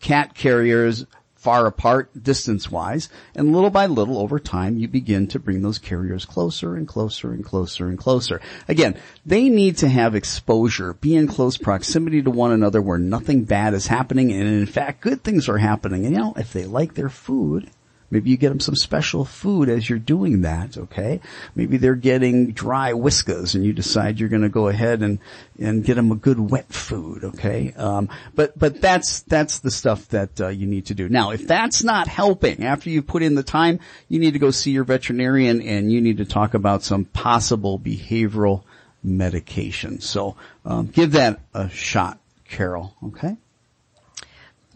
cat 0.00 0.34
carriers 0.34 1.06
far 1.46 1.68
apart 1.68 2.10
distance 2.24 2.72
wise 2.72 3.08
and 3.36 3.52
little 3.52 3.70
by 3.70 3.86
little 3.86 4.18
over 4.18 4.40
time 4.40 4.78
you 4.78 4.88
begin 4.88 5.28
to 5.28 5.38
bring 5.38 5.62
those 5.62 5.78
carriers 5.78 6.24
closer 6.24 6.74
and 6.74 6.88
closer 6.88 7.32
and 7.32 7.44
closer 7.44 7.86
and 7.86 7.96
closer. 7.96 8.40
Again, 8.66 8.98
they 9.24 9.48
need 9.48 9.76
to 9.76 9.88
have 9.88 10.16
exposure, 10.16 10.94
be 10.94 11.14
in 11.14 11.28
close 11.28 11.56
proximity 11.56 12.20
to 12.20 12.32
one 12.32 12.50
another 12.50 12.82
where 12.82 12.98
nothing 12.98 13.44
bad 13.44 13.74
is 13.74 13.86
happening 13.86 14.32
and 14.32 14.42
in 14.42 14.66
fact 14.66 15.02
good 15.02 15.22
things 15.22 15.48
are 15.48 15.58
happening. 15.58 16.04
And 16.04 16.16
you 16.16 16.20
know, 16.20 16.34
if 16.36 16.52
they 16.52 16.64
like 16.64 16.94
their 16.94 17.10
food, 17.10 17.70
Maybe 18.10 18.30
you 18.30 18.36
get 18.36 18.50
them 18.50 18.60
some 18.60 18.76
special 18.76 19.24
food 19.24 19.68
as 19.68 19.88
you're 19.88 19.98
doing 19.98 20.42
that, 20.42 20.76
okay? 20.76 21.20
Maybe 21.54 21.76
they're 21.76 21.94
getting 21.94 22.52
dry 22.52 22.92
whiskas 22.92 23.54
and 23.54 23.64
you 23.64 23.72
decide 23.72 24.20
you're 24.20 24.28
gonna 24.28 24.48
go 24.48 24.68
ahead 24.68 25.02
and, 25.02 25.18
and 25.58 25.84
get 25.84 25.94
them 25.94 26.12
a 26.12 26.16
good 26.16 26.38
wet 26.38 26.72
food, 26.72 27.24
okay? 27.24 27.72
Um, 27.76 28.08
but, 28.34 28.58
but 28.58 28.80
that's, 28.80 29.20
that's 29.22 29.58
the 29.58 29.70
stuff 29.70 30.08
that, 30.08 30.40
uh, 30.40 30.48
you 30.48 30.66
need 30.66 30.86
to 30.86 30.94
do. 30.94 31.08
Now, 31.08 31.30
if 31.30 31.46
that's 31.46 31.82
not 31.82 32.08
helping, 32.08 32.64
after 32.64 32.90
you 32.90 33.02
put 33.02 33.22
in 33.22 33.34
the 33.34 33.42
time, 33.42 33.80
you 34.08 34.18
need 34.18 34.32
to 34.32 34.38
go 34.38 34.50
see 34.50 34.70
your 34.70 34.84
veterinarian 34.84 35.60
and 35.60 35.90
you 35.90 36.00
need 36.00 36.18
to 36.18 36.24
talk 36.24 36.54
about 36.54 36.82
some 36.82 37.04
possible 37.04 37.78
behavioral 37.78 38.62
medication. 39.02 40.00
So, 40.00 40.36
um, 40.64 40.86
give 40.86 41.12
that 41.12 41.40
a 41.54 41.68
shot, 41.70 42.18
Carol, 42.48 42.94
okay? 43.04 43.36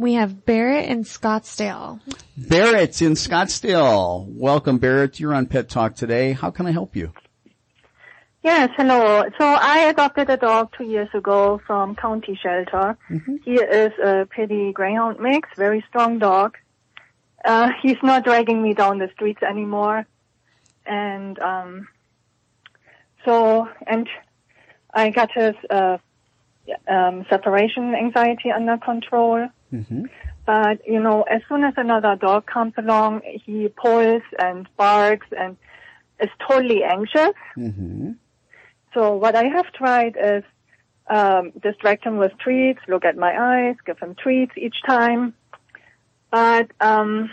We 0.00 0.14
have 0.14 0.46
Barrett 0.46 0.88
in 0.88 1.04
Scottsdale. 1.04 2.00
Barrett 2.34 3.02
in 3.02 3.12
Scottsdale. 3.12 4.26
Welcome, 4.28 4.78
Barrett. 4.78 5.20
You're 5.20 5.34
on 5.34 5.44
Pet 5.44 5.68
Talk 5.68 5.94
today. 5.94 6.32
How 6.32 6.50
can 6.50 6.66
I 6.66 6.70
help 6.70 6.96
you? 6.96 7.12
Yes, 8.42 8.70
hello. 8.78 9.24
So 9.38 9.44
I 9.44 9.90
adopted 9.90 10.30
a 10.30 10.38
dog 10.38 10.70
two 10.74 10.84
years 10.84 11.10
ago 11.12 11.60
from 11.66 11.96
county 11.96 12.34
shelter. 12.42 12.96
He 13.44 13.56
is 13.56 13.92
a 14.02 14.24
pretty 14.24 14.72
greyhound 14.72 15.20
mix, 15.20 15.50
very 15.54 15.84
strong 15.90 16.18
dog. 16.18 16.56
Uh, 17.44 17.68
he's 17.82 17.98
not 18.02 18.24
dragging 18.24 18.62
me 18.62 18.72
down 18.72 19.00
the 19.00 19.10
streets 19.12 19.42
anymore. 19.42 20.06
And, 20.86 21.38
um, 21.40 21.88
so, 23.26 23.68
and 23.86 24.08
I 24.94 25.10
got 25.10 25.28
his, 25.30 25.54
uh, 25.68 25.98
um, 26.88 27.26
separation 27.28 27.94
anxiety 27.94 28.50
under 28.50 28.78
control. 28.78 29.50
Mm-hmm. 29.72 30.04
But, 30.46 30.86
you 30.86 31.00
know, 31.00 31.22
as 31.22 31.42
soon 31.48 31.64
as 31.64 31.74
another 31.76 32.16
dog 32.16 32.46
comes 32.46 32.74
along, 32.76 33.22
he 33.44 33.68
pulls 33.68 34.22
and 34.38 34.68
barks 34.76 35.26
and 35.36 35.56
is 36.20 36.30
totally 36.46 36.82
anxious. 36.82 37.34
Mm-hmm. 37.56 38.12
So 38.94 39.14
what 39.14 39.36
I 39.36 39.44
have 39.44 39.72
tried 39.72 40.16
is 40.20 40.42
um, 41.06 41.52
distract 41.62 42.04
him 42.04 42.16
with 42.16 42.32
treats, 42.38 42.80
look 42.88 43.04
at 43.04 43.16
my 43.16 43.32
eyes, 43.38 43.76
give 43.86 43.98
him 43.98 44.14
treats 44.14 44.52
each 44.56 44.76
time. 44.86 45.34
But 46.30 46.70
um, 46.80 47.30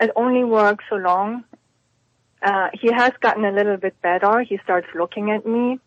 it 0.00 0.10
only 0.16 0.44
works 0.44 0.84
so 0.88 0.96
long. 0.96 1.44
Uh, 2.42 2.68
he 2.74 2.92
has 2.92 3.12
gotten 3.20 3.44
a 3.44 3.52
little 3.52 3.78
bit 3.78 4.00
better. 4.02 4.40
He 4.40 4.58
starts 4.62 4.86
looking 4.94 5.30
at 5.30 5.46
me. 5.46 5.80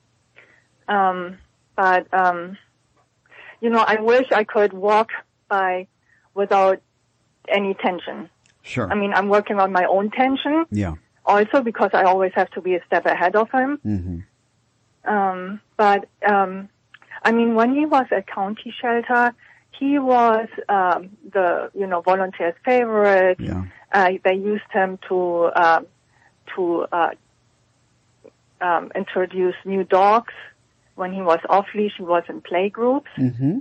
Um, 0.87 1.37
but 1.75 2.11
um, 2.13 2.57
you 3.61 3.69
know, 3.69 3.83
I 3.85 3.99
wish 4.01 4.31
I 4.31 4.43
could 4.43 4.73
walk 4.73 5.09
by 5.49 5.87
without 6.33 6.81
any 7.47 7.73
tension. 7.73 8.29
Sure. 8.61 8.91
I 8.91 8.95
mean, 8.95 9.13
I'm 9.13 9.29
working 9.29 9.59
on 9.59 9.71
my 9.71 9.85
own 9.85 10.11
tension 10.11 10.65
Yeah. 10.71 10.95
also 11.25 11.61
because 11.61 11.91
I 11.93 12.03
always 12.03 12.33
have 12.35 12.49
to 12.51 12.61
be 12.61 12.75
a 12.75 12.85
step 12.85 13.05
ahead 13.05 13.35
of 13.35 13.49
him. 13.51 13.79
Mm-hmm. 13.85 15.11
Um, 15.11 15.61
but 15.77 16.07
um, 16.27 16.69
I 17.23 17.31
mean, 17.31 17.55
when 17.55 17.73
he 17.73 17.85
was 17.85 18.05
at 18.11 18.27
county 18.27 18.73
shelter, 18.79 19.33
he 19.71 19.99
was 19.99 20.47
um, 20.67 21.09
the 21.31 21.71
you 21.73 21.87
know 21.87 22.01
volunteers' 22.01 22.55
favorite. 22.65 23.39
Yeah. 23.39 23.65
Uh, 23.91 24.11
they 24.25 24.33
used 24.33 24.69
him 24.71 24.99
to 25.07 25.43
uh, 25.55 25.81
to 26.55 26.87
uh, 26.91 27.11
um, 28.59 28.91
introduce 28.95 29.55
new 29.65 29.83
dogs. 29.83 30.33
When 30.97 31.13
he 31.13 31.21
was 31.21 31.39
off 31.47 31.67
leash, 31.75 31.93
he 31.97 32.03
was 32.03 32.23
in 32.27 32.41
play 32.41 32.69
groups. 32.69 33.11
Mm-hmm. 33.17 33.59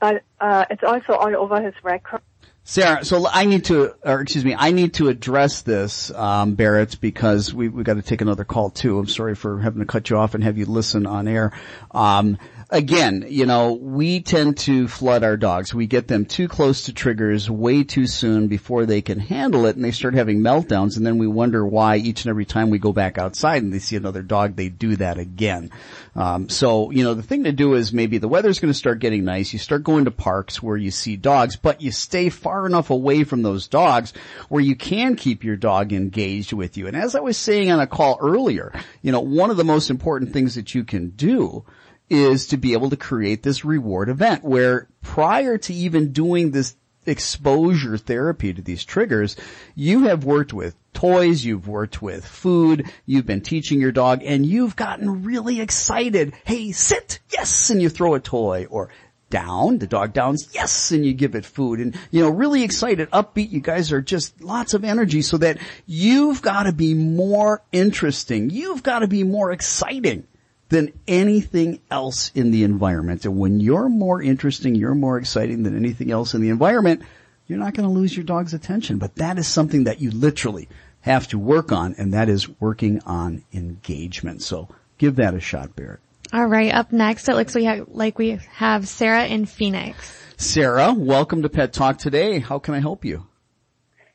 but 0.00 0.22
uh, 0.40 0.64
it's 0.70 0.82
also 0.82 1.12
all 1.14 1.34
over 1.36 1.62
his 1.62 1.74
record. 1.82 2.20
Sarah, 2.66 3.04
so 3.04 3.26
I 3.30 3.44
need 3.44 3.66
to, 3.66 3.94
or 4.02 4.22
excuse 4.22 4.42
me, 4.42 4.56
I 4.58 4.72
need 4.72 4.94
to 4.94 5.08
address 5.08 5.60
this, 5.60 6.10
um, 6.10 6.54
Barrett, 6.54 6.98
because 6.98 7.52
we 7.52 7.68
we 7.68 7.82
got 7.82 7.94
to 7.94 8.02
take 8.02 8.22
another 8.22 8.44
call 8.44 8.70
too. 8.70 8.98
I'm 8.98 9.06
sorry 9.06 9.34
for 9.34 9.60
having 9.60 9.80
to 9.80 9.86
cut 9.86 10.08
you 10.08 10.16
off 10.16 10.34
and 10.34 10.42
have 10.42 10.56
you 10.56 10.64
listen 10.64 11.06
on 11.06 11.28
air. 11.28 11.52
Um, 11.90 12.38
again, 12.70 13.26
you 13.28 13.46
know, 13.46 13.74
we 13.74 14.20
tend 14.20 14.58
to 14.58 14.88
flood 14.88 15.22
our 15.24 15.36
dogs. 15.36 15.74
We 15.74 15.86
get 15.86 16.08
them 16.08 16.24
too 16.24 16.48
close 16.48 16.84
to 16.84 16.92
triggers 16.92 17.50
way 17.50 17.84
too 17.84 18.06
soon 18.06 18.48
before 18.48 18.86
they 18.86 19.02
can 19.02 19.20
handle 19.20 19.66
it 19.66 19.76
and 19.76 19.84
they 19.84 19.90
start 19.90 20.14
having 20.14 20.40
meltdowns 20.40 20.96
and 20.96 21.06
then 21.06 21.18
we 21.18 21.26
wonder 21.26 21.64
why 21.64 21.96
each 21.96 22.24
and 22.24 22.30
every 22.30 22.44
time 22.44 22.70
we 22.70 22.78
go 22.78 22.92
back 22.92 23.18
outside 23.18 23.62
and 23.62 23.72
they 23.72 23.78
see 23.78 23.96
another 23.96 24.22
dog, 24.22 24.56
they 24.56 24.68
do 24.68 24.96
that 24.96 25.18
again. 25.18 25.70
Um, 26.16 26.48
so, 26.48 26.90
you 26.90 27.04
know, 27.04 27.14
the 27.14 27.22
thing 27.22 27.44
to 27.44 27.52
do 27.52 27.74
is 27.74 27.92
maybe 27.92 28.18
the 28.18 28.28
weather's 28.28 28.60
going 28.60 28.72
to 28.72 28.78
start 28.78 29.00
getting 29.00 29.24
nice. 29.24 29.52
You 29.52 29.58
start 29.58 29.84
going 29.84 30.04
to 30.04 30.10
parks 30.10 30.62
where 30.62 30.76
you 30.76 30.90
see 30.90 31.16
dogs, 31.16 31.56
but 31.56 31.80
you 31.80 31.90
stay 31.90 32.28
far 32.28 32.53
enough 32.66 32.90
away 32.90 33.24
from 33.24 33.42
those 33.42 33.68
dogs 33.68 34.12
where 34.48 34.62
you 34.62 34.76
can 34.76 35.16
keep 35.16 35.44
your 35.44 35.56
dog 35.56 35.92
engaged 35.92 36.52
with 36.52 36.76
you. 36.76 36.86
And 36.86 36.96
as 36.96 37.14
I 37.14 37.20
was 37.20 37.36
saying 37.36 37.70
on 37.70 37.80
a 37.80 37.86
call 37.86 38.18
earlier, 38.20 38.72
you 39.02 39.12
know, 39.12 39.20
one 39.20 39.50
of 39.50 39.56
the 39.56 39.64
most 39.64 39.90
important 39.90 40.32
things 40.32 40.54
that 40.54 40.74
you 40.74 40.84
can 40.84 41.10
do 41.10 41.64
is 42.08 42.46
to 42.48 42.56
be 42.56 42.72
able 42.74 42.90
to 42.90 42.96
create 42.96 43.42
this 43.42 43.64
reward 43.64 44.08
event 44.08 44.44
where 44.44 44.88
prior 45.02 45.58
to 45.58 45.74
even 45.74 46.12
doing 46.12 46.50
this 46.50 46.76
exposure 47.06 47.98
therapy 47.98 48.52
to 48.52 48.62
these 48.62 48.84
triggers, 48.84 49.36
you 49.74 50.04
have 50.04 50.24
worked 50.24 50.52
with 50.52 50.74
toys, 50.92 51.44
you've 51.44 51.68
worked 51.68 52.00
with 52.00 52.24
food, 52.24 52.90
you've 53.04 53.26
been 53.26 53.40
teaching 53.40 53.80
your 53.80 53.92
dog, 53.92 54.22
and 54.24 54.46
you've 54.46 54.76
gotten 54.76 55.24
really 55.24 55.60
excited. 55.60 56.34
Hey, 56.44 56.72
sit! 56.72 57.20
Yes! 57.32 57.70
And 57.70 57.82
you 57.82 57.88
throw 57.88 58.14
a 58.14 58.20
toy. 58.20 58.66
Or 58.70 58.90
down, 59.34 59.78
the 59.78 59.86
dog 59.88 60.12
downs, 60.12 60.48
yes, 60.54 60.92
and 60.92 61.04
you 61.04 61.12
give 61.12 61.34
it 61.34 61.44
food. 61.44 61.80
And, 61.80 61.98
you 62.12 62.22
know, 62.22 62.30
really 62.30 62.62
excited, 62.62 63.10
upbeat, 63.10 63.50
you 63.50 63.60
guys 63.60 63.90
are 63.90 64.00
just 64.00 64.40
lots 64.40 64.74
of 64.74 64.84
energy 64.84 65.22
so 65.22 65.38
that 65.38 65.58
you've 65.86 66.40
got 66.40 66.62
to 66.62 66.72
be 66.72 66.94
more 66.94 67.60
interesting. 67.72 68.50
You've 68.50 68.84
got 68.84 69.00
to 69.00 69.08
be 69.08 69.24
more 69.24 69.50
exciting 69.50 70.28
than 70.68 70.92
anything 71.08 71.80
else 71.90 72.30
in 72.36 72.52
the 72.52 72.62
environment. 72.62 73.24
And 73.24 73.36
when 73.36 73.58
you're 73.58 73.88
more 73.88 74.22
interesting, 74.22 74.76
you're 74.76 74.94
more 74.94 75.18
exciting 75.18 75.64
than 75.64 75.76
anything 75.76 76.12
else 76.12 76.34
in 76.34 76.40
the 76.40 76.50
environment, 76.50 77.02
you're 77.48 77.58
not 77.58 77.74
going 77.74 77.88
to 77.88 77.92
lose 77.92 78.16
your 78.16 78.24
dog's 78.24 78.54
attention. 78.54 78.98
But 78.98 79.16
that 79.16 79.36
is 79.36 79.48
something 79.48 79.82
that 79.84 80.00
you 80.00 80.12
literally 80.12 80.68
have 81.00 81.26
to 81.28 81.40
work 81.40 81.72
on, 81.72 81.96
and 81.98 82.14
that 82.14 82.28
is 82.28 82.48
working 82.60 83.00
on 83.04 83.42
engagement. 83.52 84.42
So 84.42 84.68
give 84.96 85.16
that 85.16 85.34
a 85.34 85.40
shot, 85.40 85.74
Barrett. 85.74 86.03
All 86.32 86.46
right. 86.46 86.72
Up 86.72 86.92
next, 86.92 87.28
it 87.28 87.34
looks 87.34 87.54
we 87.54 87.64
have, 87.64 87.86
like 87.88 88.18
we 88.18 88.40
have 88.54 88.88
Sarah 88.88 89.26
in 89.26 89.46
Phoenix. 89.46 90.12
Sarah, 90.36 90.92
welcome 90.92 91.42
to 91.42 91.48
Pet 91.48 91.72
Talk 91.72 91.98
today. 91.98 92.40
How 92.40 92.58
can 92.58 92.74
I 92.74 92.80
help 92.80 93.04
you? 93.04 93.26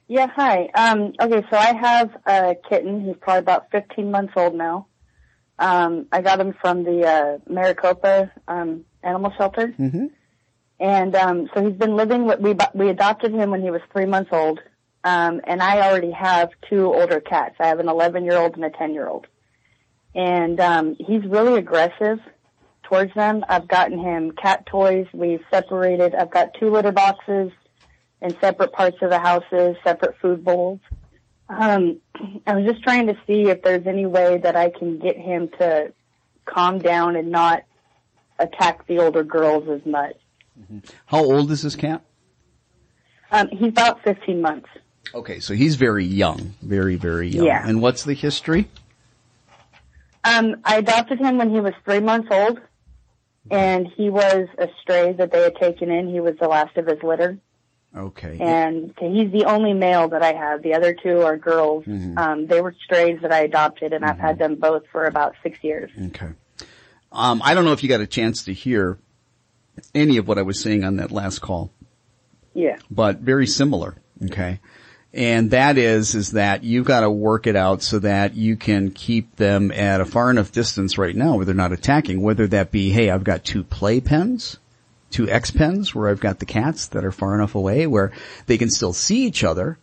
Yeah, 0.08 0.28
hi. 0.28 0.70
Um, 0.76 1.14
okay, 1.22 1.46
so 1.50 1.58
I 1.58 1.74
have 1.76 2.10
a 2.26 2.56
kitten. 2.68 3.06
He's 3.06 3.16
probably 3.22 3.40
about 3.40 3.72
15 3.72 4.12
months 4.12 4.34
old 4.36 4.56
now. 4.56 4.88
Um, 5.60 6.08
I 6.12 6.22
got 6.22 6.40
him 6.40 6.54
from 6.60 6.84
the 6.84 7.06
uh, 7.06 7.38
Maricopa 7.52 8.32
um, 8.48 8.86
Animal 9.04 9.32
Shelter, 9.38 9.68
Mm-hmm. 9.80 10.08
and 10.80 11.16
um, 11.16 11.50
so 11.54 11.64
he's 11.66 11.78
been 11.78 11.96
living. 11.96 12.26
With, 12.26 12.40
we 12.40 12.56
we 12.74 12.90
adopted 12.90 13.34
him 13.34 13.52
when 13.52 13.62
he 13.62 13.70
was 13.70 13.82
three 13.92 14.06
months 14.06 14.30
old, 14.32 14.60
um, 15.04 15.42
and 15.46 15.62
I 15.62 15.88
already 15.90 16.12
have 16.12 16.50
two 16.70 16.86
older 16.94 17.20
cats. 17.20 17.56
I 17.60 17.68
have 17.68 17.80
an 17.80 17.90
11 17.90 18.24
year 18.24 18.38
old 18.38 18.56
and 18.56 18.64
a 18.64 18.70
10 18.70 18.94
year 18.94 19.08
old, 19.08 19.28
and 20.16 20.60
um, 20.60 20.96
he's 20.96 21.24
really 21.26 21.58
aggressive 21.60 22.20
towards 22.84 23.14
them. 23.14 23.46
I've 23.48 23.68
gotten 23.68 24.00
him 24.00 24.32
cat 24.32 24.66
toys. 24.66 25.08
We've 25.14 25.44
separated. 25.52 26.16
I've 26.16 26.32
got 26.32 26.54
two 26.60 26.70
litter 26.70 26.92
boxes 26.92 27.52
in 28.22 28.40
separate 28.42 28.74
parts 28.74 28.98
of 29.02 29.10
the 29.10 29.20
houses, 29.20 29.78
separate 29.84 30.16
food 30.22 30.44
bowls. 30.44 30.80
Um, 31.48 32.00
I 32.46 32.56
was 32.56 32.66
just 32.66 32.84
trying 32.84 33.08
to 33.08 33.18
see 33.26 33.50
if 33.50 33.62
there's 33.64 33.88
any 33.88 34.06
way 34.06 34.38
that 34.38 34.56
I 34.56 34.70
can 34.70 35.00
get 35.00 35.18
him 35.18 35.50
to 35.60 35.94
calm 36.46 36.80
down 36.80 37.16
and 37.16 37.32
not 37.32 37.64
attack 38.40 38.86
the 38.88 39.00
older 39.00 39.24
girls 39.24 39.68
as 39.70 39.86
much. 39.86 40.16
How 41.06 41.24
old 41.24 41.52
is 41.52 41.62
this 41.62 41.76
cat? 41.76 42.02
Um, 43.32 43.48
he's 43.50 43.70
about 43.70 44.04
15 44.04 44.42
months. 44.42 44.68
Okay, 45.14 45.40
so 45.40 45.54
he's 45.54 45.76
very 45.76 46.06
young, 46.06 46.54
very, 46.62 46.96
very 46.96 47.30
young. 47.30 47.46
Yeah. 47.46 47.68
And 47.68 47.82
what's 47.82 48.04
the 48.04 48.14
history? 48.14 48.68
Um, 50.30 50.58
I 50.64 50.78
adopted 50.78 51.20
him 51.20 51.38
when 51.38 51.50
he 51.50 51.60
was 51.60 51.74
three 51.86 52.00
months 52.00 52.28
old, 52.32 52.60
and 53.50 53.88
he 53.96 54.10
was 54.10 54.48
a 54.58 54.68
stray 54.82 55.14
that 55.14 55.32
they 55.32 55.42
had 55.42 55.56
taken 55.56 55.90
in. 55.90 56.08
He 56.10 56.20
was 56.20 56.36
the 56.40 56.48
last 56.48 56.78
of 56.78 56.86
his 56.88 57.02
litter, 57.02 57.38
Okay. 57.96 58.38
and 58.40 58.94
he's 59.00 59.32
the 59.32 59.46
only 59.46 59.74
male 59.74 60.08
that 60.10 60.22
I 60.22 60.34
have. 60.34 60.62
The 60.62 60.74
other 60.76 60.94
two 60.94 61.22
are 61.22 61.38
girls. 61.38 61.86
Mhm. 61.86 62.18
Um, 62.18 62.46
they 62.48 62.62
were 62.62 62.76
strays 62.84 63.20
that 63.22 63.32
I 63.32 63.40
adopted, 63.40 63.94
and 63.94 64.06
I've 64.06 64.20
had 64.20 64.38
them 64.38 64.56
both 64.56 64.84
for 64.92 65.06
about 65.06 65.34
six 65.42 65.64
years. 65.64 65.90
Okay. 66.08 66.30
Um, 67.12 67.42
I 67.44 67.56
don't 67.56 67.66
know 67.66 67.74
if 67.74 67.82
you 67.82 67.90
got 67.90 68.02
a 68.02 68.08
chance 68.08 68.44
to 68.46 68.54
hear 68.54 69.00
any 69.96 70.18
of 70.18 70.28
what 70.28 70.38
I 70.38 70.44
was 70.44 70.62
saying 70.62 70.84
on 70.84 70.98
that 70.98 71.10
last 71.12 71.40
call, 71.40 71.72
Yeah. 72.54 72.78
but 72.92 73.20
very 73.20 73.48
similar. 73.48 73.96
Okay. 74.26 74.60
And 75.14 75.52
that 75.52 75.78
is, 75.78 76.14
is 76.14 76.32
that 76.34 76.64
you've 76.64 76.86
got 76.86 77.00
to 77.00 77.10
work 77.10 77.48
it 77.48 77.56
out 77.56 77.82
so 77.82 77.98
that 78.00 78.36
you 78.36 78.56
can 78.56 78.92
keep 78.92 79.36
them 79.38 79.72
at 79.72 80.02
a 80.02 80.06
far 80.06 80.30
enough 80.30 80.52
distance 80.52 81.00
right 81.00 81.16
now 81.16 81.36
where 81.36 81.46
they're 81.46 81.56
not 81.56 81.72
attacking, 81.72 82.22
whether 82.22 82.46
that 82.48 82.72
be, 82.72 82.92
hey, 82.92 83.10
I've 83.10 83.24
got 83.24 83.44
two 83.44 83.64
play 83.64 84.02
pens, 84.02 84.60
two 85.10 85.28
X 85.28 85.50
pens 85.50 85.96
where 85.96 86.10
I've 86.10 86.20
got 86.20 86.38
the 86.38 86.46
cats 86.46 86.88
that 86.88 87.04
are 87.04 87.12
far 87.12 87.34
enough 87.34 87.56
away 87.56 87.88
where 87.88 88.12
they 88.46 88.60
can 88.60 88.70
still 88.70 88.94
see 88.94 89.26
each 89.26 89.44
other, 89.44 89.80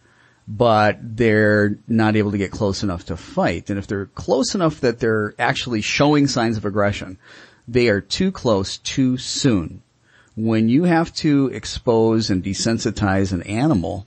but 0.46 0.98
they're 1.02 1.76
not 1.88 2.14
able 2.14 2.30
to 2.30 2.38
get 2.38 2.52
close 2.52 2.84
enough 2.84 3.06
to 3.06 3.16
fight. 3.16 3.68
And 3.68 3.80
if 3.80 3.88
they're 3.88 4.06
close 4.06 4.54
enough 4.54 4.80
that 4.82 5.00
they're 5.00 5.34
actually 5.40 5.80
showing 5.80 6.28
signs 6.28 6.56
of 6.56 6.64
aggression, 6.64 7.18
they 7.66 7.88
are 7.88 8.00
too 8.00 8.30
close 8.30 8.76
too 8.76 9.16
soon. 9.16 9.82
When 10.36 10.68
you 10.68 10.84
have 10.84 11.12
to 11.14 11.48
expose 11.48 12.30
and 12.30 12.44
desensitize 12.44 13.32
an 13.32 13.42
animal 13.42 14.06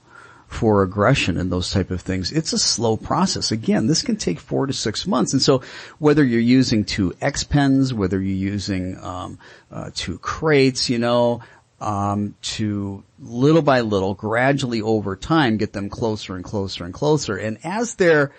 for 0.49 0.81
aggression 0.81 1.37
and 1.37 1.51
those 1.51 1.69
type 1.71 1.91
of 1.91 2.01
things, 2.01 2.31
it's 2.31 2.53
a 2.53 2.57
slow 2.57 2.97
process. 2.97 3.51
Again, 3.51 3.85
this 3.85 4.01
can 4.01 4.17
take 4.17 4.39
four 4.39 4.65
to 4.65 4.73
six 4.73 5.05
months. 5.05 5.31
And 5.31 5.41
so 5.41 5.61
whether 5.99 6.23
you're 6.23 6.41
using 6.41 6.83
two 6.83 7.13
X 7.21 7.43
pens, 7.43 7.93
whether 7.93 8.19
you're 8.19 8.51
using, 8.51 8.97
um, 8.99 9.37
uh, 9.71 9.91
two 9.93 10.17
crates, 10.17 10.89
you 10.89 10.97
know, 10.97 11.41
um, 11.79 12.35
to 12.41 13.03
little 13.19 13.61
by 13.61 13.81
little, 13.81 14.15
gradually 14.15 14.81
over 14.81 15.15
time, 15.15 15.57
get 15.57 15.71
them 15.71 15.87
closer 15.87 16.35
and 16.35 16.43
closer 16.43 16.83
and 16.83 16.95
closer. 16.95 17.37
And 17.37 17.59
as 17.63 17.93
they're, 17.95 18.31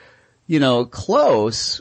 you 0.49 0.59
know, 0.59 0.85
close, 0.85 1.81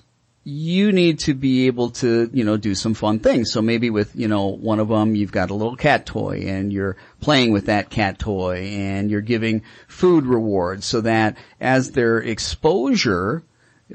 you 0.49 0.91
need 0.91 1.19
to 1.19 1.33
be 1.33 1.67
able 1.67 1.91
to, 1.91 2.29
you 2.33 2.43
know, 2.43 2.57
do 2.57 2.73
some 2.73 2.93
fun 2.93 3.19
things. 3.19 3.51
So 3.51 3.61
maybe 3.61 3.89
with, 3.89 4.15
you 4.15 4.27
know, 4.27 4.47
one 4.47 4.79
of 4.79 4.87
them, 4.87 5.15
you've 5.15 5.31
got 5.31 5.51
a 5.51 5.53
little 5.53 5.75
cat 5.75 6.05
toy 6.05 6.43
and 6.47 6.73
you're 6.73 6.97
playing 7.21 7.51
with 7.51 7.67
that 7.67 7.89
cat 7.89 8.17
toy 8.17 8.57
and 8.73 9.11
you're 9.11 9.21
giving 9.21 9.61
food 9.87 10.25
rewards 10.25 10.85
so 10.85 11.01
that 11.01 11.37
as 11.59 11.91
their 11.91 12.17
exposure, 12.17 13.43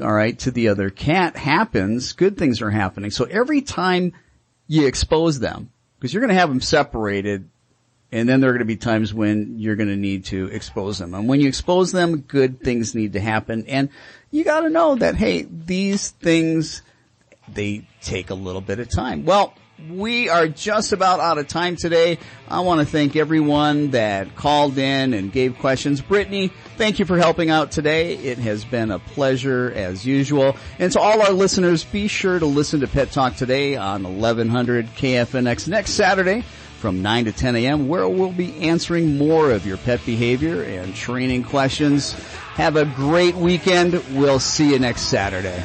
all 0.00 0.12
right, 0.12 0.38
to 0.40 0.50
the 0.50 0.68
other 0.68 0.90
cat 0.90 1.36
happens, 1.36 2.12
good 2.12 2.36
things 2.36 2.62
are 2.62 2.70
happening. 2.70 3.11
So 3.11 3.24
every 3.24 3.61
time 3.61 4.12
you 4.68 4.86
expose 4.86 5.40
them, 5.40 5.70
because 5.98 6.14
you're 6.14 6.22
going 6.22 6.34
to 6.34 6.40
have 6.40 6.50
them 6.50 6.61
separated 6.61 7.48
and 8.14 8.28
then 8.28 8.40
there 8.40 8.50
are 8.50 8.52
going 8.52 8.61
to 8.61 8.64
be 8.64 8.76
times 8.76 9.12
when 9.12 9.59
you're 9.59 9.74
going 9.74 9.88
to 9.88 9.96
need 9.96 10.26
to 10.26 10.46
expose 10.46 10.98
them. 10.98 11.14
And 11.14 11.28
when 11.28 11.40
you 11.40 11.48
expose 11.48 11.90
them, 11.90 12.20
good 12.20 12.61
things 12.61 12.94
need 12.94 13.14
to 13.14 13.20
happen. 13.20 13.64
And 13.66 13.88
you 14.35 14.43
got 14.43 14.62
to 14.62 14.68
know 14.68 14.97
that, 14.97 15.14
hey, 15.14 15.43
these 15.49 16.11
things, 16.11 16.82
they 17.47 17.87
take 18.03 18.30
a 18.30 18.35
little 18.35 18.61
bit 18.61 18.80
of 18.80 18.91
time. 18.91 19.24
Well, 19.24 19.55
we 19.89 20.28
are 20.28 20.49
just 20.49 20.93
about 20.93 21.20
out 21.20 21.39
of 21.39 21.47
time 21.47 21.76
today. 21.76 22.18
I 22.49 22.61
want 22.61 22.80
to 22.80 22.87
thank 22.87 23.14
everyone 23.14 23.93
that 23.93 24.35
called 24.35 24.76
in 24.76 25.14
and 25.14 25.30
gave 25.30 25.61
questions. 25.61 26.01
Brittany, 26.01 26.51
thank 26.76 26.99
you 26.99 27.05
for 27.05 27.16
helping 27.16 27.49
out 27.51 27.70
today. 27.70 28.16
It 28.16 28.39
has 28.39 28.64
been 28.64 28.91
a 28.91 28.99
pleasure 28.99 29.72
as 29.72 30.05
usual. 30.05 30.57
And 30.80 30.91
to 30.93 30.99
all 30.99 31.22
our 31.22 31.32
listeners, 31.32 31.85
be 31.85 32.09
sure 32.09 32.41
to 32.41 32.47
listen 32.47 32.80
to 32.80 32.89
Pet 32.89 33.12
Talk 33.12 33.37
today 33.37 33.76
on 33.76 34.03
1100 34.03 34.87
KFNX 34.97 35.68
next 35.68 35.93
Saturday 35.93 36.45
from 36.85 37.01
9 37.01 37.24
to 37.24 37.32
10 37.32 37.57
a.m. 37.57 37.89
where 37.89 38.07
we'll 38.07 38.30
be 38.30 38.68
answering 38.68 39.16
more 39.16 39.51
of 39.53 39.64
your 39.64 39.78
pet 39.78 40.05
behavior 40.05 40.62
and 40.64 40.95
training 40.95 41.43
questions. 41.43 42.12
Have 42.57 42.76
a 42.76 42.85
great 42.85 43.35
weekend. 43.35 43.95
We'll 44.12 44.39
see 44.39 44.72
you 44.72 44.78
next 44.78 45.05
Saturday. 45.05 45.62